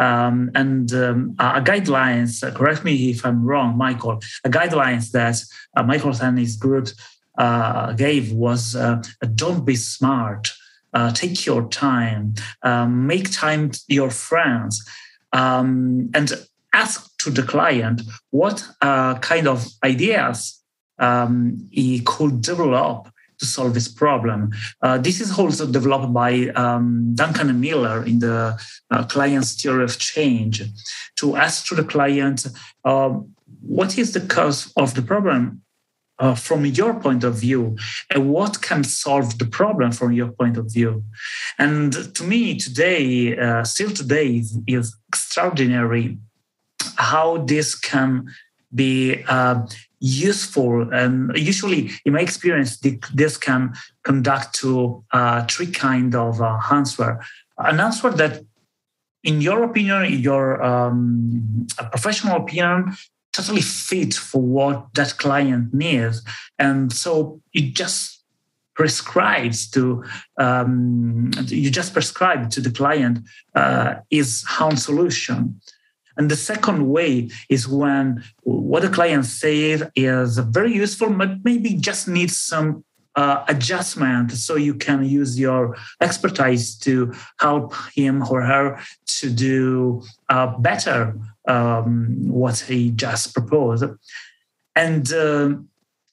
um, 0.00 0.50
and 0.54 0.92
um, 0.94 1.36
a 1.38 1.60
guidelines, 1.60 2.42
uh, 2.42 2.50
correct 2.52 2.84
me 2.84 3.10
if 3.10 3.24
I'm 3.26 3.44
wrong, 3.44 3.76
Michael, 3.76 4.20
a 4.44 4.48
guidelines 4.48 5.10
that 5.10 5.36
uh, 5.76 5.82
Michael 5.82 6.14
and 6.22 6.38
his 6.38 6.56
group 6.56 6.88
uh, 7.36 7.92
gave 7.92 8.32
was 8.32 8.74
uh, 8.74 9.02
don't 9.34 9.66
be 9.66 9.76
smart, 9.76 10.48
uh, 10.94 11.12
take 11.12 11.44
your 11.44 11.68
time, 11.68 12.34
um, 12.62 13.06
make 13.06 13.30
time 13.30 13.72
your 13.88 14.10
friends, 14.10 14.82
um, 15.34 16.10
and 16.14 16.32
ask 16.72 17.14
to 17.18 17.30
the 17.30 17.42
client 17.42 18.00
what 18.30 18.66
uh, 18.80 19.18
kind 19.18 19.46
of 19.46 19.66
ideas 19.84 20.62
um, 20.98 21.68
he 21.70 22.00
could 22.00 22.40
develop 22.40 23.08
to 23.40 23.46
solve 23.46 23.74
this 23.74 23.88
problem. 23.88 24.52
Uh, 24.82 24.98
this 24.98 25.20
is 25.20 25.36
also 25.38 25.66
developed 25.66 26.12
by 26.12 26.48
um, 26.54 27.14
Duncan 27.14 27.50
and 27.50 27.60
Miller 27.60 28.04
in 28.04 28.20
the 28.20 28.58
uh, 28.90 29.04
client's 29.04 29.60
theory 29.60 29.84
of 29.84 29.98
change 29.98 30.62
to 31.16 31.36
ask 31.36 31.66
to 31.66 31.74
the 31.74 31.84
client 31.84 32.46
uh, 32.84 33.10
what 33.62 33.98
is 33.98 34.12
the 34.12 34.20
cause 34.20 34.72
of 34.76 34.94
the 34.94 35.02
problem 35.02 35.62
uh, 36.20 36.34
from 36.34 36.66
your 36.66 36.94
point 37.00 37.24
of 37.24 37.34
view 37.34 37.76
and 38.10 38.30
what 38.30 38.60
can 38.62 38.84
solve 38.84 39.38
the 39.38 39.46
problem 39.46 39.90
from 39.90 40.12
your 40.12 40.28
point 40.28 40.56
of 40.56 40.70
view 40.70 41.02
and 41.58 42.14
to 42.14 42.22
me 42.22 42.56
today 42.58 43.36
uh, 43.38 43.64
still 43.64 43.90
today 43.90 44.36
is, 44.36 44.58
is, 44.66 44.96
extraordinary 45.08 46.18
how 46.96 47.38
this 47.38 47.74
can 47.74 48.28
be 48.74 49.24
uh, 49.28 49.66
useful 50.00 50.92
and 50.92 51.30
usually 51.36 51.90
in 52.04 52.12
my 52.14 52.20
experience 52.20 52.78
this 53.14 53.36
can 53.36 53.72
conduct 54.02 54.54
to 54.54 55.04
uh, 55.12 55.44
three 55.46 55.70
kind 55.70 56.14
of 56.14 56.40
uh, 56.40 56.58
answer 56.72 57.20
an 57.58 57.78
answer 57.80 58.10
that 58.10 58.42
in 59.22 59.42
your 59.42 59.62
opinion 59.62 60.04
in 60.04 60.20
your 60.20 60.62
um, 60.62 61.66
professional 61.92 62.36
opinion 62.36 62.96
totally 63.32 63.60
fit 63.60 64.14
for 64.14 64.42
what 64.42 64.92
that 64.94 65.16
client 65.18 65.72
needs. 65.72 66.22
And 66.58 66.92
so 66.92 67.40
it 67.52 67.74
just 67.74 68.24
prescribes 68.74 69.68
to 69.70 70.04
um, 70.38 71.30
you 71.46 71.70
just 71.70 71.92
prescribe 71.92 72.50
to 72.50 72.60
the 72.60 72.70
client 72.70 73.20
uh, 73.54 73.96
is 74.10 74.44
own 74.60 74.76
solution. 74.76 75.60
And 76.20 76.30
the 76.30 76.36
second 76.36 76.86
way 76.90 77.30
is 77.48 77.66
when 77.66 78.22
what 78.42 78.82
the 78.82 78.90
client 78.90 79.24
says 79.24 79.88
is 79.96 80.36
very 80.36 80.74
useful, 80.74 81.08
but 81.08 81.42
maybe 81.42 81.70
just 81.76 82.08
needs 82.08 82.36
some 82.36 82.84
uh, 83.16 83.42
adjustment 83.48 84.30
so 84.32 84.56
you 84.56 84.74
can 84.74 85.02
use 85.02 85.40
your 85.40 85.78
expertise 85.98 86.76
to 86.80 87.14
help 87.38 87.72
him 87.94 88.22
or 88.30 88.42
her 88.42 88.78
to 89.20 89.30
do 89.30 90.02
uh, 90.28 90.48
better 90.58 91.16
um, 91.48 92.28
what 92.28 92.58
he 92.58 92.90
just 92.90 93.32
proposed. 93.32 93.84
And 94.76 95.10
uh, 95.10 95.54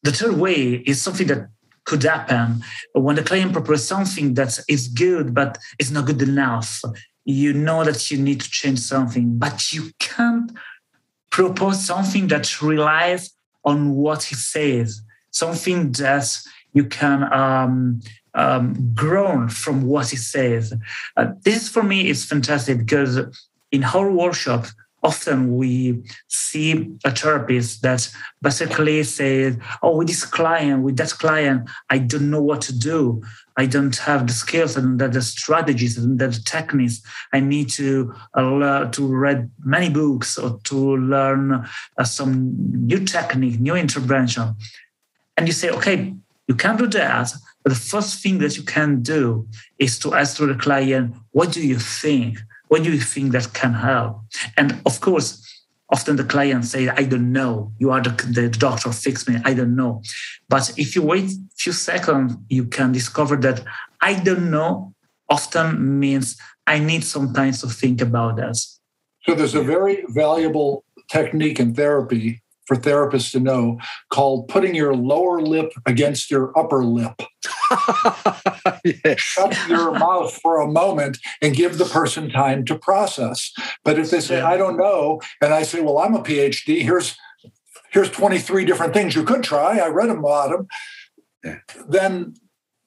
the 0.03 0.13
third 0.13 0.37
way 0.37 0.83
is 0.91 1.01
something 1.01 1.27
that 1.27 1.49
could 1.83 2.03
happen 2.03 2.63
when 2.93 3.17
the 3.17 3.23
client 3.23 3.51
proposes 3.51 3.87
something 3.87 4.35
that 4.35 4.57
is 4.69 4.87
good 4.87 5.33
but 5.33 5.57
it's 5.79 5.91
not 5.91 6.05
good 6.05 6.21
enough. 6.21 6.81
You 7.29 7.51
know 7.51 7.83
that 7.83 8.09
you 8.09 8.17
need 8.17 8.39
to 8.39 8.49
change 8.49 8.79
something, 8.79 9.37
but 9.37 9.73
you 9.73 9.91
can't 9.99 10.49
propose 11.29 11.85
something 11.85 12.27
that 12.27 12.61
relies 12.61 13.31
on 13.65 13.91
what 13.91 14.23
he 14.23 14.35
says, 14.35 15.01
something 15.31 15.91
that 15.91 16.39
you 16.71 16.85
can 16.85 17.31
um, 17.33 17.99
um, 18.33 19.49
from 19.49 19.81
what 19.81 20.09
he 20.09 20.15
says. 20.15 20.73
Uh, 21.17 21.27
this 21.43 21.67
for 21.67 21.83
me 21.83 22.07
is 22.07 22.23
fantastic 22.23 22.77
because 22.77 23.19
in 23.73 23.83
our 23.83 24.09
workshop, 24.09 24.67
often 25.07 25.55
we 25.55 26.03
see 26.27 26.69
a 27.09 27.11
therapist 27.19 27.81
that 27.81 28.01
basically 28.41 29.03
says, 29.03 29.51
"Oh, 29.81 29.93
with 29.97 30.07
this 30.11 30.25
client, 30.37 30.83
with 30.85 30.97
that 30.97 31.13
client, 31.23 31.59
I 31.95 31.97
don't 32.11 32.29
know 32.33 32.43
what 32.49 32.61
to 32.67 32.73
do. 32.91 32.99
I 33.61 33.65
don't 33.65 33.97
have 34.09 34.21
the 34.27 34.33
skills 34.43 34.77
and 34.79 34.99
the, 34.99 35.21
strategies 35.21 35.97
and 35.97 36.19
the 36.19 36.29
techniques. 36.55 36.97
I 37.37 37.39
need 37.53 37.67
to 37.79 37.89
uh, 38.39 38.85
to 38.95 39.01
read 39.25 39.39
many 39.75 39.89
books 39.89 40.29
or 40.37 40.49
to 40.69 40.77
learn 41.13 41.43
uh, 41.99 42.03
some 42.17 42.31
new 42.91 43.01
technique, 43.15 43.57
new 43.67 43.75
intervention." 43.85 44.45
And 45.35 45.47
you 45.49 45.55
say, 45.61 45.69
"Okay, 45.77 45.97
you 46.49 46.55
can 46.63 46.75
do 46.77 46.87
that." 46.99 47.27
But 47.63 47.73
the 47.73 47.89
first 47.93 48.23
thing 48.23 48.37
that 48.43 48.55
you 48.57 48.63
can 48.63 49.01
do 49.01 49.23
is 49.77 49.99
to 49.99 50.07
ask 50.19 50.37
to 50.37 50.45
the 50.45 50.55
client, 50.55 51.05
what 51.31 51.51
do 51.51 51.61
you 51.71 51.77
think? 51.77 52.39
What 52.67 52.83
do 52.83 52.91
you 52.91 52.99
think 52.99 53.31
that 53.31 53.53
can 53.53 53.73
help? 53.73 54.21
And 54.57 54.81
of 54.85 54.99
course, 54.99 55.43
often 55.89 56.15
the 56.17 56.23
client 56.23 56.65
say, 56.65 56.89
I 56.89 57.03
don't 57.03 57.31
know. 57.31 57.71
You 57.79 57.91
are 57.91 58.01
the, 58.01 58.11
the 58.31 58.49
doctor, 58.49 58.91
fix 58.91 59.27
me. 59.27 59.37
I 59.45 59.53
don't 59.53 59.75
know. 59.75 60.01
But 60.49 60.73
if 60.77 60.95
you 60.95 61.01
wait 61.01 61.31
a 61.31 61.37
few 61.57 61.73
seconds, 61.73 62.35
you 62.49 62.65
can 62.65 62.91
discover 62.91 63.35
that 63.37 63.63
I 64.01 64.15
don't 64.15 64.51
know 64.51 64.93
often 65.29 65.99
means 65.99 66.37
I 66.65 66.79
need 66.79 67.03
some 67.03 67.33
time 67.33 67.53
to 67.53 67.67
think 67.67 68.01
about 68.01 68.37
this. 68.37 68.79
So 69.23 69.35
there's 69.35 69.55
a 69.55 69.63
very 69.63 70.03
valuable 70.09 70.83
technique 71.09 71.59
in 71.59 71.73
therapy 71.73 72.41
for 72.67 72.75
therapists 72.75 73.31
to 73.31 73.39
know 73.39 73.79
called 74.09 74.47
putting 74.47 74.75
your 74.75 74.93
lower 74.93 75.41
lip 75.41 75.71
against 75.85 76.29
your 76.29 76.57
upper 76.57 76.83
lip. 76.83 77.21
yes. 78.83 79.19
Shut 79.19 79.57
your 79.67 79.91
mouth 79.97 80.33
for 80.41 80.61
a 80.61 80.67
moment 80.67 81.17
and 81.41 81.55
give 81.55 81.77
the 81.77 81.85
person 81.85 82.29
time 82.29 82.65
to 82.65 82.77
process. 82.77 83.51
But 83.83 83.97
if 83.97 84.11
they 84.11 84.19
say, 84.19 84.41
I 84.41 84.57
don't 84.57 84.77
know, 84.77 85.21
and 85.41 85.53
I 85.53 85.63
say, 85.63 85.81
Well, 85.81 85.97
I'm 85.97 86.13
a 86.13 86.21
PhD, 86.21 86.81
here's 86.81 87.17
here's 87.91 88.11
23 88.11 88.65
different 88.65 88.93
things 88.93 89.15
you 89.15 89.23
could 89.23 89.43
try. 89.43 89.79
I 89.79 89.87
read 89.87 90.09
them 90.09 90.19
about 90.19 90.51
them. 90.51 90.67
Yeah. 91.43 91.59
Then 91.87 92.35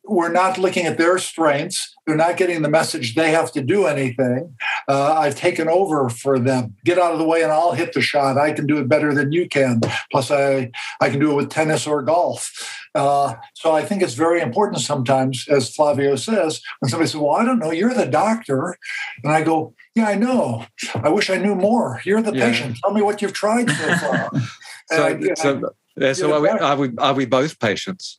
we're 0.05 0.33
not 0.33 0.59
looking 0.59 0.87
at 0.87 0.99
their 0.99 1.19
strengths. 1.19 1.95
They're 2.07 2.17
not 2.17 2.37
getting 2.37 2.63
the 2.63 2.69
message 2.69 3.15
they 3.15 3.31
have 3.31 3.53
to 3.53 3.63
do 3.63 3.87
anything. 3.87 4.57
Uh, 4.89 5.15
I've 5.15 5.37
taken 5.37 5.69
over 5.69 6.09
for 6.09 6.39
them. 6.39 6.75
Get 6.85 6.99
out 6.99 7.13
of 7.13 7.19
the 7.19 7.25
way 7.25 7.43
and 7.43 7.53
I'll 7.53 7.73
hit 7.73 7.93
the 7.93 8.01
shot. 8.01 8.39
I 8.39 8.53
can 8.53 8.67
do 8.67 8.79
it 8.79 8.89
better 8.89 9.15
than 9.15 9.31
you 9.33 9.49
can. 9.49 9.81
Plus, 10.11 10.31
I, 10.31 10.73
I 11.01 11.11
can 11.11 11.21
do 11.21 11.31
it 11.31 11.35
with 11.35 11.51
tennis 11.51 11.87
or 11.87 12.03
golf. 12.03 12.51
Uh, 12.95 13.35
so 13.55 13.73
I 13.73 13.85
think 13.85 14.03
it's 14.03 14.15
very 14.15 14.41
important 14.41 14.81
sometimes, 14.81 15.47
as 15.49 15.73
Flavio 15.73 16.17
says, 16.17 16.61
when 16.81 16.91
somebody 16.91 17.09
says, 17.09 17.21
Well, 17.21 17.37
I 17.37 17.45
don't 17.45 17.61
know, 17.61 17.71
you're 17.71 17.95
the 17.95 18.07
doctor. 18.07 18.77
And 19.23 19.33
I 19.33 19.43
go, 19.43 19.75
Yeah, 19.95 20.09
I 20.09 20.17
know. 20.17 20.67
I 20.95 21.09
wish 21.11 21.31
I 21.31 21.37
knew 21.37 21.55
more. 21.55 22.01
You're 22.05 22.23
the 22.23 22.35
yeah. 22.35 22.51
patient. 22.51 22.79
Tell 22.83 22.93
me 22.93 23.03
what 23.03 23.23
you've 23.23 23.33
tried 23.33 23.71
so 23.71 23.95
far. 23.97 24.31
so, 24.91 25.07
I, 25.07 25.35
so, 25.35 25.57
I, 25.59 25.61
yeah, 25.97 26.13
so 26.15 26.33
are 26.33 26.41
we, 26.41 26.49
are, 26.49 26.77
we, 26.77 26.91
are 26.99 27.15
we 27.15 27.27
both 27.27 27.61
patients? 27.61 28.19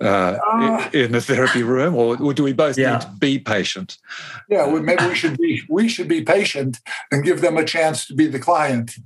Uh, 0.00 0.38
uh, 0.46 0.90
in 0.92 1.12
the 1.12 1.20
therapy 1.20 1.62
room, 1.62 1.94
or, 1.94 2.20
or 2.20 2.34
do 2.34 2.42
we 2.42 2.52
both 2.52 2.78
yeah. 2.78 2.92
need 2.92 3.00
to 3.02 3.10
be 3.18 3.38
patient? 3.38 3.98
Yeah, 4.48 4.66
well, 4.66 4.82
maybe 4.82 5.06
we 5.06 5.14
should 5.14 5.38
be 5.38 5.62
we 5.68 5.88
should 5.88 6.08
be 6.08 6.22
patient 6.22 6.78
and 7.10 7.24
give 7.24 7.40
them 7.40 7.56
a 7.56 7.64
chance 7.64 8.06
to 8.06 8.14
be 8.14 8.26
the 8.26 8.38
client. 8.38 8.96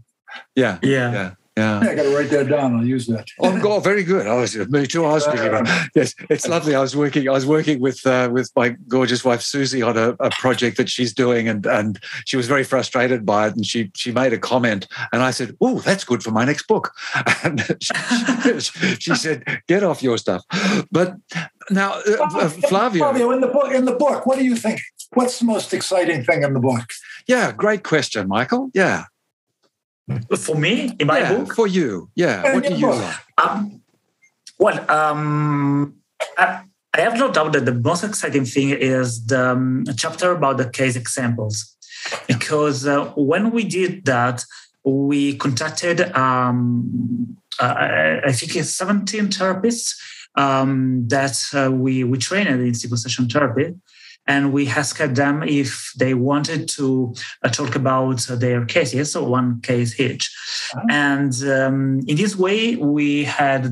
Yeah, 0.55 0.78
yeah, 0.82 1.12
yeah. 1.12 1.30
Yeah. 1.61 1.85
yeah, 1.85 1.91
I 1.91 1.95
got 1.95 2.03
to 2.05 2.17
write 2.17 2.31
that 2.31 2.49
down. 2.49 2.77
I'll 2.77 2.87
use 2.87 3.07
that. 3.09 3.29
oh, 3.39 3.61
God, 3.61 3.85
very 3.85 4.03
good. 4.03 4.27
I 4.27 4.35
was 4.35 4.57
me 4.57 4.87
too. 4.87 5.05
I 5.05 5.13
was 5.13 5.27
about 5.27 5.69
yes, 5.95 6.15
it's 6.31 6.49
lovely. 6.49 6.75
I 6.75 6.81
was 6.81 6.97
working. 6.97 7.29
I 7.29 7.33
was 7.33 7.47
working 7.47 7.81
with 7.81 8.07
uh, 8.07 8.31
with 8.33 8.51
my 8.57 8.71
gorgeous 8.89 9.25
wife 9.25 9.43
Susie 9.43 9.83
on 9.83 9.97
a, 9.97 10.17
a, 10.21 10.31
project 10.31 10.77
that 10.79 10.89
she's 10.89 11.13
doing, 11.13 11.49
and 11.49 11.67
and 11.67 11.99
she 12.25 12.37
was 12.37 12.47
very 12.47 12.65
frustrated 12.65 13.27
by 13.27 13.49
it, 13.49 13.57
and 13.57 13.67
she 13.67 13.91
she 13.95 14.11
made 14.11 14.33
a 14.33 14.39
comment, 14.39 14.87
and 15.13 15.23
I 15.23 15.31
said, 15.33 15.57
"Oh, 15.61 15.81
that's 15.81 16.05
good 16.05 16.23
for 16.23 16.31
my 16.31 16.45
next 16.45 16.67
book," 16.67 16.93
and 17.45 17.61
she, 17.81 17.95
she 18.99 19.15
said, 19.15 19.45
"Get 19.67 19.83
off 19.83 20.03
your 20.03 20.19
stuff." 20.19 20.43
But 20.91 21.17
now, 21.71 21.93
uh, 21.93 22.17
uh, 22.23 22.49
Flavio, 22.49 23.05
Flavio, 23.05 23.31
in 23.33 23.41
the 23.41 23.49
book, 23.49 23.73
in 23.73 23.85
the 23.85 23.97
book, 23.97 24.27
what 24.27 24.39
do 24.39 24.45
you 24.45 24.57
think? 24.57 24.81
What's 25.13 25.41
the 25.41 25.45
most 25.45 25.75
exciting 25.75 26.25
thing 26.25 26.43
in 26.43 26.55
the 26.55 26.61
book? 26.61 26.89
Yeah, 27.27 27.53
great 27.53 27.83
question, 27.83 28.29
Michael. 28.29 28.71
Yeah. 28.75 29.05
For 30.37 30.55
me, 30.55 30.95
in 30.99 31.07
my 31.07 31.21
yeah, 31.21 31.35
book? 31.35 31.55
For 31.55 31.67
you, 31.67 32.11
yeah. 32.15 32.55
What 32.55 32.65
do 32.65 32.75
you 32.75 32.91
like? 32.91 33.17
Um, 33.39 33.83
well, 34.59 34.91
um, 34.91 35.95
I, 36.37 36.63
I, 36.95 37.01
have 37.01 37.19
no 37.19 37.31
doubt 37.31 37.53
that 37.53 37.65
the 37.65 37.75
most 37.75 38.05
exciting 38.05 38.45
thing 38.45 38.71
is 38.71 39.27
the 39.27 39.53
um, 39.53 39.85
chapter 39.97 40.33
about 40.33 40.59
the 40.59 40.69
case 40.69 40.97
examples. 40.97 41.77
Because 42.27 42.87
uh, 42.87 43.07
when 43.17 43.51
we 43.51 43.65
did 43.65 44.05
that, 44.07 44.45
we 44.85 45.37
contacted, 45.37 46.01
um, 46.17 47.37
uh, 47.61 48.21
I 48.27 48.33
think 48.33 48.57
it's 48.57 48.75
17 48.75 49.29
therapists 49.29 49.95
um, 50.37 51.07
that 51.09 51.43
uh, 51.55 51.71
we, 51.71 52.05
we 52.05 52.19
trained 52.19 52.49
in 52.49 52.73
psychosession 52.73 53.31
therapy 53.31 53.75
and 54.31 54.53
we 54.53 54.68
asked 54.68 55.14
them 55.14 55.43
if 55.43 55.93
they 55.99 56.14
wanted 56.14 56.68
to 56.76 57.12
uh, 57.43 57.49
talk 57.49 57.74
about 57.74 58.18
their 58.45 58.64
cases, 58.64 59.12
so 59.12 59.24
one 59.24 59.61
case 59.61 59.99
each. 59.99 60.24
Oh. 60.76 60.81
And 60.89 61.33
um, 61.45 62.01
in 62.07 62.16
this 62.16 62.37
way, 62.37 62.76
we 62.76 63.24
had 63.24 63.62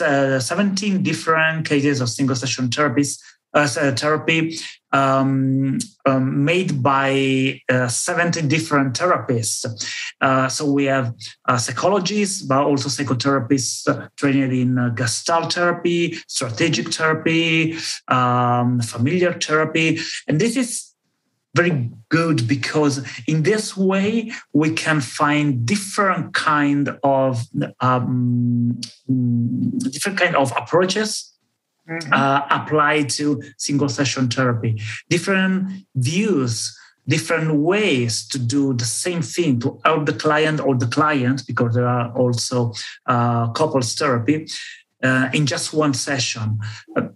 uh, 0.00 0.38
17 0.38 1.02
different 1.02 1.66
cases 1.66 2.00
of 2.00 2.08
single 2.08 2.36
session 2.36 2.68
therapies 2.68 3.18
uh, 3.54 3.66
therapy 3.66 4.58
um, 4.92 5.78
um, 6.06 6.44
made 6.44 6.82
by 6.82 7.60
uh, 7.68 7.88
70 7.88 8.42
different 8.42 8.94
therapists. 8.94 9.64
Uh, 10.20 10.48
so 10.48 10.70
we 10.70 10.84
have 10.84 11.14
uh, 11.46 11.56
psychologists, 11.58 12.42
but 12.42 12.64
also 12.64 12.88
psychotherapists 12.88 14.10
trained 14.16 14.52
in 14.52 14.78
uh, 14.78 14.88
gestalt 14.90 15.52
therapy, 15.52 16.18
strategic 16.26 16.92
therapy, 16.92 17.76
um, 18.08 18.80
familiar 18.80 19.32
therapy. 19.32 19.98
And 20.26 20.40
this 20.40 20.56
is 20.56 20.94
very 21.54 21.90
good 22.08 22.46
because 22.46 23.04
in 23.26 23.42
this 23.42 23.76
way 23.76 24.30
we 24.52 24.70
can 24.72 25.00
find 25.00 25.66
different 25.66 26.34
kind 26.34 26.96
of 27.02 27.42
um, 27.80 28.80
different 29.90 30.18
kind 30.18 30.36
of 30.36 30.52
approaches 30.56 31.37
mm-hmm. 31.88 32.12
uh, 32.12 32.46
applied 32.50 33.08
to 33.10 33.42
single 33.56 33.88
session 33.88 34.28
therapy, 34.28 34.80
different 35.08 35.84
views, 35.94 36.76
different 37.06 37.54
ways 37.54 38.26
to 38.28 38.38
do 38.38 38.74
the 38.74 38.84
same 38.84 39.22
thing 39.22 39.58
to 39.60 39.80
help 39.84 40.06
the 40.06 40.12
client 40.12 40.60
or 40.60 40.74
the 40.76 40.86
client, 40.86 41.42
because 41.46 41.74
there 41.74 41.88
are 41.88 42.12
also 42.12 42.72
uh, 43.06 43.50
couples 43.52 43.94
therapy, 43.94 44.46
uh, 45.02 45.28
in 45.32 45.46
just 45.46 45.72
one 45.72 45.94
session. 45.94 46.58
Uh, 46.96 47.08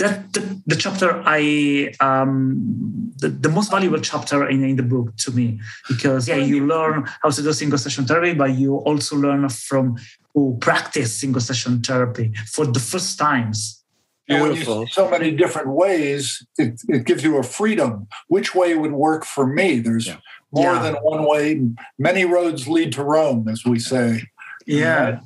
that 0.00 0.32
the, 0.32 0.62
the, 0.66 0.76
chapter 0.76 1.22
I 1.26 1.92
um, 2.00 3.12
the, 3.18 3.28
the 3.28 3.50
most 3.50 3.70
valuable 3.70 4.00
chapter 4.00 4.48
in, 4.48 4.64
in 4.64 4.76
the 4.76 4.82
book 4.82 5.14
to 5.18 5.30
me 5.30 5.60
because 5.88 6.26
yeah 6.26 6.36
you 6.36 6.66
learn 6.66 7.06
how 7.22 7.28
to 7.30 7.42
do 7.42 7.52
single 7.52 7.78
session 7.78 8.06
therapy, 8.06 8.32
but 8.32 8.52
you 8.52 8.76
also 8.76 9.16
learn 9.16 9.48
from 9.50 9.96
who 10.34 10.56
practice 10.60 11.20
single 11.20 11.40
session 11.40 11.80
therapy 11.80 12.32
for 12.46 12.66
the 12.66 12.80
first 12.80 13.18
times. 13.18 13.79
Beautiful. 14.30 14.86
so 14.86 15.10
many 15.10 15.32
different 15.32 15.68
ways, 15.68 16.46
it, 16.56 16.80
it 16.88 17.04
gives 17.04 17.24
you 17.24 17.36
a 17.38 17.42
freedom. 17.42 18.06
Which 18.28 18.54
way 18.54 18.74
would 18.76 18.92
work 18.92 19.24
for 19.24 19.46
me? 19.46 19.80
There's 19.80 20.06
yeah. 20.06 20.18
more 20.52 20.74
yeah. 20.74 20.82
than 20.82 20.94
one 20.96 21.26
way. 21.26 21.60
Many 21.98 22.24
roads 22.24 22.68
lead 22.68 22.92
to 22.92 23.02
Rome, 23.02 23.48
as 23.48 23.64
we 23.64 23.78
say. 23.78 24.22
Yeah. 24.66 25.20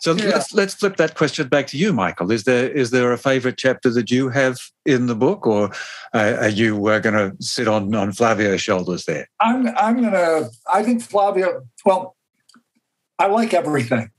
So 0.00 0.12
yeah. 0.12 0.26
let's 0.26 0.52
let's 0.52 0.74
flip 0.74 0.96
that 0.96 1.14
question 1.14 1.48
back 1.48 1.66
to 1.68 1.76
you, 1.78 1.92
Michael. 1.92 2.30
Is 2.30 2.44
there 2.44 2.70
is 2.70 2.90
there 2.90 3.12
a 3.12 3.18
favorite 3.18 3.56
chapter 3.56 3.90
that 3.90 4.10
you 4.10 4.28
have 4.28 4.58
in 4.84 5.06
the 5.06 5.16
book, 5.16 5.46
or 5.46 5.70
uh, 6.14 6.36
are 6.40 6.48
you 6.48 6.86
uh, 6.86 6.98
going 6.98 7.14
to 7.14 7.36
sit 7.42 7.66
on 7.66 7.94
on 7.94 8.12
Flavio's 8.12 8.60
shoulders 8.60 9.06
there? 9.06 9.28
I'm 9.40 9.68
I'm 9.76 10.00
going 10.00 10.12
to. 10.12 10.50
I 10.72 10.82
think 10.82 11.02
Flavio. 11.02 11.66
Well, 11.84 12.14
I 13.18 13.26
like 13.26 13.54
everything. 13.54 14.10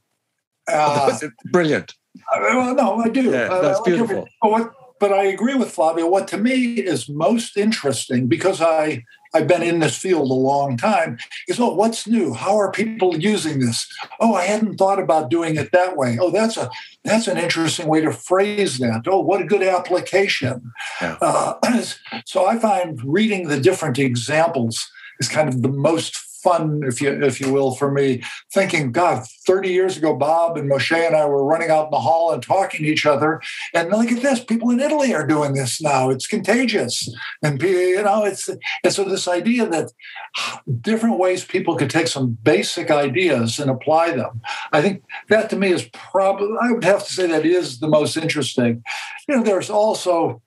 Uh, 0.67 1.17
brilliant. 1.51 1.93
Well, 2.39 2.75
no, 2.75 2.97
I 2.97 3.09
do. 3.09 3.23
Yeah, 3.23 3.47
that's 3.61 3.79
like 3.79 3.85
beautiful. 3.85 4.27
But, 4.41 4.71
but 4.99 5.13
I 5.13 5.25
agree 5.25 5.53
with 5.53 5.71
Flavio. 5.71 6.07
What 6.07 6.27
to 6.29 6.37
me 6.37 6.75
is 6.75 7.09
most 7.09 7.57
interesting 7.57 8.27
because 8.27 8.61
I 8.61 9.03
I've 9.33 9.47
been 9.47 9.63
in 9.63 9.79
this 9.79 9.97
field 9.97 10.29
a 10.31 10.33
long 10.33 10.77
time 10.77 11.17
is 11.47 11.59
oh 11.59 11.73
what's 11.73 12.07
new 12.07 12.33
how 12.33 12.57
are 12.57 12.71
people 12.71 13.17
using 13.17 13.59
this 13.59 13.87
oh 14.19 14.33
i 14.33 14.43
hadn't 14.43 14.77
thought 14.77 14.99
about 14.99 15.29
doing 15.29 15.57
it 15.57 15.71
that 15.71 15.97
way 15.97 16.17
oh 16.19 16.31
that's 16.31 16.57
a 16.57 16.69
that's 17.03 17.27
an 17.27 17.37
interesting 17.37 17.87
way 17.87 18.01
to 18.01 18.11
phrase 18.11 18.77
that 18.79 19.03
oh 19.07 19.19
what 19.19 19.41
a 19.41 19.45
good 19.45 19.63
application 19.63 20.71
yeah. 21.01 21.17
uh, 21.21 21.81
so 22.25 22.45
i 22.45 22.57
find 22.57 22.99
reading 23.03 23.47
the 23.47 23.59
different 23.59 23.99
examples 23.99 24.89
is 25.19 25.27
kind 25.27 25.49
of 25.49 25.61
the 25.61 25.69
most 25.69 26.15
fun, 26.41 26.81
if 26.83 27.01
you 27.01 27.23
if 27.23 27.39
you 27.39 27.51
will, 27.51 27.75
for 27.75 27.91
me. 27.91 28.23
Thinking, 28.53 28.91
God, 28.91 29.25
30 29.45 29.69
years 29.69 29.97
ago, 29.97 30.15
Bob 30.15 30.57
and 30.57 30.69
Moshe 30.69 30.95
and 30.95 31.15
I 31.15 31.25
were 31.25 31.45
running 31.45 31.69
out 31.69 31.85
in 31.85 31.91
the 31.91 31.99
hall 31.99 32.31
and 32.31 32.41
talking 32.41 32.83
to 32.83 32.91
each 32.91 33.05
other, 33.05 33.41
and 33.73 33.89
look 33.89 34.11
at 34.11 34.21
this, 34.21 34.43
people 34.43 34.69
in 34.69 34.79
Italy 34.79 35.13
are 35.13 35.25
doing 35.25 35.53
this 35.53 35.81
now. 35.81 36.09
It's 36.09 36.27
contagious, 36.27 37.13
and 37.43 37.61
you 37.61 38.03
know, 38.03 38.23
it's 38.25 38.49
and 38.49 38.93
so 38.93 39.03
this 39.03 39.27
idea 39.27 39.67
that 39.67 39.91
uh, 40.37 40.57
different 40.81 41.19
ways 41.19 41.45
people 41.45 41.75
could 41.75 41.89
take 41.89 42.07
some 42.07 42.37
basic 42.43 42.91
ideas 42.91 43.59
and 43.59 43.69
apply 43.69 44.11
them. 44.11 44.41
I 44.71 44.81
think 44.81 45.03
that 45.29 45.49
to 45.49 45.55
me 45.55 45.71
is 45.71 45.89
probably 45.93 46.55
I 46.61 46.71
would 46.71 46.83
have 46.83 47.05
to 47.05 47.13
say 47.13 47.27
that 47.27 47.45
is 47.45 47.79
the 47.79 47.87
most 47.87 48.17
interesting. 48.17 48.83
You 49.27 49.37
know, 49.37 49.43
there's 49.43 49.69
also 49.69 50.41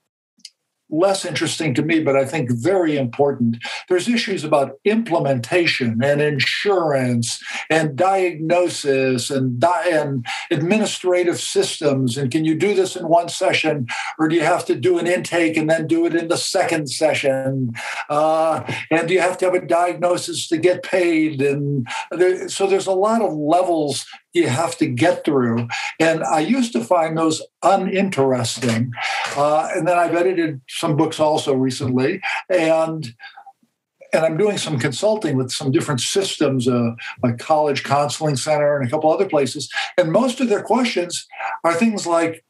less 0.91 1.24
interesting 1.24 1.74
to 1.74 1.82
me, 1.82 2.01
but 2.01 2.16
I 2.16 2.24
think 2.24 2.51
very 2.51 2.97
important. 2.97 3.59
There's 3.88 4.09
issues 4.09 4.45
about 4.45 4.78
implementation 4.84 6.03
and 6.03 6.20
insurance 6.20 7.43
and 7.68 7.97
diagnosis 7.97 9.30
and, 9.30 9.61
di- 9.61 9.88
and 9.91 10.26
administrative 10.51 11.41
systems. 11.41 12.16
And 12.16 12.30
can 12.30 12.45
you 12.45 12.55
do 12.55 12.74
this 12.74 12.97
in 12.97 13.09
one 13.09 13.28
session, 13.28 13.86
or 14.18 14.28
do 14.28 14.36
you 14.36 14.43
have 14.43 14.64
to 14.66 14.74
do 14.74 14.99
an 14.99 15.07
intake 15.07 15.57
and 15.57 15.68
then 15.70 15.86
do 15.86 16.07
it 16.07 16.14
in 16.14 16.28
the 16.28 16.36
second 16.36 16.88
session? 16.88 17.72
Uh, 18.09 18.62
and 18.91 19.09
do 19.09 19.14
you 19.14 19.20
have 19.20 19.38
to 19.38 19.47
have 19.47 19.55
a 19.55 19.66
diagnosis 19.66 20.49
to 20.49 20.57
get 20.57 20.82
paid? 20.82 21.41
And 21.41 21.86
there, 22.11 22.49
so 22.49 22.66
there's 22.66 22.86
a 22.86 22.93
lot 22.93 23.22
of 23.22 23.32
levels 23.32 24.07
you 24.33 24.49
have 24.49 24.76
to 24.78 24.87
get 24.87 25.24
through. 25.24 25.68
And 25.99 26.22
I 26.22 26.41
used 26.41 26.72
to 26.74 26.85
find 26.85 27.16
those 27.16 27.43
uninteresting. 27.62 28.93
Uh, 29.37 29.68
and 29.74 29.87
then 29.87 29.99
I've 29.99 30.14
edited 30.14 30.61
some 30.68 30.97
books 30.97 31.20
also 31.20 31.55
recently. 31.55 32.20
And 32.49 33.14
and 34.12 34.24
I'm 34.24 34.37
doing 34.37 34.59
some 34.59 34.78
consulting 34.78 35.37
with 35.37 35.53
some 35.53 35.70
different 35.70 36.01
systems, 36.01 36.66
uh, 36.66 36.97
like 37.22 37.39
College 37.39 37.85
Counseling 37.85 38.35
Center 38.35 38.76
and 38.76 38.85
a 38.85 38.91
couple 38.91 39.12
other 39.12 39.28
places. 39.28 39.70
And 39.97 40.11
most 40.11 40.41
of 40.41 40.49
their 40.49 40.62
questions 40.62 41.28
are 41.62 41.74
things 41.74 42.09
like 42.09 42.45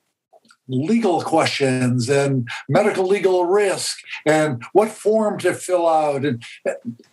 legal 0.69 1.21
questions 1.21 2.09
and 2.09 2.49
medical 2.69 3.07
legal 3.07 3.45
risk 3.45 3.99
and 4.25 4.63
what 4.73 4.89
form 4.89 5.39
to 5.41 5.53
fill 5.53 5.87
out. 5.87 6.25
And 6.25 6.43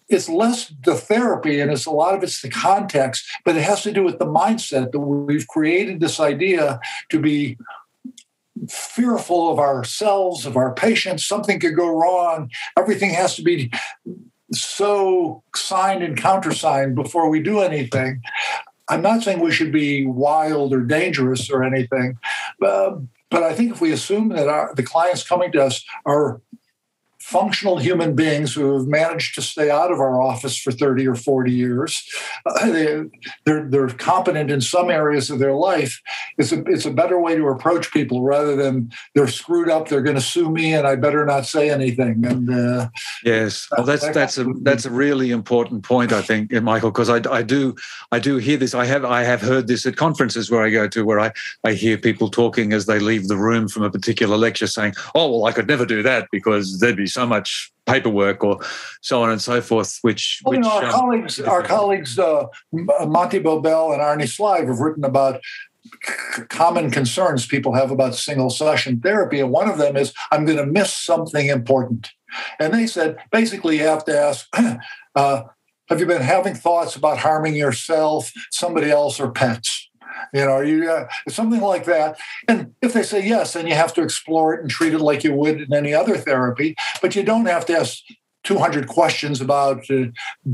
it's 0.09 0.29
less 0.29 0.73
the 0.83 0.95
therapy 0.95 1.59
and 1.59 1.71
it's 1.71 1.85
a 1.85 1.91
lot 1.91 2.15
of 2.15 2.23
it's 2.23 2.41
the 2.41 2.49
context, 2.49 3.25
but 3.43 3.57
it 3.57 3.63
has 3.63 3.83
to 3.83 3.91
do 3.91 4.03
with 4.03 4.19
the 4.19 4.25
mindset 4.25 4.91
that 4.91 4.99
we've 4.99 5.47
created 5.47 5.99
this 5.99 6.19
idea 6.19 6.79
to 7.09 7.19
be 7.19 7.57
fearful 8.69 9.51
of 9.51 9.59
ourselves, 9.59 10.45
of 10.45 10.57
our 10.57 10.73
patients. 10.73 11.25
Something 11.25 11.59
could 11.59 11.75
go 11.75 11.89
wrong. 11.89 12.49
Everything 12.77 13.11
has 13.11 13.35
to 13.35 13.43
be 13.43 13.71
so 14.53 15.43
signed 15.55 16.03
and 16.03 16.17
countersigned 16.17 16.95
before 16.95 17.29
we 17.29 17.41
do 17.41 17.59
anything. 17.59 18.21
I'm 18.89 19.01
not 19.01 19.23
saying 19.23 19.41
we 19.41 19.51
should 19.51 19.73
be 19.73 20.05
wild 20.05 20.73
or 20.73 20.81
dangerous 20.81 21.49
or 21.49 21.63
anything, 21.63 22.17
but, 22.59 22.99
but 23.29 23.43
I 23.43 23.53
think 23.53 23.73
if 23.73 23.81
we 23.81 23.91
assume 23.91 24.29
that 24.29 24.47
our, 24.47 24.73
the 24.73 24.83
clients 24.83 25.27
coming 25.27 25.51
to 25.51 25.65
us 25.65 25.83
are 26.05 26.41
functional 27.27 27.77
human 27.77 28.15
beings 28.15 28.53
who 28.53 28.73
have 28.73 28.87
managed 28.87 29.35
to 29.35 29.41
stay 29.41 29.69
out 29.69 29.91
of 29.91 29.99
our 29.99 30.21
office 30.21 30.57
for 30.57 30.71
30 30.71 31.05
or 31.05 31.13
40 31.13 31.51
years. 31.51 32.01
Uh, 32.45 32.71
they, 32.71 33.03
they're, 33.43 33.65
they're 33.69 33.89
competent 33.89 34.49
in 34.49 34.61
some 34.61 34.89
areas 34.89 35.29
of 35.29 35.37
their 35.37 35.53
life. 35.53 36.01
It's 36.37 36.53
a, 36.53 36.63
it's 36.63 36.85
a 36.85 36.91
better 36.91 37.19
way 37.19 37.35
to 37.35 37.47
approach 37.47 37.91
people 37.91 38.21
rather 38.21 38.55
than 38.55 38.93
they're 39.13 39.27
screwed 39.27 39.69
up, 39.69 39.89
they're 39.89 40.01
going 40.01 40.15
to 40.15 40.21
sue 40.21 40.49
me, 40.49 40.73
and 40.73 40.87
I 40.87 40.95
better 40.95 41.25
not 41.25 41.45
say 41.45 41.69
anything. 41.69 42.25
And 42.25 42.49
uh, 42.49 42.87
yes, 43.25 43.67
well, 43.75 43.85
that's 43.85 44.07
that's 44.11 44.37
a 44.37 44.45
that's 44.61 44.85
a 44.85 44.91
really 44.91 45.31
important 45.31 45.83
point, 45.83 46.13
I 46.13 46.21
think, 46.21 46.53
Michael, 46.53 46.91
because 46.91 47.09
I, 47.09 47.19
I 47.29 47.41
do 47.41 47.75
I 48.13 48.19
do 48.19 48.37
hear 48.37 48.55
this. 48.55 48.73
I 48.73 48.85
have 48.85 49.03
I 49.03 49.23
have 49.23 49.41
heard 49.41 49.67
this 49.67 49.85
at 49.85 49.97
conferences 49.97 50.49
where 50.49 50.63
I 50.63 50.69
go 50.69 50.87
to, 50.87 51.03
where 51.03 51.19
I 51.19 51.33
I 51.65 51.73
hear 51.73 51.97
people 51.97 52.29
talking 52.29 52.71
as 52.71 52.85
they 52.85 52.99
leave 52.99 53.27
the 53.27 53.35
room 53.35 53.67
from 53.67 53.83
a 53.83 53.91
particular 53.91 54.37
lecture, 54.37 54.67
saying, 54.67 54.93
"Oh, 55.13 55.29
well, 55.29 55.45
I 55.45 55.51
could 55.51 55.67
never 55.67 55.85
do 55.85 56.01
that 56.03 56.29
because 56.31 56.79
there'd 56.79 56.95
be 56.95 57.16
so 57.17 57.25
much 57.25 57.71
paperwork 57.87 58.43
or 58.43 58.59
so 59.01 59.23
on 59.23 59.31
and 59.31 59.41
so 59.41 59.59
forth. 59.59 59.97
Which, 60.03 60.41
well, 60.43 60.51
which 60.51 60.57
you 60.59 60.69
know, 60.69 60.77
our 60.77 60.85
um, 60.85 60.91
colleagues, 60.91 61.39
our 61.39 61.63
colleagues, 61.63 62.19
uh, 62.19 62.45
Monte 62.71 63.39
Bobele 63.39 63.93
and 63.93 64.01
Arnie 64.01 64.29
Slive 64.29 64.67
have 64.67 64.79
written 64.79 65.03
about 65.03 65.41
common 66.49 66.91
concerns 66.91 67.47
people 67.47 67.73
have 67.73 67.91
about 67.91 68.13
single 68.13 68.51
session 68.51 68.99
therapy, 68.99 69.39
and 69.39 69.51
one 69.51 69.69
of 69.69 69.77
them 69.79 69.97
is 69.97 70.13
I'm 70.31 70.45
going 70.45 70.57
to 70.57 70.65
miss 70.65 70.93
something 70.93 71.47
important. 71.47 72.11
And 72.59 72.73
they 72.73 72.85
said 72.85 73.17
basically 73.31 73.77
you 73.77 73.87
have 73.87 74.05
to 74.05 74.17
ask. 74.17 74.47
Uh, 75.15 75.41
have 75.89 75.99
you 75.99 76.05
been 76.05 76.21
having 76.21 76.53
thoughts 76.53 76.95
about 76.95 77.17
harming 77.17 77.55
yourself, 77.55 78.31
somebody 78.51 78.91
else, 78.91 79.19
or 79.19 79.31
pets? 79.31 79.86
You 80.33 80.45
know, 80.45 80.59
you 80.59 80.89
uh, 80.89 81.07
something 81.29 81.61
like 81.61 81.85
that. 81.85 82.19
And 82.47 82.73
if 82.81 82.93
they 82.93 83.03
say 83.03 83.25
yes, 83.25 83.53
then 83.53 83.67
you 83.67 83.75
have 83.75 83.93
to 83.95 84.01
explore 84.01 84.53
it 84.53 84.61
and 84.61 84.69
treat 84.69 84.93
it 84.93 84.99
like 84.99 85.23
you 85.23 85.33
would 85.33 85.61
in 85.61 85.73
any 85.73 85.93
other 85.93 86.17
therapy. 86.17 86.75
But 87.01 87.15
you 87.15 87.23
don't 87.23 87.45
have 87.45 87.65
to 87.67 87.77
ask 87.77 88.03
200 88.47 88.87
questions 88.87 89.41
about 89.41 89.89
uh, 89.91 90.05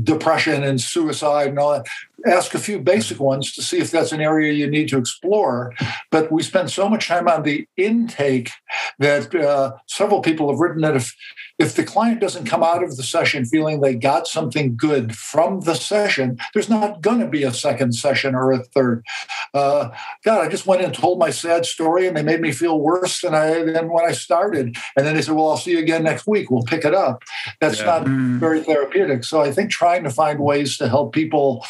depression 0.02 0.64
and 0.64 0.80
suicide 0.80 1.48
and 1.48 1.58
all 1.60 1.72
that. 1.72 1.86
Ask 2.26 2.54
a 2.54 2.58
few 2.58 2.80
basic 2.80 3.20
ones 3.20 3.52
to 3.54 3.62
see 3.62 3.78
if 3.78 3.92
that's 3.92 4.10
an 4.10 4.20
area 4.20 4.52
you 4.52 4.68
need 4.68 4.88
to 4.88 4.98
explore. 4.98 5.72
But 6.10 6.32
we 6.32 6.42
spend 6.42 6.70
so 6.70 6.88
much 6.88 7.06
time 7.06 7.28
on 7.28 7.44
the 7.44 7.68
intake 7.76 8.50
that 8.98 9.32
uh, 9.32 9.74
several 9.86 10.22
people 10.22 10.50
have 10.50 10.58
written 10.58 10.82
that 10.82 10.96
if 10.96 11.14
if 11.58 11.76
the 11.76 11.84
client 11.84 12.20
doesn't 12.20 12.46
come 12.46 12.62
out 12.62 12.82
of 12.82 12.96
the 12.96 13.02
session 13.02 13.44
feeling 13.44 13.80
they 13.80 13.94
got 13.94 14.26
something 14.26 14.76
good 14.76 15.16
from 15.16 15.60
the 15.60 15.74
session, 15.74 16.36
there's 16.52 16.68
not 16.68 17.00
going 17.00 17.20
to 17.20 17.28
be 17.28 17.44
a 17.44 17.52
second 17.52 17.92
session 17.94 18.34
or 18.34 18.52
a 18.52 18.58
third. 18.58 19.04
Uh, 19.52 19.90
God, 20.24 20.44
I 20.44 20.48
just 20.48 20.66
went 20.66 20.82
and 20.82 20.92
told 20.92 21.18
my 21.18 21.30
sad 21.30 21.64
story, 21.64 22.08
and 22.08 22.16
they 22.16 22.22
made 22.22 22.40
me 22.40 22.50
feel 22.50 22.80
worse 22.80 23.20
than 23.20 23.34
I 23.34 23.62
than 23.62 23.90
when 23.90 24.04
I 24.04 24.12
started. 24.12 24.76
And 24.96 25.06
then 25.06 25.14
they 25.14 25.22
said, 25.22 25.34
"Well, 25.34 25.48
I'll 25.48 25.56
see 25.56 25.72
you 25.72 25.78
again 25.78 26.02
next 26.02 26.26
week. 26.26 26.50
We'll 26.50 26.64
pick 26.64 26.84
it 26.84 26.94
up." 26.94 27.22
That's 27.60 27.78
yeah. 27.78 27.86
not 27.86 28.04
mm. 28.04 28.38
very 28.38 28.62
therapeutic. 28.62 29.22
So 29.24 29.40
I 29.40 29.52
think 29.52 29.70
trying 29.70 30.02
to 30.04 30.10
find 30.10 30.40
ways 30.40 30.76
to 30.78 30.88
help 30.88 31.12
people 31.12 31.64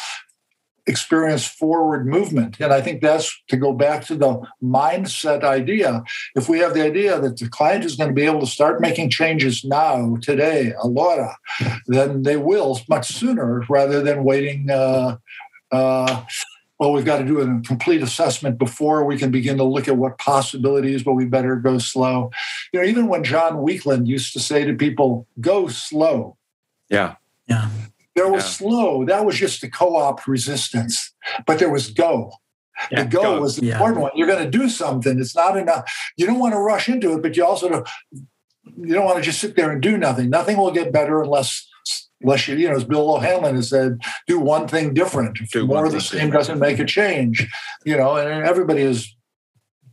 experience 0.87 1.45
forward 1.47 2.05
movement. 2.05 2.57
And 2.59 2.71
I 2.71 2.81
think 2.81 3.01
that's 3.01 3.41
to 3.47 3.57
go 3.57 3.73
back 3.73 4.05
to 4.05 4.15
the 4.15 4.41
mindset 4.63 5.43
idea. 5.43 6.03
If 6.35 6.47
we 6.47 6.59
have 6.59 6.73
the 6.73 6.83
idea 6.83 7.19
that 7.19 7.37
the 7.37 7.49
client 7.49 7.85
is 7.85 7.95
going 7.95 8.09
to 8.09 8.13
be 8.13 8.25
able 8.25 8.41
to 8.41 8.47
start 8.47 8.81
making 8.81 9.09
changes 9.09 9.63
now, 9.63 10.17
today, 10.21 10.73
a 10.79 10.87
lot, 10.87 11.35
then 11.87 12.23
they 12.23 12.37
will 12.37 12.79
much 12.87 13.07
sooner 13.07 13.63
rather 13.69 14.01
than 14.01 14.23
waiting. 14.23 14.69
Uh, 14.69 15.17
uh, 15.71 16.23
well, 16.79 16.91
we've 16.91 17.05
got 17.05 17.19
to 17.19 17.25
do 17.25 17.39
a 17.39 17.61
complete 17.61 18.03
assessment 18.03 18.57
before 18.57 19.05
we 19.05 19.17
can 19.17 19.31
begin 19.31 19.57
to 19.57 19.63
look 19.63 19.87
at 19.87 19.97
what 19.97 20.17
possibilities, 20.17 21.03
but 21.03 21.13
we 21.13 21.25
better 21.25 21.55
go 21.55 21.77
slow. 21.77 22.31
You 22.73 22.81
know, 22.81 22.85
even 22.85 23.07
when 23.07 23.23
John 23.23 23.61
Weakland 23.61 24.07
used 24.07 24.33
to 24.33 24.39
say 24.39 24.65
to 24.65 24.73
people, 24.73 25.25
go 25.39 25.67
slow. 25.67 26.37
Yeah. 26.89 27.15
Yeah. 27.47 27.69
There 28.15 28.31
was 28.31 28.43
yeah. 28.43 28.67
slow. 28.67 29.05
That 29.05 29.25
was 29.25 29.35
just 29.35 29.61
the 29.61 29.69
co 29.69 29.95
op 29.95 30.25
resistance, 30.27 31.13
but 31.45 31.59
there 31.59 31.69
was 31.69 31.91
go. 31.91 32.31
Yeah. 32.91 33.03
The 33.03 33.09
go, 33.09 33.21
go, 33.21 33.41
was 33.41 33.57
the 33.57 33.67
yeah. 33.67 33.73
important 33.73 34.01
one. 34.01 34.11
You're 34.15 34.27
going 34.27 34.43
to 34.43 34.57
do 34.57 34.69
something. 34.69 35.19
It's 35.19 35.35
not 35.35 35.57
enough. 35.57 35.89
You 36.17 36.25
don't 36.25 36.39
want 36.39 36.53
to 36.53 36.59
rush 36.59 36.89
into 36.89 37.13
it, 37.13 37.21
but 37.21 37.37
you 37.37 37.45
also 37.45 37.69
don't, 37.69 37.87
you 38.63 38.93
don't 38.93 39.05
want 39.05 39.17
to 39.17 39.23
just 39.23 39.39
sit 39.39 39.55
there 39.55 39.71
and 39.71 39.81
do 39.81 39.97
nothing. 39.97 40.29
Nothing 40.29 40.57
will 40.57 40.71
get 40.71 40.91
better 40.91 41.21
unless 41.21 41.67
unless 42.21 42.47
you, 42.47 42.55
you 42.55 42.67
know, 42.67 42.75
as 42.75 42.83
Bill 42.83 43.15
O'Hanlon 43.15 43.55
has 43.55 43.69
said, 43.69 43.99
do 44.27 44.39
one 44.39 44.67
thing 44.67 44.93
different. 44.93 45.37
Do 45.51 45.67
More 45.67 45.85
of 45.85 45.91
the 45.91 46.01
same 46.01 46.31
doesn't 46.31 46.59
make 46.59 46.79
a 46.79 46.85
change. 46.85 47.47
You 47.85 47.97
know, 47.97 48.15
and 48.15 48.45
everybody 48.45 48.81
is 48.81 49.14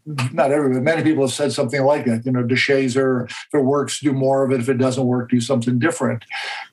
not 0.07 0.51
everybody, 0.51 0.81
many 0.81 1.03
people 1.03 1.25
have 1.25 1.33
said 1.33 1.53
something 1.53 1.83
like 1.83 2.05
that. 2.07 2.25
You 2.27 2.33
know, 2.33 2.43
de 2.43 2.55
Shazer, 2.55 3.31
if 3.31 3.55
it 3.55 3.65
works, 3.65 4.01
do 4.01 4.13
more 4.13 4.45
of 4.45 4.53
it. 4.53 4.61
If 4.61 4.69
it 4.69 4.79
doesn't 4.79 5.05
work, 5.05 5.31
do 5.31 5.41
something 5.41 5.79
different. 5.79 6.25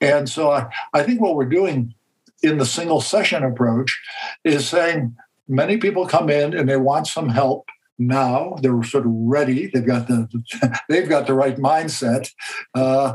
And 0.02 0.28
so 0.28 0.52
I, 0.52 0.68
I 0.94 1.04
think 1.04 1.22
what 1.22 1.36
we're 1.36 1.46
doing 1.46 1.94
in 2.42 2.58
the 2.58 2.66
single 2.66 3.02
session 3.02 3.44
approach 3.44 4.00
is 4.44 4.68
saying 4.68 5.16
many 5.48 5.78
people 5.78 6.08
come 6.08 6.30
in 6.30 6.56
and 6.56 6.70
they 6.70 6.78
want 6.78 7.08
some 7.08 7.30
help 7.30 7.68
now 8.02 8.56
they're 8.62 8.82
sort 8.82 9.06
of 9.06 9.12
ready 9.14 9.70
they've 9.74 9.86
got 9.86 10.08
the 10.08 10.80
they've 10.90 11.10
got 11.10 11.28
the 11.28 11.34
right 11.34 11.58
mindset 11.58 12.32
uh, 12.74 13.12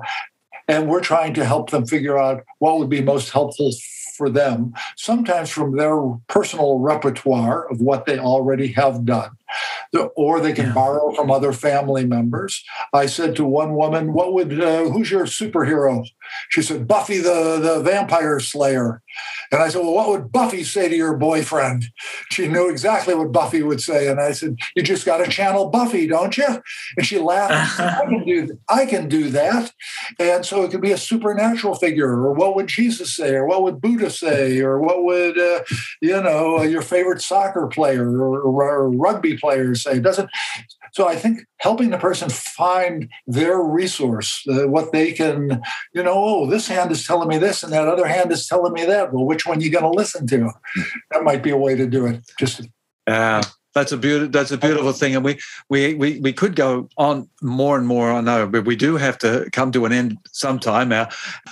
and 0.68 0.88
we're 0.88 1.00
trying 1.00 1.32
to 1.34 1.44
help 1.44 1.70
them 1.70 1.86
figure 1.86 2.18
out 2.18 2.44
what 2.58 2.78
would 2.78 2.90
be 2.90 3.02
most 3.02 3.30
helpful 3.30 3.70
for 4.16 4.30
them, 4.30 4.72
sometimes 4.96 5.50
from 5.50 5.76
their 5.76 6.00
personal 6.28 6.78
repertoire 6.78 7.70
of 7.70 7.80
what 7.80 8.06
they 8.06 8.18
already 8.18 8.68
have 8.68 9.04
done. 9.04 9.30
Or 10.16 10.40
they 10.40 10.52
can 10.52 10.66
yeah. 10.66 10.74
borrow 10.74 11.12
from 11.14 11.30
other 11.30 11.52
family 11.52 12.04
members. 12.04 12.64
I 12.92 13.06
said 13.06 13.36
to 13.36 13.44
one 13.44 13.74
woman, 13.74 14.12
"What 14.12 14.32
would 14.34 14.60
uh, 14.60 14.84
who's 14.90 15.10
your 15.10 15.24
superhero?" 15.24 16.04
She 16.50 16.62
said, 16.62 16.88
"Buffy 16.88 17.18
the 17.18 17.58
the 17.60 17.80
vampire 17.80 18.40
slayer." 18.40 19.02
And 19.52 19.62
I 19.62 19.68
said, 19.68 19.82
Well, 19.82 19.94
what 19.94 20.08
would 20.08 20.32
Buffy 20.32 20.64
say 20.64 20.88
to 20.88 20.96
your 20.96 21.16
boyfriend? 21.16 21.86
She 22.30 22.48
knew 22.48 22.68
exactly 22.68 23.14
what 23.14 23.32
Buffy 23.32 23.62
would 23.62 23.80
say. 23.80 24.08
And 24.08 24.20
I 24.20 24.32
said, 24.32 24.56
You 24.74 24.82
just 24.82 25.06
got 25.06 25.18
to 25.18 25.30
channel 25.30 25.70
Buffy, 25.70 26.06
don't 26.06 26.36
you? 26.36 26.62
And 26.96 27.06
she 27.06 27.18
laughed. 27.18 27.76
Said, 27.76 27.86
I 28.02 28.06
can 28.06 28.24
do 28.24 28.58
I 28.68 28.86
can 28.86 29.08
do 29.08 29.30
that. 29.30 29.72
And 30.18 30.44
so 30.44 30.64
it 30.64 30.70
could 30.70 30.80
be 30.80 30.92
a 30.92 30.98
supernatural 30.98 31.74
figure, 31.74 32.10
or 32.10 32.32
what 32.32 32.56
would 32.56 32.66
Jesus 32.66 33.14
say, 33.14 33.34
or 33.34 33.46
what 33.46 33.62
would 33.62 33.80
Buddha 33.80 34.10
say, 34.10 34.60
or 34.60 34.80
what 34.80 35.04
would 35.04 35.38
uh, 35.38 35.60
you 36.00 36.20
know 36.20 36.62
your 36.62 36.82
favorite 36.82 37.20
soccer 37.20 37.66
player 37.66 38.08
or, 38.20 38.40
or, 38.40 38.90
rugby 38.90 39.36
player 39.36 39.43
say? 39.74 39.96
It 39.96 40.02
doesn't 40.02 40.30
so 40.94 41.08
I 41.08 41.16
think 41.16 41.40
helping 41.58 41.90
the 41.90 41.98
person 41.98 42.30
find 42.30 43.08
their 43.26 43.60
resource, 43.60 44.44
uh, 44.48 44.68
what 44.68 44.92
they 44.92 45.10
can, 45.10 45.60
you 45.92 46.04
know, 46.04 46.14
oh, 46.14 46.46
this 46.48 46.68
hand 46.68 46.92
is 46.92 47.04
telling 47.04 47.28
me 47.28 47.36
this 47.36 47.64
and 47.64 47.72
that 47.72 47.88
other 47.88 48.06
hand 48.06 48.30
is 48.30 48.46
telling 48.46 48.72
me 48.72 48.84
that. 48.84 49.12
Well, 49.12 49.24
which 49.24 49.44
one 49.44 49.58
are 49.58 49.60
you 49.60 49.70
going 49.70 49.82
to 49.82 49.90
listen 49.90 50.26
to? 50.28 50.50
That 51.10 51.24
might 51.24 51.42
be 51.42 51.50
a 51.50 51.56
way 51.56 51.74
to 51.74 51.86
do 51.86 52.06
it. 52.06 52.22
Just 52.38 52.62
yeah. 53.08 53.42
That's 53.74 53.90
a 53.90 53.96
beautiful. 53.96 54.28
That's 54.28 54.52
a 54.52 54.56
beautiful 54.56 54.92
thing, 54.92 55.16
and 55.16 55.24
we, 55.24 55.40
we 55.68 55.94
we 55.94 56.20
we 56.20 56.32
could 56.32 56.54
go 56.54 56.88
on 56.96 57.28
more 57.42 57.76
and 57.76 57.88
more. 57.88 58.12
I 58.12 58.20
know, 58.20 58.46
but 58.46 58.64
we 58.66 58.76
do 58.76 58.96
have 58.96 59.18
to 59.18 59.48
come 59.52 59.72
to 59.72 59.84
an 59.84 59.92
end 59.92 60.16
sometime. 60.30 60.90
Now, 60.90 61.08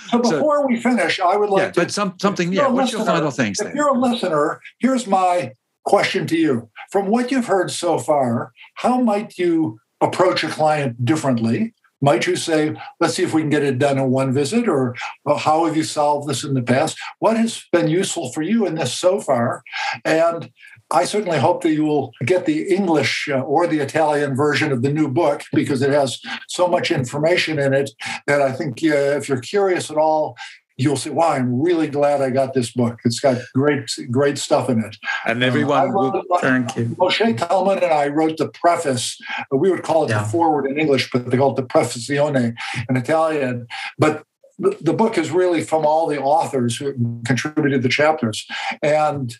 so 0.09 0.19
before 0.19 0.61
so, 0.61 0.65
we 0.65 0.79
finish, 0.79 1.19
I 1.19 1.35
would 1.35 1.49
like 1.49 1.61
yeah, 1.61 1.71
to. 1.71 1.81
But 1.81 1.91
some 1.91 2.15
something. 2.21 2.53
Yeah. 2.53 2.67
What's 2.67 2.93
listener, 2.93 2.99
your 2.99 3.15
final 3.17 3.31
things? 3.31 3.59
If 3.59 3.75
you're 3.75 3.89
a 3.89 3.99
listener, 3.99 4.61
here's 4.79 5.05
my 5.05 5.51
question 5.83 6.27
to 6.27 6.37
you. 6.37 6.69
From 6.91 7.07
what 7.07 7.31
you've 7.31 7.47
heard 7.47 7.71
so 7.71 7.97
far, 7.97 8.53
how 8.75 9.01
might 9.01 9.37
you 9.37 9.79
approach 10.01 10.43
a 10.43 10.49
client 10.49 11.05
differently? 11.05 11.73
Might 12.01 12.27
you 12.27 12.35
say, 12.35 12.75
let's 12.99 13.13
see 13.13 13.23
if 13.23 13.33
we 13.33 13.41
can 13.41 13.49
get 13.49 13.63
it 13.63 13.79
done 13.79 13.97
in 13.97 14.11
one 14.11 14.33
visit, 14.33 14.67
or 14.67 14.93
well, 15.23 15.37
how 15.37 15.65
have 15.65 15.77
you 15.77 15.85
solved 15.85 16.27
this 16.27 16.43
in 16.43 16.53
the 16.53 16.61
past? 16.61 16.97
What 17.19 17.37
has 17.37 17.63
been 17.71 17.87
useful 17.87 18.33
for 18.33 18.41
you 18.41 18.65
in 18.65 18.75
this 18.75 18.93
so 18.93 19.21
far? 19.21 19.63
And 20.03 20.51
I 20.91 21.05
certainly 21.05 21.39
hope 21.39 21.63
that 21.63 21.71
you 21.71 21.85
will 21.85 22.11
get 22.25 22.45
the 22.45 22.67
English 22.67 23.29
uh, 23.31 23.39
or 23.39 23.67
the 23.67 23.79
Italian 23.79 24.35
version 24.35 24.73
of 24.73 24.81
the 24.81 24.91
new 24.91 25.07
book 25.07 25.43
because 25.53 25.81
it 25.81 25.91
has 25.91 26.19
so 26.49 26.67
much 26.67 26.91
information 26.91 27.57
in 27.57 27.73
it 27.73 27.91
that 28.27 28.41
I 28.41 28.51
think 28.51 28.79
uh, 28.83 29.17
if 29.17 29.29
you're 29.29 29.39
curious 29.39 29.89
at 29.89 29.97
all, 29.97 30.35
you'll 30.77 30.97
say, 30.97 31.09
"Wow, 31.09 31.29
I'm 31.29 31.61
really 31.61 31.87
glad 31.87 32.21
I 32.21 32.29
got 32.29 32.53
this 32.53 32.71
book. 32.71 32.99
It's 33.05 33.19
got 33.19 33.37
great, 33.53 33.89
great 34.09 34.37
stuff 34.37 34.69
in 34.69 34.83
it." 34.83 34.97
And 35.25 35.43
everyone, 35.43 35.89
uh, 35.89 35.93
will, 35.93 36.23
thank 36.39 36.75
you. 36.75 36.85
Moshe 36.99 37.37
Talmon 37.37 37.77
and 37.83 37.93
I 37.93 38.07
wrote 38.07 38.37
the 38.37 38.49
preface. 38.49 39.19
We 39.51 39.71
would 39.71 39.83
call 39.83 40.05
it 40.05 40.09
yeah. 40.09 40.23
the 40.23 40.29
foreword 40.29 40.65
in 40.65 40.79
English, 40.79 41.09
but 41.11 41.29
they 41.29 41.37
call 41.37 41.51
it 41.51 41.55
the 41.55 41.63
prefazione 41.63 42.55
in 42.89 42.97
Italian. 42.97 43.67
But 43.97 44.23
the 44.59 44.93
book 44.93 45.17
is 45.17 45.31
really 45.31 45.63
from 45.63 45.85
all 45.85 46.07
the 46.07 46.21
authors 46.21 46.77
who 46.77 46.93
contributed 47.25 47.83
the 47.83 47.89
chapters, 47.89 48.45
and 48.81 49.35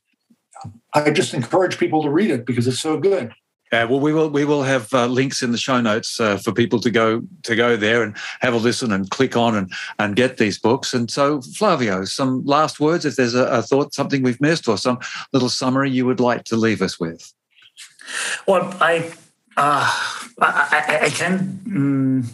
I 0.94 1.12
just 1.12 1.34
encourage 1.34 1.78
people 1.78 2.04
to 2.04 2.10
read 2.10 2.32
it 2.32 2.46
because 2.46 2.68
it's 2.68 2.80
so 2.80 2.98
good. 3.00 3.34
Yeah, 3.74 3.86
well, 3.86 4.00
we 4.00 4.14
will 4.14 4.30
we 4.30 4.46
will 4.46 4.62
have 4.62 4.94
uh, 4.94 5.08
links 5.08 5.42
in 5.42 5.52
the 5.52 5.58
show 5.58 5.82
notes 5.82 6.20
uh, 6.20 6.38
for 6.38 6.52
people 6.52 6.80
to 6.80 6.92
go 6.92 7.24
to 7.42 7.56
go 7.56 7.76
there 7.76 8.04
and 8.04 8.16
have 8.40 8.54
a 8.54 8.58
listen 8.58 8.92
and 8.92 9.10
click 9.10 9.36
on 9.36 9.56
and 9.56 9.74
and 9.98 10.16
get 10.16 10.38
these 10.38 10.60
books. 10.60 10.94
And 10.94 11.10
so, 11.10 11.42
Flavio, 11.42 12.06
some 12.06 12.46
last 12.46 12.80
words, 12.80 13.04
if 13.04 13.16
there's 13.16 13.34
a, 13.34 13.46
a 13.46 13.64
thought, 13.64 13.96
something 13.96 14.22
we've 14.22 14.40
missed, 14.40 14.68
or 14.68 14.78
some 14.78 15.00
little 15.32 15.50
summary 15.50 15.90
you 15.90 16.06
would 16.06 16.20
like 16.20 16.44
to 16.44 16.56
leave 16.56 16.84
us 16.84 17.00
with. 17.00 17.34
Well, 18.48 18.78
I 18.80 19.12
uh, 19.58 19.90
I, 20.40 21.00
I, 21.06 21.10
can. 21.10 21.60
Um, 21.66 22.30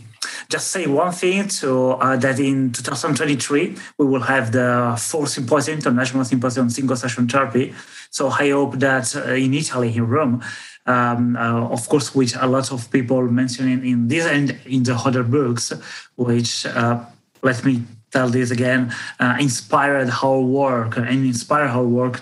just 0.50 0.70
say 0.70 0.88
one 0.88 1.12
thing 1.12 1.48
to 1.48 1.92
uh, 1.92 2.18
that 2.18 2.40
in 2.40 2.72
2023 2.72 3.78
we 4.00 4.06
will 4.06 4.22
have 4.22 4.52
the 4.52 4.96
fourth 5.00 5.30
symposium, 5.30 5.78
international 5.78 6.26
symposium 6.26 6.66
on 6.66 6.70
single 6.72 6.96
session 6.96 7.28
therapy. 7.28 7.74
So 8.10 8.30
I 8.30 8.50
hope 8.50 8.80
that 8.80 9.16
uh, 9.16 9.34
in 9.34 9.54
Italy, 9.54 9.96
in 9.96 10.08
Rome, 10.08 10.42
um, 10.86 11.36
uh, 11.36 11.68
of 11.70 11.88
course, 11.90 12.16
which 12.16 12.36
a 12.36 12.48
lot 12.48 12.72
of 12.72 12.90
people 12.92 13.22
mentioning 13.24 13.86
in 13.86 14.08
this 14.08 14.26
and 14.26 14.58
in 14.66 14.84
the 14.84 14.96
other 14.96 15.24
books, 15.24 15.72
which 16.16 16.66
uh, 16.66 17.04
let 17.42 17.64
me 17.64 17.84
tell 18.12 18.30
this 18.30 18.52
again, 18.52 18.94
uh, 19.20 19.38
inspired 19.40 20.10
our 20.24 20.40
work 20.40 20.98
and 20.98 21.26
inspire 21.26 21.66
our 21.66 21.84
work 21.84 22.22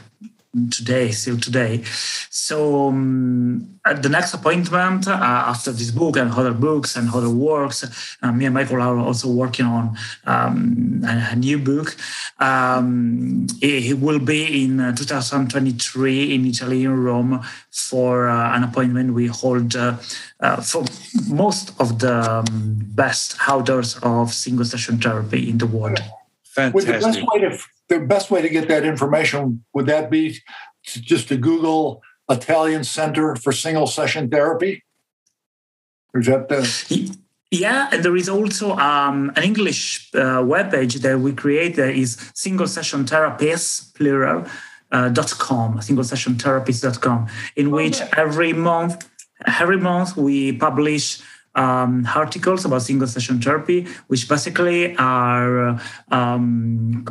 today, 0.72 1.12
still 1.12 1.38
today. 1.38 1.84
So 2.30 2.88
um, 2.88 3.80
at 3.86 4.02
the 4.02 4.10
next 4.10 4.34
appointment 4.34 5.08
uh, 5.08 5.12
after 5.12 5.72
this 5.72 5.92
book 5.92 6.18
and 6.18 6.32
other 6.32 6.54
books 6.54 6.96
and 6.96 7.10
other 7.14 7.30
works, 7.30 7.84
uh, 8.22 8.32
me 8.32 8.46
and 8.46 8.54
Michael 8.54 8.82
are 8.82 8.98
also 8.98 9.30
working 9.30 9.66
on 9.66 9.98
um, 10.26 11.02
a, 11.06 11.30
a, 11.32 11.36
new 11.36 11.58
book. 11.58 11.96
Um, 12.40 13.48
it, 13.62 13.92
it, 13.92 14.00
will 14.00 14.20
be 14.20 14.66
in 14.66 14.80
uh, 14.80 14.96
2023 14.96 16.34
in 16.34 16.46
Italy, 16.46 16.84
in 16.84 17.04
Rome, 17.04 17.44
for 17.70 18.28
uh, 18.30 18.56
an 18.56 18.64
appointment 18.64 19.14
we 19.14 19.28
hold 19.28 19.76
uh, 19.76 19.98
uh, 20.40 20.62
for 20.62 20.86
most 21.28 21.74
of 21.80 22.00
the 22.00 22.32
um, 22.32 22.46
best 22.96 23.38
authors 23.48 23.98
of 24.02 24.34
single 24.34 24.66
session 24.66 24.98
therapy 24.98 25.50
in 25.50 25.58
the 25.58 25.68
world. 25.68 26.00
Fantastic 26.44 27.02
the 27.02 27.08
best 27.08 27.22
way 27.32 27.40
to 27.42 27.60
get 27.90 28.68
that 28.68 28.84
information 28.84 29.64
would 29.74 29.86
that 29.86 30.10
be 30.10 30.40
to 30.86 31.02
just 31.02 31.28
to 31.30 31.38
Google 31.38 32.02
Italian 32.30 32.84
Center 32.84 33.36
for 33.36 33.52
Single 33.52 33.88
Session 33.88 34.30
Therapy? 34.30 34.84
Or 36.14 36.20
is 36.20 36.28
that 36.28 36.50
the 36.50 37.18
yeah, 37.50 37.88
and 37.94 38.04
there 38.04 38.16
is 38.16 38.28
also 38.28 38.76
um, 38.76 39.32
an 39.38 39.44
English 39.44 40.10
uh, 40.14 40.42
webpage 40.44 40.96
that 41.02 41.20
we 41.20 41.32
created 41.32 41.96
is 41.96 42.18
single 42.34 42.68
session 42.68 43.06
therapists 43.06 43.94
plural 43.96 44.46
uh, 44.92 45.10
dot 45.10 45.32
com 45.38 45.82
single 45.82 46.04
session 46.04 46.36
therapist.com 46.36 47.28
in 47.56 47.72
which 47.72 48.02
every 48.18 48.52
month 48.52 49.10
every 49.46 49.78
month 49.78 50.18
we 50.18 50.52
publish 50.52 51.22
um, 51.58 52.08
articles 52.16 52.64
about 52.66 52.84
single 52.84 53.08
session 53.08 53.42
therapy, 53.42 53.88
which 54.08 54.30
basically 54.30 54.96
are 54.98 55.82
um, 56.12 57.04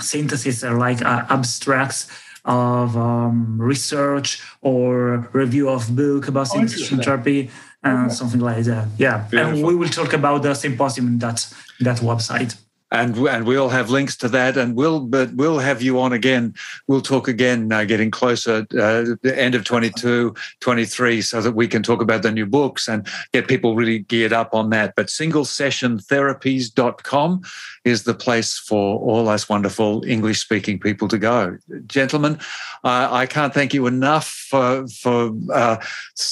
synthesis 0.00 0.62
or 0.62 0.78
like 0.78 1.02
uh, 1.02 1.24
abstracts 1.30 2.06
of 2.44 2.96
um, 2.96 3.60
research 3.60 4.42
or 4.60 5.28
review 5.32 5.68
of 5.68 5.94
book 5.96 6.28
about 6.28 6.48
single 6.48 6.68
session 6.68 7.00
therapy 7.02 7.50
and 7.82 8.06
okay. 8.06 8.14
something 8.14 8.40
like 8.40 8.64
that. 8.64 8.88
Yeah, 8.98 9.26
Beautiful. 9.30 9.58
and 9.58 9.66
we 9.66 9.74
will 9.74 9.88
talk 9.88 10.12
about 10.12 10.42
the 10.42 10.54
symposium 10.54 11.06
in 11.06 11.18
that 11.18 11.46
that 11.80 11.98
website 11.98 12.56
and 12.92 13.16
and 13.16 13.46
we'll 13.46 13.70
have 13.70 13.88
links 13.90 14.16
to 14.18 14.28
that 14.28 14.56
and 14.56 14.76
we'll 14.76 15.00
but 15.00 15.32
we'll 15.34 15.58
have 15.58 15.80
you 15.82 15.98
on 15.98 16.12
again. 16.12 16.54
We'll 16.86 17.00
talk 17.00 17.26
again 17.26 17.72
uh, 17.72 17.84
getting 17.84 18.10
closer 18.10 18.66
uh, 18.78 19.16
the 19.22 19.34
end 19.34 19.54
of 19.54 19.64
22 19.64 20.34
23 20.60 21.22
so 21.22 21.40
that 21.40 21.52
we 21.52 21.66
can 21.66 21.82
talk 21.82 22.02
about 22.02 22.22
the 22.22 22.30
new 22.30 22.46
books 22.46 22.88
and 22.88 23.06
get 23.32 23.48
people 23.48 23.74
really 23.74 24.00
geared 24.00 24.32
up 24.32 24.54
on 24.54 24.70
that. 24.70 24.94
But 24.94 25.08
single 25.08 25.46
session 25.46 25.98
therapies.com 25.98 27.42
is 27.84 28.04
the 28.04 28.14
place 28.14 28.58
for 28.58 28.98
all 29.00 29.28
us 29.28 29.48
wonderful 29.48 30.04
english 30.06 30.40
speaking 30.40 30.78
people 30.78 31.08
to 31.08 31.18
go. 31.18 31.56
Gentlemen 31.86 32.38
uh, 32.84 33.08
i 33.10 33.26
can't 33.26 33.54
thank 33.54 33.72
you 33.72 33.86
enough 33.86 34.28
for 34.28 34.86
for 34.88 35.32
uh, 35.52 35.76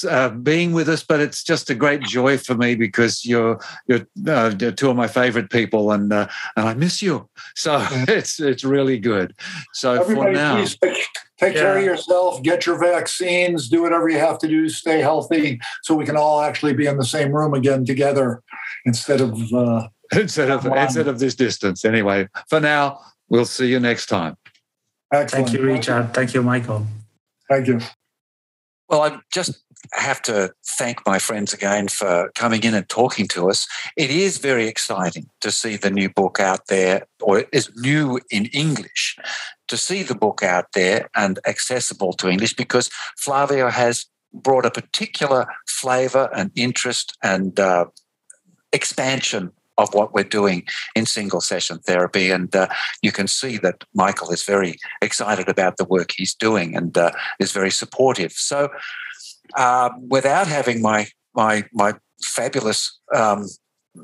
uh, 0.07 0.29
being 0.29 0.73
with 0.73 0.87
us 0.87 1.03
but 1.03 1.19
it's 1.19 1.43
just 1.43 1.69
a 1.69 1.75
great 1.75 2.01
joy 2.03 2.37
for 2.37 2.53
me 2.53 2.75
because 2.75 3.25
you're 3.25 3.59
you're 3.87 4.05
uh, 4.27 4.51
two 4.51 4.89
of 4.89 4.95
my 4.95 5.07
favorite 5.07 5.49
people 5.49 5.91
and 5.91 6.13
and 6.55 6.67
I 6.67 6.73
miss 6.73 7.01
you. 7.01 7.29
So 7.55 7.85
it's 7.91 8.39
it's 8.39 8.63
really 8.63 8.99
good. 8.99 9.33
So 9.73 9.93
Everybody, 9.93 10.31
for 10.31 10.33
now, 10.33 10.55
please 10.57 10.77
take, 10.77 11.05
take 11.39 11.53
care 11.55 11.77
of 11.77 11.83
yourself. 11.83 12.41
Get 12.43 12.65
your 12.65 12.79
vaccines. 12.79 13.69
Do 13.69 13.81
whatever 13.81 14.09
you 14.09 14.19
have 14.19 14.37
to 14.39 14.47
do. 14.47 14.69
Stay 14.69 14.99
healthy, 14.99 15.59
so 15.83 15.95
we 15.95 16.05
can 16.05 16.17
all 16.17 16.41
actually 16.41 16.73
be 16.73 16.87
in 16.87 16.97
the 16.97 17.05
same 17.05 17.31
room 17.31 17.53
again 17.53 17.85
together, 17.85 18.41
instead 18.85 19.21
of. 19.21 19.37
Uh, 19.53 19.87
instead 20.13 20.49
of 20.49 20.65
Online. 20.65 20.83
instead 20.83 21.07
of 21.07 21.19
this 21.19 21.35
distance. 21.35 21.85
Anyway, 21.85 22.27
for 22.49 22.59
now, 22.59 22.99
we'll 23.29 23.45
see 23.45 23.67
you 23.67 23.79
next 23.79 24.07
time. 24.07 24.35
excellent. 25.13 25.47
Thank 25.47 25.59
you, 25.59 25.65
Richard. 25.65 26.13
Thank 26.13 26.33
you, 26.33 26.43
Michael. 26.43 26.85
Thank 27.49 27.67
you. 27.67 27.79
Well, 28.89 29.03
I 29.03 29.19
just 29.31 29.63
have 29.93 30.21
to 30.23 30.53
thank 30.65 31.05
my 31.05 31.19
friends 31.19 31.53
again 31.53 31.87
for 31.87 32.31
coming 32.35 32.63
in 32.63 32.73
and 32.73 32.87
talking 32.87 33.27
to 33.29 33.49
us. 33.49 33.67
It 33.97 34.09
is 34.09 34.37
very 34.37 34.67
exciting 34.67 35.29
to 35.41 35.51
see 35.51 35.75
the 35.75 35.91
new 35.91 36.09
book 36.09 36.39
out 36.39 36.67
there, 36.67 37.07
or 37.21 37.39
it 37.39 37.49
is 37.51 37.71
new 37.77 38.19
in 38.29 38.45
English, 38.47 39.17
to 39.67 39.77
see 39.77 40.03
the 40.03 40.15
book 40.15 40.43
out 40.43 40.67
there 40.73 41.09
and 41.15 41.39
accessible 41.47 42.13
to 42.13 42.29
English 42.29 42.55
because 42.55 42.89
Flavio 43.17 43.69
has 43.69 44.05
brought 44.33 44.65
a 44.65 44.71
particular 44.71 45.45
flavour 45.67 46.29
and 46.35 46.51
interest 46.55 47.17
and 47.23 47.59
uh, 47.59 47.85
expansion 48.71 49.51
of 49.77 49.93
what 49.93 50.13
we're 50.13 50.23
doing 50.23 50.63
in 50.95 51.05
single 51.05 51.41
session 51.41 51.79
therapy. 51.79 52.29
And 52.29 52.55
uh, 52.55 52.67
you 53.01 53.11
can 53.11 53.27
see 53.27 53.57
that 53.57 53.83
Michael 53.93 54.31
is 54.31 54.43
very 54.43 54.77
excited 55.01 55.49
about 55.49 55.77
the 55.77 55.85
work 55.85 56.11
he's 56.15 56.33
doing 56.33 56.75
and 56.75 56.97
uh, 56.97 57.11
is 57.39 57.51
very 57.51 57.71
supportive. 57.71 58.33
So, 58.33 58.69
uh, 59.55 59.89
without 60.09 60.47
having 60.47 60.81
my 60.81 61.07
my 61.33 61.63
my 61.73 61.93
fabulous 62.21 62.99
um, 63.15 63.47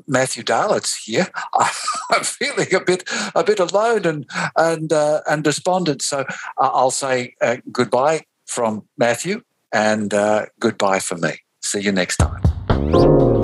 Matthew 0.06 0.42
Dahlitz 0.42 0.94
here, 1.04 1.28
I'm 2.10 2.24
feeling 2.24 2.74
a 2.74 2.80
bit 2.80 3.08
a 3.34 3.44
bit 3.44 3.60
alone 3.60 4.04
and 4.04 4.26
and 4.56 4.92
uh, 4.92 5.20
and 5.28 5.44
despondent. 5.44 6.02
So 6.02 6.20
uh, 6.20 6.24
I'll 6.58 6.90
say 6.90 7.34
uh, 7.40 7.56
goodbye 7.72 8.24
from 8.46 8.86
Matthew 8.96 9.42
and 9.72 10.12
uh, 10.14 10.46
goodbye 10.58 11.00
from 11.00 11.20
me. 11.20 11.34
See 11.62 11.80
you 11.80 11.92
next 11.92 12.16
time. 12.16 12.42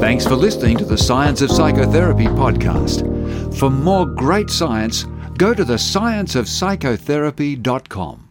Thanks 0.01 0.27
for 0.27 0.35
listening 0.37 0.79
to 0.79 0.85
the 0.85 0.99
Science 0.99 1.43
of 1.43 1.51
Psychotherapy 1.51 2.27
podcast. 2.27 3.03
For 3.59 3.71
more 3.71 4.07
great 4.07 4.51
science, 4.51 5.07
go 5.37 5.55
to 5.55 5.65
the 5.65 5.75
scienceofpsychotherapy.com. 5.75 8.24